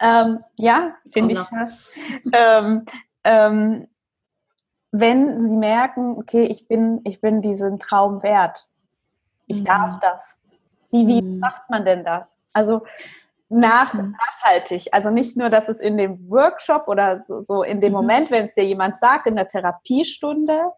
ähm, 0.00 0.40
ja, 0.56 0.94
finde 1.12 1.34
ich. 1.34 1.40
Ähm, 2.32 2.84
ähm, 3.24 3.88
wenn 4.90 5.38
sie 5.38 5.56
merken, 5.56 6.16
okay, 6.16 6.44
ich 6.44 6.66
bin, 6.66 7.00
ich 7.04 7.20
bin 7.20 7.42
diesen 7.42 7.78
Traum 7.78 8.22
wert. 8.22 8.68
Ich 9.46 9.60
mhm. 9.60 9.64
darf 9.66 10.00
das. 10.00 10.38
Wie, 10.90 11.06
wie 11.06 11.22
mhm. 11.22 11.38
macht 11.38 11.68
man 11.70 11.84
denn 11.84 12.04
das? 12.04 12.42
Also 12.52 12.82
nach, 13.48 13.94
mhm. 13.94 14.16
nachhaltig. 14.18 14.88
Also 14.92 15.10
nicht 15.10 15.36
nur, 15.36 15.48
dass 15.48 15.68
es 15.68 15.80
in 15.80 15.96
dem 15.96 16.30
Workshop 16.30 16.86
oder 16.86 17.18
so, 17.18 17.40
so 17.40 17.62
in 17.62 17.80
dem 17.80 17.90
mhm. 17.90 17.96
Moment, 17.96 18.30
wenn 18.30 18.44
es 18.44 18.54
dir 18.54 18.64
jemand 18.64 18.98
sagt, 18.98 19.26
in 19.26 19.36
der 19.36 19.48
Therapiestunde 19.48 20.72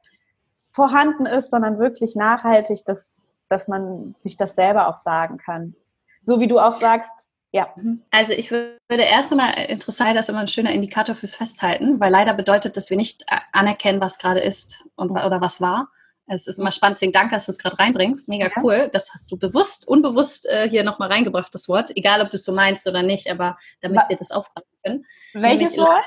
vorhanden 0.71 1.27
ist, 1.27 1.51
sondern 1.51 1.79
wirklich 1.79 2.15
nachhaltig, 2.15 2.85
dass, 2.85 3.09
dass 3.49 3.67
man 3.67 4.15
sich 4.19 4.37
das 4.37 4.55
selber 4.55 4.89
auch 4.89 4.99
sagen 4.99 5.39
kann. 5.39 5.75
So 6.23 6.39
wie 6.39 6.49
du 6.49 6.59
auch 6.59 6.77
sagst, 6.77 7.31
ja. 7.53 7.69
Mhm. 7.75 8.03
Also 8.11 8.33
ich 8.33 8.51
würde 8.53 8.77
erst 8.89 9.33
einmal 9.33 9.55
interessant, 9.69 10.17
das 10.17 10.27
ist 10.27 10.31
immer 10.31 10.41
ein 10.41 10.49
schöner 10.49 10.73
Indikator 10.73 11.17
fürs 11.17 11.35
Festhalten, 11.35 11.99
weil 11.99 12.13
leider 12.13 12.35
bedeutet, 12.35 12.77
dass 12.77 12.91
wir 12.91 12.97
nicht 12.97 13.25
anerkennen, 13.53 14.01
was 14.01 14.19
gerade 14.19 14.41
ist 14.41 14.85
und, 14.95 15.11
oder 15.11 15.41
was 15.41 15.61
war. 15.61 15.89
Es 16.33 16.47
ist 16.47 16.59
immer 16.59 16.71
spannend, 16.71 16.97
deswegen 16.97 17.13
danke, 17.13 17.35
dass 17.35 17.47
du 17.47 17.53
es 17.53 17.59
gerade 17.59 17.79
reinbringst. 17.79 18.29
Mega 18.29 18.47
ja. 18.47 18.63
cool. 18.63 18.89
Das 18.93 19.13
hast 19.13 19.33
du 19.33 19.37
bewusst, 19.37 19.89
unbewusst 19.89 20.49
äh, 20.49 20.69
hier 20.69 20.85
nochmal 20.85 21.09
reingebracht, 21.09 21.53
das 21.53 21.69
Wort. 21.69 21.91
Egal, 21.97 22.23
ob 22.23 22.31
du 22.31 22.37
es 22.37 22.45
so 22.45 22.53
meinst 22.53 22.87
oder 22.87 23.03
nicht, 23.03 23.29
aber 23.29 23.59
damit 23.81 23.99
was? 23.99 24.09
wir 24.09 24.17
das 24.17 24.31
aufgreifen 24.31 24.71
können. 24.85 25.07
Welches 25.33 25.77
Wort? 25.77 26.05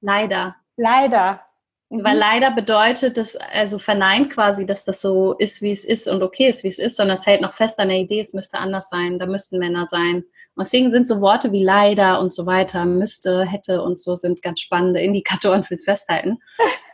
Leider. 0.00 0.56
Leider. 0.76 1.42
Mhm. 1.90 2.04
Weil 2.04 2.16
leider 2.16 2.50
bedeutet 2.52 3.18
das, 3.18 3.36
also 3.36 3.78
verneint 3.78 4.30
quasi, 4.30 4.64
dass 4.64 4.84
das 4.84 5.02
so 5.02 5.34
ist, 5.34 5.60
wie 5.60 5.72
es 5.72 5.84
ist 5.84 6.08
und 6.08 6.22
okay 6.22 6.48
ist, 6.48 6.64
wie 6.64 6.68
es 6.68 6.78
ist, 6.78 6.96
sondern 6.96 7.18
es 7.18 7.26
hält 7.26 7.42
noch 7.42 7.52
fest 7.52 7.78
an 7.80 7.88
der 7.88 7.98
Idee, 7.98 8.20
es 8.20 8.32
müsste 8.32 8.58
anders 8.58 8.88
sein, 8.88 9.18
da 9.18 9.26
müssten 9.26 9.58
Männer 9.58 9.86
sein. 9.86 10.24
Und 10.60 10.66
deswegen 10.66 10.90
sind 10.90 11.08
so 11.08 11.22
Worte 11.22 11.52
wie 11.52 11.64
leider 11.64 12.20
und 12.20 12.34
so 12.34 12.44
weiter, 12.44 12.84
müsste, 12.84 13.46
hätte 13.46 13.80
und 13.80 13.98
so 13.98 14.14
sind 14.14 14.42
ganz 14.42 14.60
spannende 14.60 15.00
Indikatoren 15.00 15.64
fürs 15.64 15.84
Festhalten. 15.84 16.36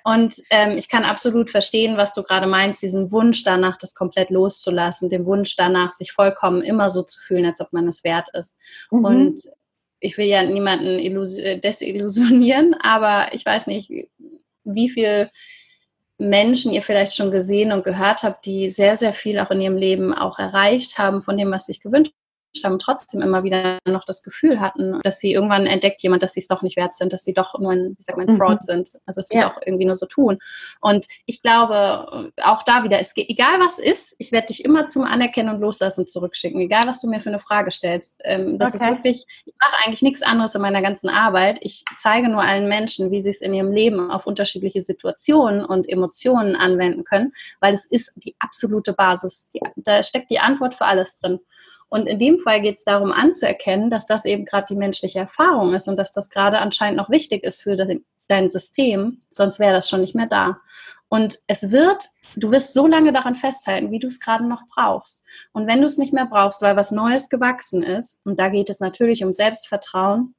Und 0.04 0.36
ähm, 0.50 0.78
ich 0.78 0.88
kann 0.88 1.02
absolut 1.02 1.50
verstehen, 1.50 1.96
was 1.96 2.12
du 2.12 2.22
gerade 2.22 2.46
meinst, 2.46 2.80
diesen 2.80 3.10
Wunsch 3.10 3.42
danach, 3.42 3.76
das 3.76 3.96
komplett 3.96 4.30
loszulassen, 4.30 5.10
den 5.10 5.26
Wunsch 5.26 5.56
danach, 5.56 5.92
sich 5.92 6.12
vollkommen 6.12 6.62
immer 6.62 6.90
so 6.90 7.02
zu 7.02 7.18
fühlen, 7.18 7.44
als 7.44 7.60
ob 7.60 7.72
man 7.72 7.88
es 7.88 8.04
wert 8.04 8.28
ist. 8.34 8.60
Mhm. 8.92 9.04
Und 9.04 9.40
ich 9.98 10.16
will 10.16 10.26
ja 10.26 10.44
niemanden 10.44 10.86
äh, 10.86 11.58
desillusionieren, 11.58 12.76
aber 12.80 13.34
ich 13.34 13.44
weiß 13.44 13.66
nicht, 13.66 13.90
wie 14.62 14.90
viel 14.90 15.28
Menschen 16.18 16.72
ihr 16.72 16.82
vielleicht 16.82 17.16
schon 17.16 17.32
gesehen 17.32 17.72
und 17.72 17.82
gehört 17.82 18.22
habt, 18.22 18.46
die 18.46 18.70
sehr, 18.70 18.94
sehr 18.94 19.12
viel 19.12 19.40
auch 19.40 19.50
in 19.50 19.60
ihrem 19.60 19.76
Leben 19.76 20.14
auch 20.14 20.38
erreicht 20.38 20.98
haben 20.98 21.20
von 21.20 21.36
dem, 21.36 21.50
was 21.50 21.66
sich 21.66 21.80
gewünscht 21.80 22.12
haben, 22.64 22.78
trotzdem 22.78 23.22
immer 23.22 23.44
wieder 23.44 23.78
noch 23.86 24.04
das 24.04 24.22
Gefühl 24.22 24.60
hatten, 24.60 25.00
dass 25.02 25.18
sie 25.18 25.32
irgendwann 25.32 25.66
entdeckt 25.66 26.02
jemand, 26.02 26.22
dass 26.22 26.32
sie 26.34 26.40
es 26.40 26.48
doch 26.48 26.62
nicht 26.62 26.76
wert 26.76 26.94
sind, 26.94 27.12
dass 27.12 27.24
sie 27.24 27.34
doch 27.34 27.58
nur 27.58 27.72
ein, 27.72 27.96
ich 27.98 28.04
sag 28.04 28.16
mal, 28.16 28.28
ein 28.28 28.36
Fraud 28.36 28.60
mhm. 28.62 28.66
sind, 28.66 28.90
also 29.06 29.20
dass 29.20 29.28
sie 29.28 29.36
ja. 29.36 29.48
doch 29.48 29.60
irgendwie 29.64 29.84
nur 29.84 29.96
so 29.96 30.06
tun. 30.06 30.38
Und 30.80 31.06
ich 31.26 31.42
glaube, 31.42 32.32
auch 32.42 32.62
da 32.62 32.84
wieder, 32.84 33.00
es 33.00 33.14
geht, 33.14 33.28
egal 33.28 33.60
was 33.60 33.78
ist, 33.78 34.14
ich 34.18 34.32
werde 34.32 34.48
dich 34.48 34.64
immer 34.64 34.86
zum 34.86 35.04
Anerkennen 35.04 35.54
und 35.54 35.60
Loslassen 35.60 36.06
zurückschicken, 36.06 36.60
egal 36.60 36.82
was 36.86 37.00
du 37.00 37.08
mir 37.08 37.20
für 37.20 37.30
eine 37.30 37.38
Frage 37.38 37.70
stellst. 37.70 38.20
Ähm, 38.24 38.58
das 38.58 38.74
okay. 38.74 38.84
ist 38.84 38.90
wirklich, 38.90 39.26
ich 39.44 39.54
mache 39.60 39.84
eigentlich 39.84 40.02
nichts 40.02 40.22
anderes 40.22 40.54
in 40.54 40.62
meiner 40.62 40.82
ganzen 40.82 41.08
Arbeit. 41.08 41.58
Ich 41.62 41.84
zeige 41.98 42.28
nur 42.28 42.42
allen 42.42 42.68
Menschen, 42.68 43.10
wie 43.10 43.20
sie 43.20 43.30
es 43.30 43.40
in 43.40 43.54
ihrem 43.54 43.72
Leben 43.72 44.10
auf 44.10 44.26
unterschiedliche 44.26 44.82
Situationen 44.82 45.64
und 45.64 45.88
Emotionen 45.88 46.56
anwenden 46.56 47.04
können, 47.04 47.32
weil 47.60 47.74
es 47.74 47.86
ist 47.86 48.12
die 48.16 48.34
absolute 48.38 48.92
Basis. 48.92 49.50
Die, 49.50 49.60
da 49.76 50.02
steckt 50.02 50.30
die 50.30 50.38
Antwort 50.38 50.74
für 50.74 50.84
alles 50.84 51.18
drin. 51.20 51.40
Und 51.88 52.06
in 52.06 52.18
dem 52.18 52.38
Fall 52.38 52.60
geht 52.60 52.78
es 52.78 52.84
darum 52.84 53.12
anzuerkennen, 53.12 53.90
dass 53.90 54.06
das 54.06 54.24
eben 54.24 54.44
gerade 54.44 54.66
die 54.68 54.76
menschliche 54.76 55.20
Erfahrung 55.20 55.74
ist 55.74 55.88
und 55.88 55.96
dass 55.96 56.12
das 56.12 56.30
gerade 56.30 56.58
anscheinend 56.58 56.96
noch 56.96 57.10
wichtig 57.10 57.44
ist 57.44 57.62
für 57.62 57.76
dein 58.28 58.50
System, 58.50 59.22
sonst 59.30 59.60
wäre 59.60 59.72
das 59.72 59.88
schon 59.88 60.00
nicht 60.00 60.14
mehr 60.14 60.26
da. 60.26 60.58
Und 61.08 61.38
es 61.46 61.70
wird, 61.70 62.02
du 62.34 62.50
wirst 62.50 62.74
so 62.74 62.88
lange 62.88 63.12
daran 63.12 63.36
festhalten, 63.36 63.92
wie 63.92 64.00
du 64.00 64.08
es 64.08 64.18
gerade 64.18 64.44
noch 64.44 64.62
brauchst. 64.66 65.22
Und 65.52 65.68
wenn 65.68 65.80
du 65.80 65.86
es 65.86 65.98
nicht 65.98 66.12
mehr 66.12 66.26
brauchst, 66.26 66.62
weil 66.62 66.74
was 66.74 66.90
Neues 66.90 67.28
gewachsen 67.28 67.84
ist, 67.84 68.20
und 68.24 68.40
da 68.40 68.48
geht 68.48 68.68
es 68.68 68.80
natürlich 68.80 69.22
um 69.22 69.32
Selbstvertrauen, 69.32 70.34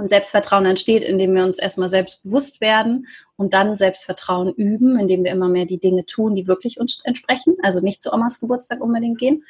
und 0.00 0.08
Selbstvertrauen 0.08 0.64
entsteht, 0.64 1.04
indem 1.04 1.34
wir 1.34 1.44
uns 1.44 1.58
erstmal 1.58 1.88
selbst 1.88 2.22
bewusst 2.22 2.60
werden 2.62 3.06
und 3.36 3.52
dann 3.52 3.76
Selbstvertrauen 3.76 4.52
üben, 4.54 4.98
indem 4.98 5.24
wir 5.24 5.30
immer 5.30 5.48
mehr 5.48 5.66
die 5.66 5.78
Dinge 5.78 6.06
tun, 6.06 6.34
die 6.34 6.46
wirklich 6.46 6.80
uns 6.80 7.00
entsprechen. 7.04 7.56
Also 7.62 7.80
nicht 7.80 8.02
zu 8.02 8.12
Omas 8.12 8.40
Geburtstag 8.40 8.80
unbedingt 8.80 9.18
gehen, 9.18 9.44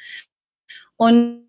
und 0.97 1.47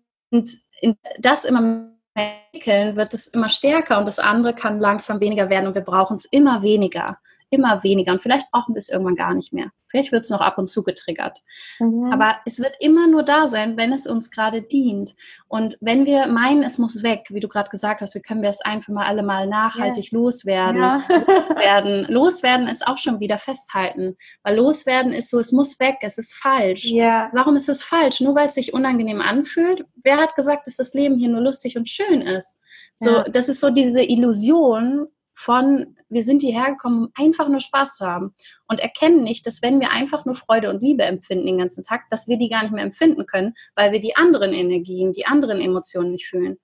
das 1.19 1.45
immer 1.45 1.93
entwickeln, 2.15 2.95
wird 2.95 3.13
es 3.13 3.27
immer 3.27 3.49
stärker 3.49 3.97
und 3.97 4.07
das 4.07 4.19
andere 4.19 4.53
kann 4.53 4.79
langsam 4.79 5.19
weniger 5.19 5.49
werden 5.49 5.67
und 5.67 5.75
wir 5.75 5.81
brauchen 5.81 6.15
es 6.15 6.25
immer 6.25 6.61
weniger 6.61 7.17
immer 7.53 7.83
weniger 7.83 8.11
und 8.11 8.21
vielleicht 8.21 8.51
brauchen 8.51 8.75
wir 8.75 8.79
es 8.79 8.89
irgendwann 8.89 9.15
gar 9.15 9.33
nicht 9.33 9.53
mehr. 9.53 9.71
Vielleicht 9.93 10.11
wird 10.11 10.23
es 10.23 10.31
noch 10.31 10.41
ab 10.41 10.57
und 10.57 10.71
zu 10.71 10.81
getriggert. 10.81 11.43
Mhm. 11.79 12.11
Aber 12.11 12.37
es 12.45 12.59
wird 12.59 12.75
immer 12.79 13.07
nur 13.07 13.21
da 13.21 13.47
sein, 13.47 13.77
wenn 13.77 13.93
es 13.93 14.07
uns 14.07 14.31
gerade 14.31 14.63
dient. 14.63 15.13
Und 15.47 15.77
wenn 15.81 16.07
wir 16.07 16.25
meinen, 16.25 16.63
es 16.63 16.79
muss 16.79 17.03
weg, 17.03 17.27
wie 17.29 17.39
du 17.39 17.47
gerade 17.47 17.69
gesagt 17.69 18.01
hast, 18.01 18.15
wie 18.15 18.21
können 18.21 18.41
wir 18.41 18.49
es 18.49 18.61
einfach 18.61 18.91
mal 18.91 19.05
alle 19.05 19.21
mal 19.21 19.45
nachhaltig 19.45 20.11
ja. 20.11 20.17
loswerden. 20.17 20.81
Ja. 20.81 21.03
loswerden. 21.27 22.05
Loswerden 22.09 22.67
ist 22.67 22.87
auch 22.87 22.97
schon 22.97 23.19
wieder 23.19 23.37
festhalten. 23.37 24.17
Weil 24.41 24.55
loswerden 24.55 25.13
ist 25.13 25.29
so, 25.29 25.37
es 25.37 25.51
muss 25.51 25.79
weg, 25.79 25.97
es 26.01 26.17
ist 26.17 26.33
falsch. 26.33 26.85
Ja. 26.85 27.29
Warum 27.31 27.55
ist 27.55 27.69
es 27.69 27.83
falsch? 27.83 28.19
Nur 28.19 28.33
weil 28.33 28.47
es 28.47 28.55
sich 28.55 28.73
unangenehm 28.73 29.21
anfühlt? 29.21 29.85
Wer 30.03 30.17
hat 30.17 30.35
gesagt, 30.35 30.65
dass 30.65 30.77
das 30.77 30.95
Leben 30.95 31.19
hier 31.19 31.29
nur 31.29 31.41
lustig 31.41 31.77
und 31.77 31.87
schön 31.87 32.21
ist? 32.21 32.61
So, 32.95 33.23
das 33.29 33.49
ist 33.49 33.59
so 33.59 33.69
diese 33.69 34.01
Illusion, 34.01 35.07
von, 35.33 35.97
wir 36.09 36.23
sind 36.23 36.41
hierher 36.41 36.71
gekommen, 36.71 37.05
um 37.05 37.11
einfach 37.15 37.49
nur 37.49 37.59
Spaß 37.59 37.95
zu 37.95 38.05
haben 38.05 38.35
und 38.67 38.79
erkennen 38.79 39.23
nicht, 39.23 39.45
dass 39.47 39.61
wenn 39.61 39.79
wir 39.79 39.91
einfach 39.91 40.25
nur 40.25 40.35
Freude 40.35 40.69
und 40.69 40.81
Liebe 40.81 41.03
empfinden 41.03 41.45
den 41.45 41.57
ganzen 41.57 41.83
Tag, 41.83 42.09
dass 42.09 42.27
wir 42.27 42.37
die 42.37 42.49
gar 42.49 42.63
nicht 42.63 42.73
mehr 42.73 42.83
empfinden 42.83 43.25
können, 43.25 43.53
weil 43.75 43.91
wir 43.91 43.99
die 43.99 44.15
anderen 44.15 44.53
Energien, 44.53 45.11
die 45.11 45.25
anderen 45.25 45.59
Emotionen 45.59 46.11
nicht 46.11 46.27
fühlen. 46.27 46.57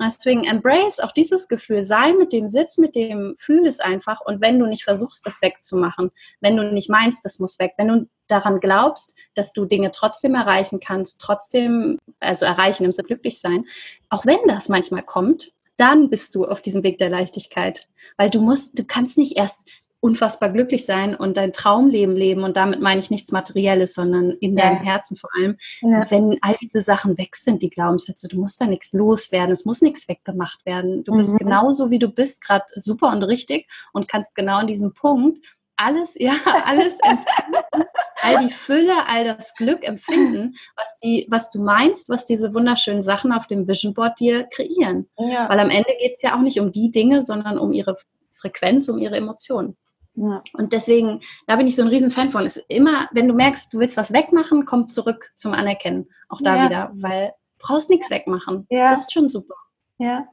Deswegen 0.00 0.44
embrace 0.44 1.00
auch 1.00 1.10
dieses 1.10 1.48
Gefühl, 1.48 1.82
sei 1.82 2.12
mit 2.12 2.32
dem 2.32 2.46
Sitz, 2.46 2.78
mit 2.78 2.94
dem 2.94 3.34
fühl 3.36 3.66
es 3.66 3.80
einfach 3.80 4.20
und 4.20 4.40
wenn 4.40 4.58
du 4.58 4.66
nicht 4.66 4.84
versuchst, 4.84 5.26
das 5.26 5.42
wegzumachen, 5.42 6.12
wenn 6.40 6.56
du 6.56 6.62
nicht 6.72 6.88
meinst, 6.88 7.24
das 7.24 7.40
muss 7.40 7.58
weg, 7.58 7.72
wenn 7.78 7.88
du 7.88 8.08
daran 8.28 8.60
glaubst, 8.60 9.18
dass 9.34 9.52
du 9.52 9.64
Dinge 9.64 9.90
trotzdem 9.90 10.36
erreichen 10.36 10.78
kannst, 10.78 11.20
trotzdem, 11.20 11.98
also 12.20 12.44
erreichen 12.44 12.84
im 12.84 12.92
Sinne 12.92 13.08
glücklich 13.08 13.40
sein, 13.40 13.64
auch 14.08 14.24
wenn 14.24 14.38
das 14.46 14.68
manchmal 14.68 15.02
kommt, 15.02 15.52
dann 15.78 16.10
bist 16.10 16.34
du 16.34 16.44
auf 16.44 16.60
diesem 16.60 16.82
Weg 16.82 16.98
der 16.98 17.08
Leichtigkeit. 17.08 17.88
Weil 18.16 18.30
du 18.30 18.40
musst, 18.40 18.78
du 18.78 18.84
kannst 18.84 19.16
nicht 19.16 19.36
erst 19.36 19.66
unfassbar 20.00 20.50
glücklich 20.50 20.84
sein 20.84 21.16
und 21.16 21.36
dein 21.36 21.52
Traumleben 21.52 22.14
leben. 22.14 22.44
Und 22.44 22.56
damit 22.56 22.80
meine 22.80 23.00
ich 23.00 23.10
nichts 23.10 23.32
Materielles, 23.32 23.94
sondern 23.94 24.30
in 24.40 24.56
ja. 24.56 24.64
deinem 24.64 24.84
Herzen 24.84 25.16
vor 25.16 25.30
allem. 25.36 25.56
Ja. 25.80 26.08
Wenn 26.10 26.38
all 26.40 26.56
diese 26.60 26.82
Sachen 26.82 27.18
weg 27.18 27.34
sind, 27.34 27.62
die 27.62 27.70
Glaubenssätze, 27.70 28.28
du 28.28 28.38
musst 28.38 28.60
da 28.60 28.66
nichts 28.66 28.92
loswerden, 28.92 29.50
es 29.50 29.64
muss 29.64 29.82
nichts 29.82 30.08
weggemacht 30.08 30.64
werden. 30.64 31.02
Du 31.02 31.12
mhm. 31.12 31.16
bist 31.16 31.38
genauso, 31.38 31.90
wie 31.90 31.98
du 31.98 32.08
bist, 32.08 32.44
gerade 32.44 32.64
super 32.76 33.10
und 33.10 33.24
richtig 33.24 33.66
und 33.92 34.06
kannst 34.06 34.34
genau 34.34 34.60
in 34.60 34.68
diesem 34.68 34.94
Punkt 34.94 35.44
alles, 35.78 36.16
ja, 36.18 36.34
alles 36.64 36.98
empfinden, 37.00 37.88
all 38.22 38.46
die 38.46 38.52
Fülle, 38.52 39.06
all 39.06 39.24
das 39.24 39.54
Glück 39.54 39.84
empfinden, 39.84 40.54
was, 40.76 40.98
die, 40.98 41.26
was 41.30 41.50
du 41.50 41.62
meinst, 41.62 42.10
was 42.10 42.26
diese 42.26 42.52
wunderschönen 42.52 43.02
Sachen 43.02 43.32
auf 43.32 43.46
dem 43.46 43.66
Vision 43.66 43.94
Board 43.94 44.20
dir 44.20 44.44
kreieren. 44.44 45.08
Ja. 45.16 45.48
Weil 45.48 45.60
am 45.60 45.70
Ende 45.70 45.94
geht 45.98 46.12
es 46.14 46.22
ja 46.22 46.36
auch 46.36 46.40
nicht 46.40 46.60
um 46.60 46.72
die 46.72 46.90
Dinge, 46.90 47.22
sondern 47.22 47.58
um 47.58 47.72
ihre 47.72 47.96
Frequenz, 48.30 48.88
um 48.88 48.98
ihre 48.98 49.16
Emotionen. 49.16 49.76
Ja. 50.14 50.42
Und 50.52 50.72
deswegen, 50.72 51.20
da 51.46 51.56
bin 51.56 51.68
ich 51.68 51.76
so 51.76 51.82
ein 51.82 51.88
Riesenfan 51.88 52.30
von. 52.30 52.44
Ist 52.44 52.64
immer, 52.68 53.08
wenn 53.12 53.28
du 53.28 53.34
merkst, 53.34 53.72
du 53.72 53.78
willst 53.78 53.96
was 53.96 54.12
wegmachen, 54.12 54.64
komm 54.64 54.88
zurück 54.88 55.30
zum 55.36 55.52
Anerkennen. 55.52 56.08
Auch 56.28 56.40
da 56.42 56.56
ja. 56.56 56.64
wieder, 56.64 56.90
weil 56.94 57.28
du 57.28 57.66
brauchst 57.66 57.88
nichts 57.88 58.10
wegmachen. 58.10 58.66
Ja. 58.68 58.90
Das 58.90 59.00
ist 59.00 59.12
schon 59.12 59.30
super. 59.30 59.54
Ja. 59.98 60.26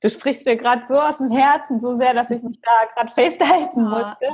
Du 0.00 0.08
sprichst 0.08 0.46
mir 0.46 0.56
gerade 0.56 0.82
so 0.88 1.00
aus 1.00 1.18
dem 1.18 1.30
Herzen, 1.30 1.80
so 1.80 1.96
sehr, 1.96 2.14
dass 2.14 2.30
ich 2.30 2.42
mich 2.42 2.60
da 2.60 2.70
gerade 2.94 3.12
festhalten 3.12 3.86
oh. 3.86 3.90
musste. 3.90 4.26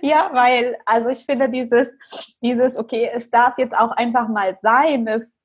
ja, 0.00 0.30
weil, 0.32 0.78
also 0.86 1.10
ich 1.10 1.26
finde 1.26 1.48
dieses, 1.48 1.88
dieses, 2.42 2.78
okay, 2.78 3.10
es 3.12 3.30
darf 3.30 3.58
jetzt 3.58 3.76
auch 3.76 3.90
einfach 3.90 4.28
mal 4.28 4.56
sein, 4.62 5.06
es 5.06 5.38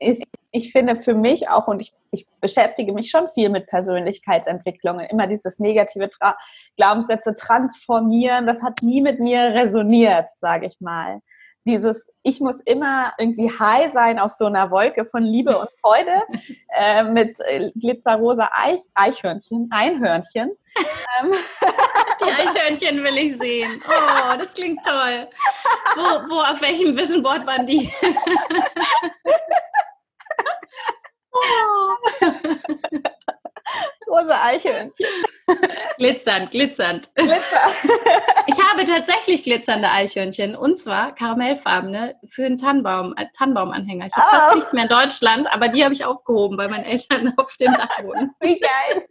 ist, 0.00 0.26
ich 0.50 0.72
finde 0.72 0.96
für 0.96 1.14
mich 1.14 1.48
auch, 1.48 1.68
und 1.68 1.80
ich, 1.80 1.94
ich 2.10 2.26
beschäftige 2.40 2.92
mich 2.92 3.10
schon 3.10 3.28
viel 3.28 3.50
mit 3.50 3.66
Persönlichkeitsentwicklungen, 3.66 5.06
immer 5.06 5.26
dieses 5.26 5.58
negative 5.58 6.10
Tra 6.10 6.36
Glaubenssätze 6.76 7.36
transformieren, 7.36 8.46
das 8.46 8.62
hat 8.62 8.82
nie 8.82 9.00
mit 9.00 9.20
mir 9.20 9.54
resoniert, 9.54 10.28
sage 10.40 10.66
ich 10.66 10.80
mal. 10.80 11.20
Dieses, 11.66 12.10
ich 12.22 12.40
muss 12.40 12.60
immer 12.60 13.12
irgendwie 13.18 13.50
high 13.50 13.92
sein 13.92 14.18
auf 14.18 14.32
so 14.32 14.46
einer 14.46 14.70
Wolke 14.70 15.04
von 15.04 15.22
Liebe 15.22 15.58
und 15.58 15.68
Freude 15.80 16.22
äh, 16.76 17.04
mit 17.04 17.38
äh, 17.40 17.70
glitzerrosa 17.74 18.50
Eich, 18.52 18.80
Eichhörnchen, 18.94 19.68
Einhörnchen. 19.70 20.50
Ähm. 21.20 21.32
Die 22.20 22.30
Eichhörnchen 22.30 23.02
will 23.02 23.18
ich 23.18 23.36
sehen. 23.38 23.80
Oh, 23.88 24.36
das 24.38 24.54
klingt 24.54 24.84
toll. 24.84 25.28
Wo, 25.96 26.34
wo 26.34 26.40
auf 26.40 26.60
welchem 26.60 26.96
Vision 26.96 27.22
Board 27.22 27.46
waren 27.46 27.66
die? 27.66 27.90
Große 34.10 34.34
Eichhörnchen. 34.34 35.06
Glitzernd, 35.98 36.50
glitzernd. 36.50 37.14
Glitzer. 37.14 37.70
Ich 38.46 38.58
habe 38.58 38.84
tatsächlich 38.84 39.44
glitzernde 39.44 39.88
Eichhörnchen 39.88 40.56
und 40.56 40.76
zwar 40.76 41.14
karamellfarbene 41.14 42.16
für 42.26 42.44
einen 42.44 42.58
Tannenbaum, 42.58 43.14
äh, 43.16 43.26
Tannenbaumanhänger. 43.38 44.06
Ich 44.06 44.16
habe 44.16 44.26
oh. 44.26 44.36
fast 44.36 44.54
nichts 44.56 44.72
mehr 44.72 44.82
in 44.84 44.88
Deutschland, 44.88 45.46
aber 45.52 45.68
die 45.68 45.84
habe 45.84 45.94
ich 45.94 46.04
aufgehoben 46.04 46.56
bei 46.56 46.66
meinen 46.66 46.84
Eltern 46.84 47.32
auf 47.36 47.54
dem 47.56 47.72
Dachboden. 47.72 48.28
Wie 48.40 48.58
geil. 48.58 49.06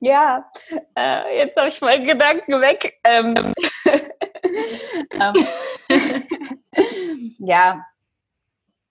ja, 0.00 0.50
äh, 0.94 1.38
jetzt 1.38 1.56
habe 1.56 1.68
ich 1.68 1.80
meinen 1.80 2.06
Gedanken 2.06 2.60
weg. 2.60 3.00
Ähm, 3.04 3.34
ähm, 5.18 5.46
ja, 7.38 7.86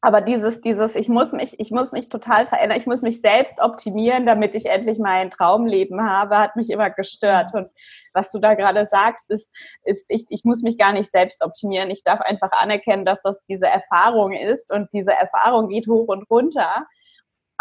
aber 0.01 0.21
dieses, 0.21 0.61
dieses, 0.61 0.95
ich 0.95 1.09
muss 1.09 1.33
mich, 1.33 1.59
ich 1.59 1.71
muss 1.71 1.91
mich 1.91 2.07
total 2.07 2.47
verändern, 2.47 2.77
ich 2.77 2.87
muss 2.87 3.01
mich 3.01 3.19
selbst 3.19 3.59
optimieren, 3.61 4.25
damit 4.25 4.55
ich 4.55 4.67
endlich 4.67 4.97
mein 4.97 5.29
Traumleben 5.29 6.09
habe, 6.09 6.37
hat 6.37 6.55
mich 6.55 6.69
immer 6.69 6.89
gestört. 6.89 7.53
Und 7.53 7.69
was 8.13 8.31
du 8.31 8.39
da 8.39 8.53
gerade 8.53 8.85
sagst, 8.85 9.29
ist, 9.29 9.53
ist 9.83 10.05
ich, 10.09 10.25
ich 10.29 10.45
muss 10.45 10.61
mich 10.61 10.77
gar 10.77 10.93
nicht 10.93 11.11
selbst 11.11 11.43
optimieren. 11.43 11.89
Ich 11.89 12.03
darf 12.03 12.21
einfach 12.21 12.51
anerkennen, 12.53 13.03
dass 13.03 13.23
das 13.23 13.43
diese 13.43 13.67
Erfahrung 13.67 14.31
ist 14.31 14.71
und 14.71 14.87
diese 14.93 15.11
Erfahrung 15.11 15.67
geht 15.67 15.87
hoch 15.87 16.07
und 16.07 16.29
runter. 16.29 16.87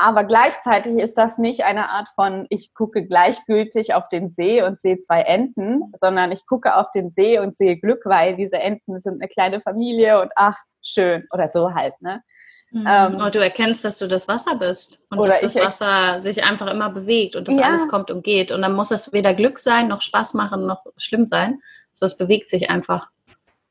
Aber 0.00 0.22
gleichzeitig 0.22 0.96
ist 0.96 1.18
das 1.18 1.38
nicht 1.38 1.64
eine 1.64 1.90
Art 1.90 2.08
von, 2.14 2.46
ich 2.50 2.72
gucke 2.72 3.04
gleichgültig 3.04 3.94
auf 3.94 4.08
den 4.08 4.28
See 4.28 4.62
und 4.62 4.80
sehe 4.80 5.00
zwei 5.00 5.22
Enten, 5.22 5.92
sondern 6.00 6.30
ich 6.30 6.46
gucke 6.46 6.76
auf 6.76 6.92
den 6.92 7.10
See 7.10 7.40
und 7.40 7.56
sehe 7.56 7.76
Glück, 7.76 8.02
weil 8.04 8.36
diese 8.36 8.60
Enten 8.60 8.96
sind 9.00 9.20
eine 9.20 9.28
kleine 9.28 9.60
Familie 9.60 10.20
und 10.20 10.30
ach, 10.36 10.56
schön 10.82 11.26
oder 11.32 11.48
so 11.48 11.74
halt, 11.74 12.00
ne? 12.00 12.22
Mhm. 12.70 12.86
Ähm, 12.88 13.16
und 13.16 13.34
du 13.34 13.40
erkennst, 13.40 13.84
dass 13.84 13.98
du 13.98 14.06
das 14.06 14.28
Wasser 14.28 14.54
bist 14.54 15.04
und 15.10 15.26
dass 15.26 15.40
das 15.40 15.56
Wasser 15.56 16.20
sich 16.20 16.44
einfach 16.44 16.70
immer 16.70 16.90
bewegt 16.90 17.34
und 17.34 17.48
dass 17.48 17.58
ja. 17.58 17.64
alles 17.64 17.88
kommt 17.88 18.10
und 18.12 18.22
geht. 18.22 18.52
Und 18.52 18.62
dann 18.62 18.76
muss 18.76 18.92
es 18.92 19.12
weder 19.12 19.34
Glück 19.34 19.58
sein, 19.58 19.88
noch 19.88 20.02
Spaß 20.02 20.34
machen, 20.34 20.66
noch 20.66 20.84
schlimm 20.96 21.26
sein. 21.26 21.60
So, 21.92 22.06
es 22.06 22.16
bewegt 22.16 22.50
sich 22.50 22.70
einfach. 22.70 23.08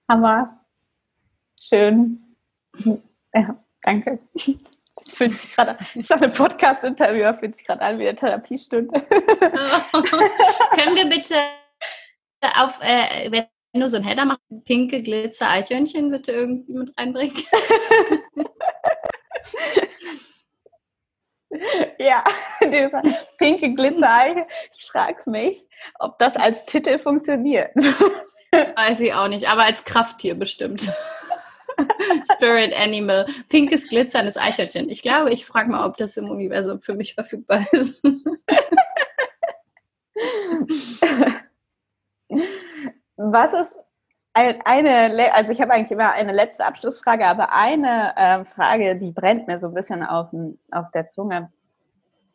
Hammer. 0.09 0.59
Schön. 1.59 2.21
Ja, 3.34 3.55
danke. 3.84 4.19
Das 4.97 5.13
fühlt 5.13 5.37
sich 5.37 5.53
gerade 5.53 5.71
an. 5.71 5.77
Das 5.79 5.95
ist 5.95 6.11
doch 6.11 6.21
ein 6.21 6.33
Podcast-Interview, 6.33 7.31
fühlt 7.33 7.55
sich 7.55 7.65
gerade 7.67 7.81
an 7.81 7.99
wie 7.99 8.07
eine 8.07 8.15
Therapiestunde. 8.15 8.99
Oh. 9.93 10.01
Können 10.75 10.95
wir 10.95 11.07
bitte 11.09 11.35
auf, 12.55 12.79
äh, 12.81 13.31
wenn 13.31 13.47
du 13.73 13.87
so 13.87 13.97
ein 13.97 14.03
Header 14.03 14.25
machst, 14.25 14.41
pinke 14.65 15.01
Glitzer-Eichhörnchen 15.01 16.09
bitte 16.09 16.31
irgendwie 16.31 16.73
mit 16.73 16.97
reinbringen? 16.97 17.37
ja, 21.99 22.23
pinke 23.37 23.73
Glitzer. 23.75 24.47
Ich 24.75 24.85
frage 24.87 25.29
mich, 25.29 25.63
ob 25.99 26.17
das 26.17 26.35
als 26.35 26.65
Titel 26.65 26.97
funktioniert. 26.97 27.71
Weiß 28.51 28.99
ich 29.01 29.13
auch 29.13 29.27
nicht, 29.27 29.47
aber 29.47 29.63
als 29.63 29.85
Krafttier 29.85 30.33
bestimmt. 30.35 30.91
Spirit 32.36 32.73
Animal, 32.75 33.25
pinkes 33.49 33.88
glitzerndes 33.88 34.38
Eichhörnchen. 34.38 34.89
Ich 34.89 35.01
glaube, 35.01 35.32
ich 35.32 35.45
frage 35.45 35.69
mal, 35.69 35.86
ob 35.86 35.97
das 35.97 36.17
im 36.17 36.30
Universum 36.30 36.82
für 36.82 36.93
mich 36.93 37.13
verfügbar 37.13 37.65
ist. 37.71 38.03
Was 43.17 43.53
ist 43.53 43.75
eine, 44.34 45.34
also 45.34 45.51
ich 45.51 45.61
habe 45.61 45.73
eigentlich 45.73 45.91
immer 45.91 46.11
eine 46.11 46.32
letzte 46.32 46.65
Abschlussfrage, 46.65 47.25
aber 47.25 47.51
eine 47.51 48.15
äh, 48.15 48.45
Frage, 48.45 48.95
die 48.95 49.11
brennt 49.11 49.47
mir 49.47 49.57
so 49.57 49.67
ein 49.67 49.73
bisschen 49.73 50.03
auf, 50.03 50.30
auf 50.71 50.91
der 50.93 51.07
Zunge. 51.07 51.51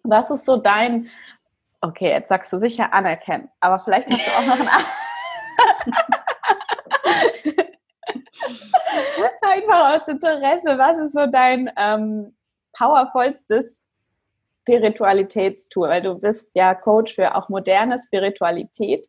Was 0.03 0.31
ist 0.31 0.45
so 0.45 0.57
dein, 0.57 1.09
okay, 1.81 2.11
jetzt 2.11 2.29
sagst 2.29 2.53
du 2.53 2.59
sicher 2.59 2.93
anerkennen, 2.93 3.49
aber 3.61 3.79
vielleicht 3.79 4.11
hast 4.11 4.27
du 4.27 4.31
auch 4.33 4.47
noch 4.47 4.61
ein 4.61 4.69
Aus 9.83 10.09
Interesse, 10.09 10.79
was 10.79 10.99
ist 10.99 11.15
so 11.15 11.27
dein 11.27 11.71
ähm, 11.77 12.37
powervollstes 12.73 13.85
Spiritualitätstool? 14.63 15.89
Weil 15.89 16.03
du 16.03 16.19
bist 16.19 16.55
ja 16.55 16.75
Coach 16.75 17.15
für 17.15 17.35
auch 17.35 17.49
moderne 17.49 17.99
Spiritualität. 17.99 19.09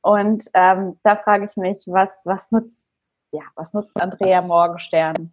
Und 0.00 0.48
ähm, 0.54 0.98
da 1.02 1.16
frage 1.16 1.46
ich 1.46 1.56
mich, 1.56 1.84
was, 1.86 2.22
was 2.24 2.50
nutzt, 2.52 2.88
ja, 3.32 3.42
was 3.56 3.72
nutzt 3.72 4.00
Andrea 4.00 4.42
Morgenstern? 4.42 5.32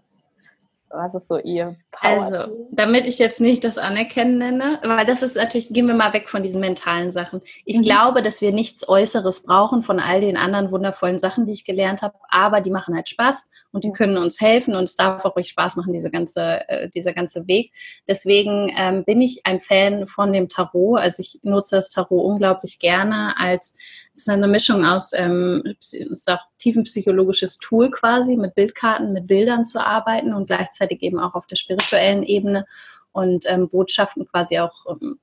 Was 0.94 1.14
ist 1.14 1.28
so 1.28 1.38
ihr 1.38 1.76
Power? 1.92 2.24
Also, 2.24 2.68
damit 2.72 3.08
ich 3.08 3.18
jetzt 3.18 3.40
nicht 3.40 3.64
das 3.64 3.78
Anerkennen 3.78 4.38
nenne, 4.38 4.80
weil 4.84 5.06
das 5.06 5.22
ist 5.24 5.36
natürlich, 5.36 5.72
gehen 5.72 5.88
wir 5.88 5.94
mal 5.94 6.14
weg 6.14 6.28
von 6.28 6.44
diesen 6.44 6.60
mentalen 6.60 7.12
Sachen. 7.12 7.42
Ich 7.66 7.78
mhm. 7.78 7.82
glaube, 7.84 8.22
dass 8.22 8.42
wir 8.42 8.52
nichts 8.52 8.88
Äußeres 8.88 9.44
brauchen 9.44 9.84
von 9.84 10.00
all 10.00 10.22
den 10.22 10.38
anderen 10.38 10.72
wundervollen 10.72 11.18
Sachen, 11.18 11.46
die 11.46 11.54
ich 11.54 11.66
gelernt 11.66 12.02
habe, 12.02 12.16
aber 12.30 12.62
die 12.62 12.72
machen 12.72 12.96
halt 12.96 13.10
Spaß 13.10 13.50
und 13.72 13.84
die 13.84 13.90
mhm. 13.90 13.94
können 13.94 14.18
uns 14.18 14.42
helfen 14.42 14.76
und 14.76 14.84
es 14.84 14.96
darf 14.96 15.24
auch 15.24 15.36
ruhig 15.36 15.48
Spaß 15.48 15.78
machen, 15.78 15.94
diese 15.94 16.12
ganze, 16.12 16.68
äh, 16.68 16.90
dieser 16.90 17.14
ganze 17.14 17.48
Weg. 17.48 17.72
Deswegen 18.08 18.74
ähm, 18.78 19.04
bin 19.06 19.22
ich 19.22 19.46
ein 19.46 19.62
Fan 19.62 20.08
von 20.08 20.34
dem 20.34 20.50
Tarot. 20.50 21.00
Also 21.00 21.22
ich 21.22 21.40
nutze 21.44 21.78
das 21.78 21.90
Tarot 21.90 22.24
unglaublich 22.26 22.80
gerne 22.80 23.36
als 23.38 23.78
ist 24.14 24.30
eine 24.30 24.48
Mischung 24.48 24.86
aus, 24.86 25.12
ähm, 25.14 25.64
ist 25.80 26.32
auch 26.32 26.40
tiefenpsychologisches 26.58 27.58
Tool 27.58 27.90
quasi, 27.92 28.36
mit 28.36 28.56
Bildkarten, 28.56 29.14
mit 29.14 29.28
Bildern 29.28 29.66
zu 29.66 29.86
arbeiten 29.86 30.34
und 30.34 30.48
gleichzeitig 30.48 31.02
eben 31.02 31.20
auch 31.20 31.36
auf 31.36 31.48
der 31.48 31.56
spirituellen 31.56 32.24
Ebene 32.24 32.66
und 33.12 33.46
ähm, 33.50 33.70
Botschaften 33.70 34.28
quasi 34.28 34.60
auch 34.60 34.86
ähm, 34.90 35.20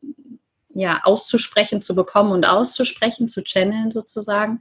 ja, 0.70 1.00
auszusprechen, 1.04 1.80
zu 1.80 1.94
bekommen 1.94 2.32
und 2.32 2.48
auszusprechen, 2.48 3.28
zu 3.28 3.42
channeln 3.42 3.90
sozusagen. 3.90 4.60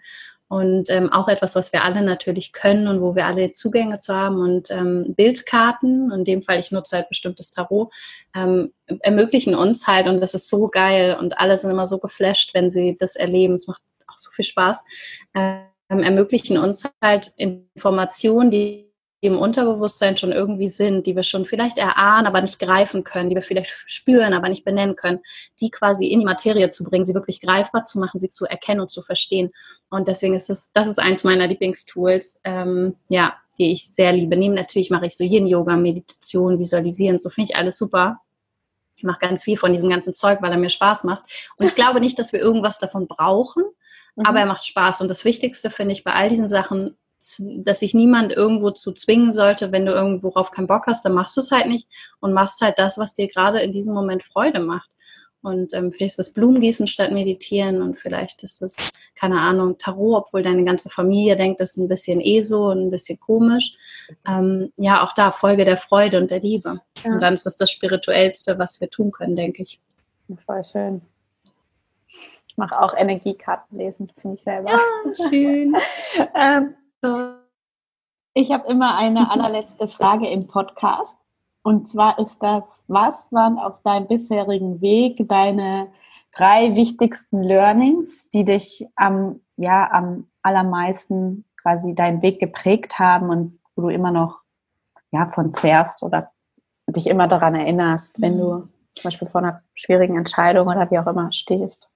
Und 0.49 0.89
ähm, 0.89 1.11
auch 1.11 1.27
etwas, 1.27 1.57
was 1.57 1.73
wir 1.73 1.83
alle 1.83 2.01
natürlich 2.01 2.53
können 2.53 2.87
und 2.87 3.01
wo 3.01 3.15
wir 3.15 3.25
alle 3.25 3.51
Zugänge 3.51 3.99
zu 3.99 4.15
haben. 4.15 4.37
Und 4.37 4.71
ähm, 4.71 5.13
Bildkarten, 5.13 6.09
in 6.09 6.23
dem 6.23 6.41
Fall, 6.41 6.57
ich 6.59 6.71
nutze 6.71 6.95
halt 6.95 7.09
bestimmtes 7.09 7.51
Tarot, 7.51 7.93
ähm, 8.33 8.71
ermöglichen 9.01 9.55
uns 9.55 9.87
halt, 9.87 10.07
und 10.07 10.21
das 10.21 10.33
ist 10.33 10.49
so 10.49 10.69
geil 10.69 11.17
und 11.19 11.37
alle 11.37 11.57
sind 11.57 11.69
immer 11.69 11.85
so 11.85 11.97
geflasht, 11.97 12.53
wenn 12.53 12.71
sie 12.71 12.95
das 12.97 13.17
erleben. 13.17 13.55
Es 13.55 13.67
macht 13.67 13.81
auch 14.17 14.19
so 14.19 14.31
viel 14.31 14.45
Spaß, 14.45 14.83
ähm, 15.35 15.63
ermöglichen 15.89 16.57
uns 16.57 16.83
halt 17.01 17.31
Informationen, 17.37 18.51
die 18.51 18.87
im 19.19 19.37
Unterbewusstsein 19.37 20.15
schon 20.15 20.31
irgendwie 20.31 20.69
sind, 20.69 21.07
die 21.07 21.15
wir 21.15 21.23
schon 21.23 21.45
vielleicht 21.45 21.79
erahnen, 21.79 22.27
aber 22.27 22.41
nicht 22.41 22.59
greifen 22.59 23.03
können, 23.03 23.29
die 23.29 23.35
wir 23.35 23.41
vielleicht 23.41 23.71
spüren, 23.71 24.33
aber 24.33 24.47
nicht 24.47 24.63
benennen 24.63 24.95
können, 24.95 25.19
die 25.59 25.71
quasi 25.71 26.05
in 26.05 26.19
die 26.19 26.25
Materie 26.25 26.69
zu 26.69 26.83
bringen, 26.83 27.03
sie 27.03 27.15
wirklich 27.15 27.41
greifbar 27.41 27.83
zu 27.83 27.99
machen, 27.99 28.19
sie 28.19 28.29
zu 28.29 28.45
erkennen 28.45 28.81
und 28.81 28.91
zu 28.91 29.01
verstehen. 29.01 29.51
Und 29.89 30.07
deswegen 30.07 30.35
ist 30.35 30.51
es, 30.51 30.71
das 30.71 30.87
ist 30.87 30.99
eins 30.99 31.23
meiner 31.23 31.47
Lieblingstools, 31.47 32.41
ähm, 32.43 32.95
ja, 33.09 33.35
die 33.57 33.71
ich 33.71 33.91
sehr 33.91 34.13
liebe. 34.13 34.37
Neben 34.37 34.53
natürlich 34.53 34.91
mache 34.91 35.07
ich 35.07 35.17
so 35.17 35.23
Yin-Yoga, 35.23 35.77
Meditation, 35.77 36.59
Visualisieren, 36.59 37.17
so 37.17 37.29
finde 37.29 37.51
ich 37.51 37.57
alles 37.57 37.77
super. 37.77 38.19
Ich 38.97 39.03
mache 39.03 39.19
ganz 39.19 39.43
viel 39.43 39.57
von 39.57 39.71
diesem 39.71 39.89
ganzen 39.89 40.13
Zeug, 40.13 40.41
weil 40.41 40.51
er 40.51 40.57
mir 40.57 40.69
Spaß 40.71 41.03
macht. 41.03 41.51
Und 41.57 41.67
ich 41.67 41.75
glaube 41.75 42.01
nicht, 42.01 42.17
dass 42.17 42.33
wir 42.33 42.39
irgendwas 42.39 42.79
davon 42.79 43.07
brauchen, 43.07 43.63
mhm. 44.15 44.25
aber 44.25 44.39
er 44.39 44.47
macht 44.47 44.65
Spaß. 44.65 45.01
Und 45.01 45.07
das 45.07 45.23
Wichtigste 45.23 45.69
finde 45.69 45.93
ich 45.93 46.03
bei 46.03 46.13
all 46.13 46.29
diesen 46.29 46.49
Sachen, 46.49 46.97
dass 47.39 47.79
sich 47.79 47.93
niemand 47.93 48.31
irgendwo 48.31 48.71
zu 48.71 48.91
zwingen 48.93 49.31
sollte, 49.31 49.71
wenn 49.71 49.85
du 49.85 49.91
irgendwo 49.91 50.31
drauf 50.31 50.51
keinen 50.51 50.67
Bock 50.67 50.87
hast, 50.87 51.05
dann 51.05 51.13
machst 51.13 51.37
du 51.37 51.41
es 51.41 51.51
halt 51.51 51.67
nicht 51.67 51.87
und 52.19 52.33
machst 52.33 52.61
halt 52.61 52.79
das, 52.79 52.97
was 52.97 53.13
dir 53.13 53.27
gerade 53.27 53.59
in 53.59 53.71
diesem 53.71 53.93
Moment 53.93 54.23
Freude 54.23 54.59
macht. 54.59 54.89
Und 55.41 55.73
ähm, 55.73 55.91
vielleicht 55.91 56.11
ist 56.11 56.19
das 56.19 56.33
Blumengießen 56.33 56.87
statt 56.87 57.11
Meditieren 57.11 57.81
und 57.81 57.97
vielleicht 57.97 58.43
ist 58.43 58.61
es, 58.61 58.99
keine 59.15 59.39
Ahnung, 59.39 59.77
Tarot, 59.77 60.23
obwohl 60.25 60.41
deine 60.41 60.63
ganze 60.63 60.89
Familie 60.89 61.35
denkt, 61.35 61.61
das 61.61 61.71
ist 61.71 61.77
ein 61.77 61.87
bisschen 61.87 62.19
eh 62.21 62.41
so 62.41 62.65
und 62.65 62.87
ein 62.87 62.91
bisschen 62.91 63.19
komisch. 63.19 63.77
Ähm, 64.27 64.73
ja, 64.77 65.05
auch 65.05 65.13
da 65.13 65.31
Folge 65.31 65.63
der 65.63 65.77
Freude 65.77 66.17
und 66.17 66.31
der 66.31 66.39
Liebe. 66.39 66.79
Ja. 67.03 67.11
Und 67.11 67.21
dann 67.21 67.33
ist 67.33 67.45
das 67.45 67.55
das 67.55 67.71
Spirituellste, 67.71 68.57
was 68.57 68.81
wir 68.81 68.89
tun 68.89 69.11
können, 69.11 69.35
denke 69.35 69.63
ich. 69.63 69.79
Voll 70.45 70.63
schön. 70.63 71.01
Ich 72.47 72.57
mache 72.57 72.81
auch 72.81 72.95
Energiekarten 72.95 73.77
lesen, 73.77 74.07
finde 74.17 74.35
ich 74.35 74.43
selber. 74.43 74.71
Ja, 74.71 75.29
schön. 75.29 75.75
ähm, 76.35 76.75
ich 78.33 78.51
habe 78.51 78.67
immer 78.69 78.97
eine 78.97 79.31
allerletzte 79.31 79.87
Frage 79.87 80.27
im 80.29 80.47
Podcast. 80.47 81.17
Und 81.67 81.89
zwar 81.89 82.17
ist 82.17 82.41
das, 82.41 82.85
was 82.87 83.29
waren 83.33 83.59
auf 83.59 83.81
deinem 83.81 84.07
bisherigen 84.07 84.79
Weg 84.79 85.27
deine 85.27 85.89
drei 86.31 86.77
wichtigsten 86.77 87.43
Learnings, 87.43 88.29
die 88.29 88.45
dich 88.45 88.87
am, 88.95 89.41
ja, 89.57 89.91
am 89.91 90.29
allermeisten 90.41 91.43
quasi 91.61 91.93
deinen 91.93 92.21
Weg 92.21 92.39
geprägt 92.39 92.99
haben 92.99 93.29
und 93.29 93.59
wo 93.75 93.81
du 93.81 93.89
immer 93.89 94.11
noch 94.11 94.39
ja, 95.11 95.27
von 95.27 95.51
zehrst 95.51 96.03
oder 96.03 96.31
dich 96.87 97.07
immer 97.07 97.27
daran 97.27 97.53
erinnerst, 97.53 98.21
wenn 98.21 98.37
du 98.37 98.53
mhm. 98.53 98.69
zum 98.95 99.03
Beispiel 99.03 99.27
vor 99.27 99.43
einer 99.43 99.61
schwierigen 99.73 100.17
Entscheidung 100.17 100.69
oder 100.69 100.89
wie 100.89 100.99
auch 100.99 101.07
immer 101.07 101.33
stehst? 101.33 101.89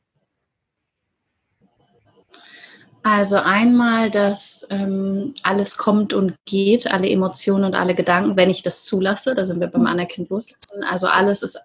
Also 3.03 3.37
einmal, 3.37 4.11
dass 4.11 4.67
ähm, 4.69 5.33
alles 5.41 5.77
kommt 5.77 6.13
und 6.13 6.35
geht, 6.45 6.91
alle 6.91 7.09
Emotionen 7.09 7.65
und 7.65 7.73
alle 7.73 7.95
Gedanken, 7.95 8.37
wenn 8.37 8.51
ich 8.51 8.61
das 8.61 8.83
zulasse, 8.83 9.33
da 9.33 9.45
sind 9.45 9.59
wir 9.59 9.67
beim 9.67 9.87
Anerkennen 9.87 10.27
loslassen. 10.29 10.83
Also 10.83 11.07
alles 11.07 11.41
ist 11.41 11.59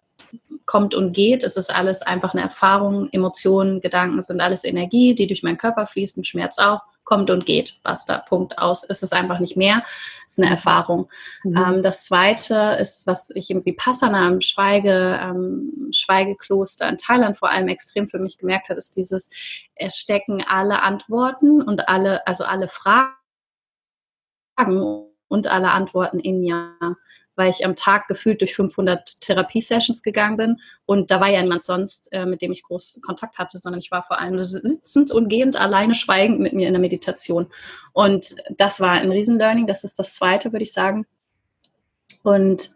kommt 0.66 0.94
und 0.94 1.12
geht. 1.12 1.44
Es 1.44 1.56
ist 1.56 1.74
alles 1.74 2.02
einfach 2.02 2.34
eine 2.34 2.42
Erfahrung. 2.42 3.08
Emotionen, 3.12 3.80
Gedanken 3.80 4.20
sind 4.20 4.40
alles 4.40 4.64
Energie, 4.64 5.14
die 5.14 5.26
durch 5.26 5.42
meinen 5.42 5.56
Körper 5.56 5.86
fließt, 5.86 6.18
und 6.18 6.26
Schmerz 6.26 6.58
auch 6.58 6.80
kommt 7.06 7.30
und 7.30 7.46
geht. 7.46 7.78
Basta, 7.82 8.18
Punkt 8.18 8.58
aus. 8.58 8.84
Es 8.84 9.02
ist 9.02 9.14
einfach 9.14 9.38
nicht 9.38 9.56
mehr. 9.56 9.82
Es 10.26 10.32
ist 10.32 10.38
eine 10.40 10.50
Erfahrung. 10.50 11.08
Mhm. 11.44 11.56
Ähm, 11.56 11.82
das 11.82 12.04
zweite 12.04 12.76
ist, 12.78 13.06
was 13.06 13.30
ich 13.34 13.48
im 13.50 13.64
Vipassana 13.64 14.28
im 14.28 14.42
Schweige, 14.42 15.18
ähm, 15.22 15.88
Schweigekloster 15.92 16.86
in 16.88 16.98
Thailand 16.98 17.38
vor 17.38 17.48
allem 17.48 17.68
extrem 17.68 18.08
für 18.08 18.18
mich 18.18 18.36
gemerkt 18.36 18.68
habe, 18.68 18.78
ist 18.78 18.96
dieses 18.96 19.30
Erstecken 19.74 20.44
alle 20.46 20.82
Antworten 20.82 21.62
und 21.62 21.88
alle, 21.88 22.26
also 22.26 22.44
alle 22.44 22.68
Fragen 22.68 23.14
und 25.28 25.46
alle 25.46 25.70
Antworten 25.70 26.20
in 26.20 26.42
ja 26.42 26.74
weil 27.36 27.50
ich 27.50 27.64
am 27.64 27.76
Tag 27.76 28.08
gefühlt 28.08 28.40
durch 28.40 28.56
500 28.56 29.20
Therapiesessions 29.20 30.02
gegangen 30.02 30.36
bin 30.36 30.60
und 30.86 31.10
da 31.10 31.20
war 31.20 31.28
ja 31.28 31.42
niemand 31.42 31.62
sonst, 31.62 32.12
äh, 32.12 32.26
mit 32.26 32.42
dem 32.42 32.50
ich 32.50 32.62
groß 32.62 33.00
Kontakt 33.02 33.38
hatte, 33.38 33.58
sondern 33.58 33.78
ich 33.78 33.90
war 33.90 34.02
vor 34.02 34.18
allem 34.18 34.38
sitzend 34.42 35.10
und 35.10 35.28
gehend, 35.28 35.56
alleine 35.56 35.94
schweigend 35.94 36.40
mit 36.40 36.54
mir 36.54 36.66
in 36.66 36.72
der 36.72 36.80
Meditation. 36.80 37.46
Und 37.92 38.34
das 38.56 38.80
war 38.80 38.92
ein 38.92 39.12
Riesenlearning, 39.12 39.66
das 39.66 39.84
ist 39.84 39.98
das 39.98 40.14
zweite, 40.14 40.52
würde 40.52 40.64
ich 40.64 40.72
sagen. 40.72 41.06
Und 42.22 42.70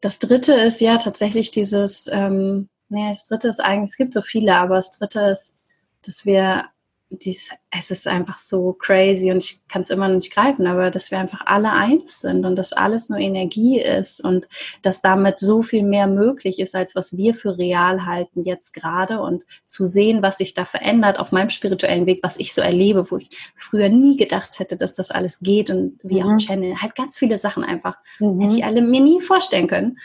das 0.00 0.18
dritte 0.18 0.54
ist 0.54 0.80
ja 0.80 0.98
tatsächlich 0.98 1.50
dieses, 1.50 2.08
ähm, 2.12 2.68
nee, 2.88 3.08
das 3.08 3.28
dritte 3.28 3.48
ist 3.48 3.60
eigentlich, 3.60 3.90
es 3.90 3.96
gibt 3.96 4.14
so 4.14 4.22
viele, 4.22 4.54
aber 4.54 4.76
das 4.76 4.96
dritte 4.98 5.20
ist, 5.20 5.60
dass 6.02 6.24
wir 6.24 6.66
dies, 7.10 7.50
es 7.70 7.90
ist 7.90 8.08
einfach 8.08 8.38
so 8.38 8.72
crazy 8.72 9.30
und 9.30 9.38
ich 9.38 9.60
kann 9.68 9.82
es 9.82 9.90
immer 9.90 10.08
noch 10.08 10.16
nicht 10.16 10.32
greifen, 10.32 10.66
aber 10.66 10.90
dass 10.90 11.10
wir 11.10 11.18
einfach 11.18 11.42
alle 11.46 11.70
eins 11.70 12.20
sind 12.20 12.44
und 12.44 12.56
dass 12.56 12.72
alles 12.72 13.08
nur 13.08 13.18
Energie 13.18 13.80
ist 13.80 14.20
und 14.20 14.48
dass 14.82 15.02
damit 15.02 15.38
so 15.38 15.62
viel 15.62 15.84
mehr 15.84 16.08
möglich 16.08 16.58
ist, 16.58 16.74
als 16.74 16.96
was 16.96 17.16
wir 17.16 17.34
für 17.34 17.58
real 17.58 18.04
halten 18.06 18.44
jetzt 18.44 18.72
gerade 18.72 19.20
und 19.20 19.44
zu 19.66 19.86
sehen, 19.86 20.22
was 20.22 20.38
sich 20.38 20.54
da 20.54 20.64
verändert 20.64 21.18
auf 21.20 21.30
meinem 21.30 21.50
spirituellen 21.50 22.06
Weg, 22.06 22.20
was 22.22 22.38
ich 22.38 22.52
so 22.52 22.60
erlebe, 22.60 23.08
wo 23.10 23.18
ich 23.18 23.30
früher 23.56 23.88
nie 23.88 24.16
gedacht 24.16 24.58
hätte, 24.58 24.76
dass 24.76 24.94
das 24.94 25.10
alles 25.12 25.38
geht 25.40 25.70
und 25.70 26.00
wie 26.02 26.22
mhm. 26.22 26.28
auch 26.28 26.36
Channel, 26.38 26.82
halt 26.82 26.96
ganz 26.96 27.18
viele 27.18 27.38
Sachen 27.38 27.62
einfach, 27.62 27.96
mhm. 28.18 28.40
hätte 28.40 28.54
ich 28.54 28.64
alle 28.64 28.82
mir 28.82 29.00
nie 29.00 29.20
vorstellen 29.20 29.68
können. 29.68 29.98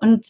Und 0.00 0.24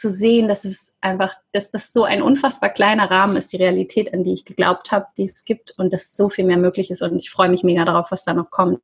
zu 0.00 0.10
sehen, 0.10 0.48
dass 0.48 0.64
es 0.64 0.96
einfach, 1.00 1.34
dass 1.52 1.70
das 1.70 1.92
so 1.92 2.04
ein 2.04 2.22
unfassbar 2.22 2.70
kleiner 2.70 3.10
Rahmen 3.10 3.36
ist, 3.36 3.52
die 3.52 3.58
Realität, 3.58 4.12
an 4.14 4.24
die 4.24 4.32
ich 4.32 4.44
geglaubt 4.44 4.90
habe, 4.90 5.06
die 5.16 5.24
es 5.24 5.44
gibt 5.44 5.78
und 5.78 5.92
dass 5.92 6.16
so 6.16 6.28
viel 6.28 6.44
mehr 6.44 6.56
möglich 6.56 6.90
ist 6.90 7.02
und 7.02 7.18
ich 7.18 7.30
freue 7.30 7.50
mich 7.50 7.62
mega 7.62 7.84
darauf, 7.84 8.10
was 8.10 8.24
da 8.24 8.32
noch 8.32 8.50
kommt. 8.50 8.80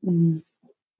Mhm. 0.00 0.44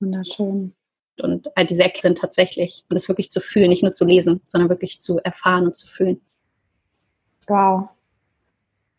Wunderschön. 0.01 0.74
Und 1.20 1.57
all 1.57 1.66
diese 1.66 1.82
Ecken 1.82 2.03
sind 2.03 2.18
tatsächlich, 2.18 2.84
und 2.89 2.95
das 2.95 3.09
wirklich 3.09 3.30
zu 3.30 3.41
fühlen, 3.41 3.70
nicht 3.70 3.82
nur 3.82 3.93
zu 3.93 4.05
lesen, 4.05 4.41
sondern 4.45 4.68
wirklich 4.68 5.01
zu 5.01 5.18
erfahren 5.18 5.66
und 5.66 5.74
zu 5.74 5.86
fühlen. 5.86 6.20
Wow. 7.49 7.89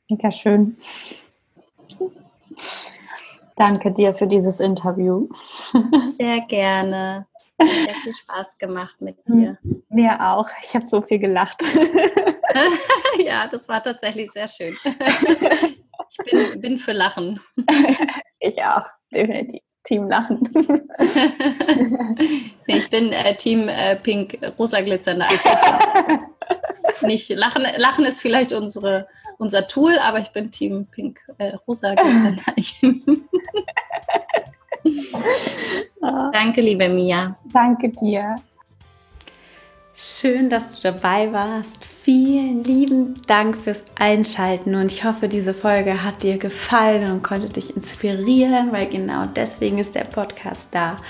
Mega 0.09 0.31
schön. 0.31 0.75
Danke 3.55 3.91
dir 3.91 4.15
für 4.15 4.27
dieses 4.27 4.59
Interview. 4.59 5.29
Sehr 6.17 6.41
gerne. 6.41 7.27
Sehr 7.59 7.95
viel 8.03 8.13
Spaß 8.13 8.57
gemacht 8.57 9.01
mit 9.01 9.17
dir. 9.27 9.57
Mir 9.89 10.17
auch. 10.19 10.47
Ich 10.63 10.73
habe 10.73 10.85
so 10.85 11.01
viel 11.01 11.19
gelacht. 11.19 11.61
ja, 13.23 13.47
das 13.47 13.67
war 13.67 13.83
tatsächlich 13.83 14.31
sehr 14.31 14.47
schön. 14.47 14.75
Ich 16.09 16.17
bin, 16.17 16.61
bin 16.61 16.77
für 16.77 16.93
Lachen. 16.93 17.39
Ich 18.41 18.63
auch, 18.63 18.85
definitiv. 19.13 19.59
Team 19.83 20.07
Lachen. 20.09 20.39
Ich 22.67 22.89
bin 22.89 23.11
äh, 23.11 23.35
Team 23.35 23.67
äh, 23.67 23.97
Pink 23.97 24.37
Rosa 24.57 24.79
glitzernde 24.79 25.25
Nicht 27.01 27.29
Lachen, 27.31 27.63
Lachen 27.77 28.05
ist 28.05 28.21
vielleicht 28.21 28.53
unsere, 28.53 29.09
unser 29.37 29.67
Tool, 29.67 29.99
aber 29.99 30.19
ich 30.19 30.29
bin 30.29 30.51
Team 30.51 30.87
Pink 30.89 31.19
äh, 31.37 31.55
Rosa 31.67 31.95
glitzernde 31.95 32.43
Danke, 36.31 36.61
liebe 36.61 36.87
Mia. 36.89 37.37
Danke 37.53 37.89
dir. 37.89 38.37
Schön, 39.93 40.49
dass 40.49 40.69
du 40.69 40.81
dabei 40.81 41.33
warst. 41.33 41.83
Vielen 41.83 42.63
lieben 42.63 43.15
Dank 43.27 43.57
fürs 43.57 43.83
Einschalten 43.99 44.75
und 44.75 44.91
ich 44.91 45.03
hoffe, 45.03 45.27
diese 45.27 45.53
Folge 45.53 46.03
hat 46.03 46.23
dir 46.23 46.37
gefallen 46.37 47.11
und 47.11 47.21
konnte 47.21 47.49
dich 47.49 47.75
inspirieren, 47.75 48.71
weil 48.71 48.87
genau 48.87 49.25
deswegen 49.25 49.77
ist 49.77 49.95
der 49.95 50.05
Podcast 50.05 50.73
da. 50.73 51.01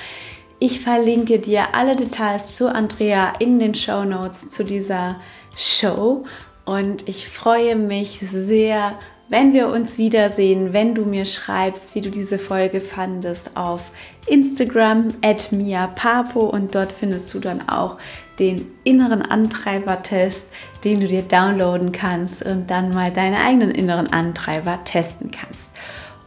Ich 0.58 0.82
verlinke 0.82 1.38
dir 1.38 1.76
alle 1.76 1.96
Details 1.96 2.56
zu 2.56 2.68
Andrea 2.74 3.34
in 3.38 3.60
den 3.60 3.76
Show 3.76 4.04
Notes 4.04 4.50
zu 4.50 4.66
dieser 4.66 5.22
Show 5.56 6.26
und 6.66 7.08
ich 7.08 7.30
freue 7.30 7.76
mich 7.76 8.20
sehr, 8.20 8.98
wenn 9.30 9.54
wir 9.54 9.68
uns 9.68 9.98
wiedersehen, 9.98 10.74
wenn 10.74 10.96
du 10.96 11.06
mir 11.06 11.26
schreibst, 11.26 11.94
wie 11.94 12.02
du 12.02 12.10
diese 12.10 12.40
Folge 12.40 12.82
fandest 12.82 13.56
auf 13.56 13.92
Instagram 14.26 15.10
at 15.24 15.52
miapapo 15.52 16.42
und 16.42 16.74
dort 16.74 16.92
findest 16.92 17.34
du 17.34 17.40
dann 17.40 17.70
auch 17.70 17.98
den 18.40 18.72
inneren 18.84 19.22
Antreiber-Test, 19.22 20.50
den 20.84 21.02
du 21.02 21.08
dir 21.08 21.22
downloaden 21.22 21.92
kannst 21.92 22.44
und 22.44 22.72
dann 22.72 22.94
mal 22.94 23.12
deine 23.12 23.40
eigenen 23.40 23.72
inneren 23.72 24.12
Antreiber 24.12 24.80
testen 24.84 25.30
kannst. 25.30 25.74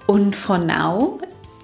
Und 0.07 0.37
von 0.37 0.67
now, 0.67 1.21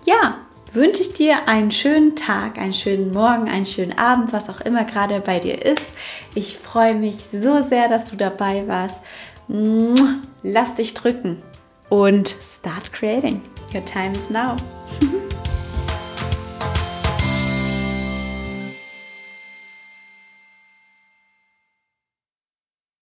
ja, 0.07 0.39
wünsche 0.73 1.03
ich 1.03 1.13
dir 1.13 1.49
einen 1.49 1.71
schönen 1.71 2.17
Tag, 2.17 2.59
einen 2.59 2.75
schönen 2.75 3.13
Morgen, 3.13 3.49
einen 3.49 3.67
schönen 3.67 3.99
Abend, 3.99 4.33
was 4.33 4.49
auch 4.49 4.61
immer 4.61 4.85
gerade 4.85 5.21
bei 5.21 5.39
dir 5.39 5.65
ist. 5.65 5.91
Ich 6.35 6.59
freue 6.59 6.95
mich 6.95 7.17
so 7.17 7.63
sehr, 7.63 7.89
dass 7.89 8.07
du 8.07 8.17
dabei 8.17 8.67
warst. 8.67 8.99
Lass 9.49 10.75
dich 10.75 10.95
drücken 10.95 11.43
und 11.89 12.29
start 12.43 12.93
creating. 12.93 13.41
Your 13.75 13.85
time 13.85 14.13
is 14.13 14.31
now. 14.31 14.57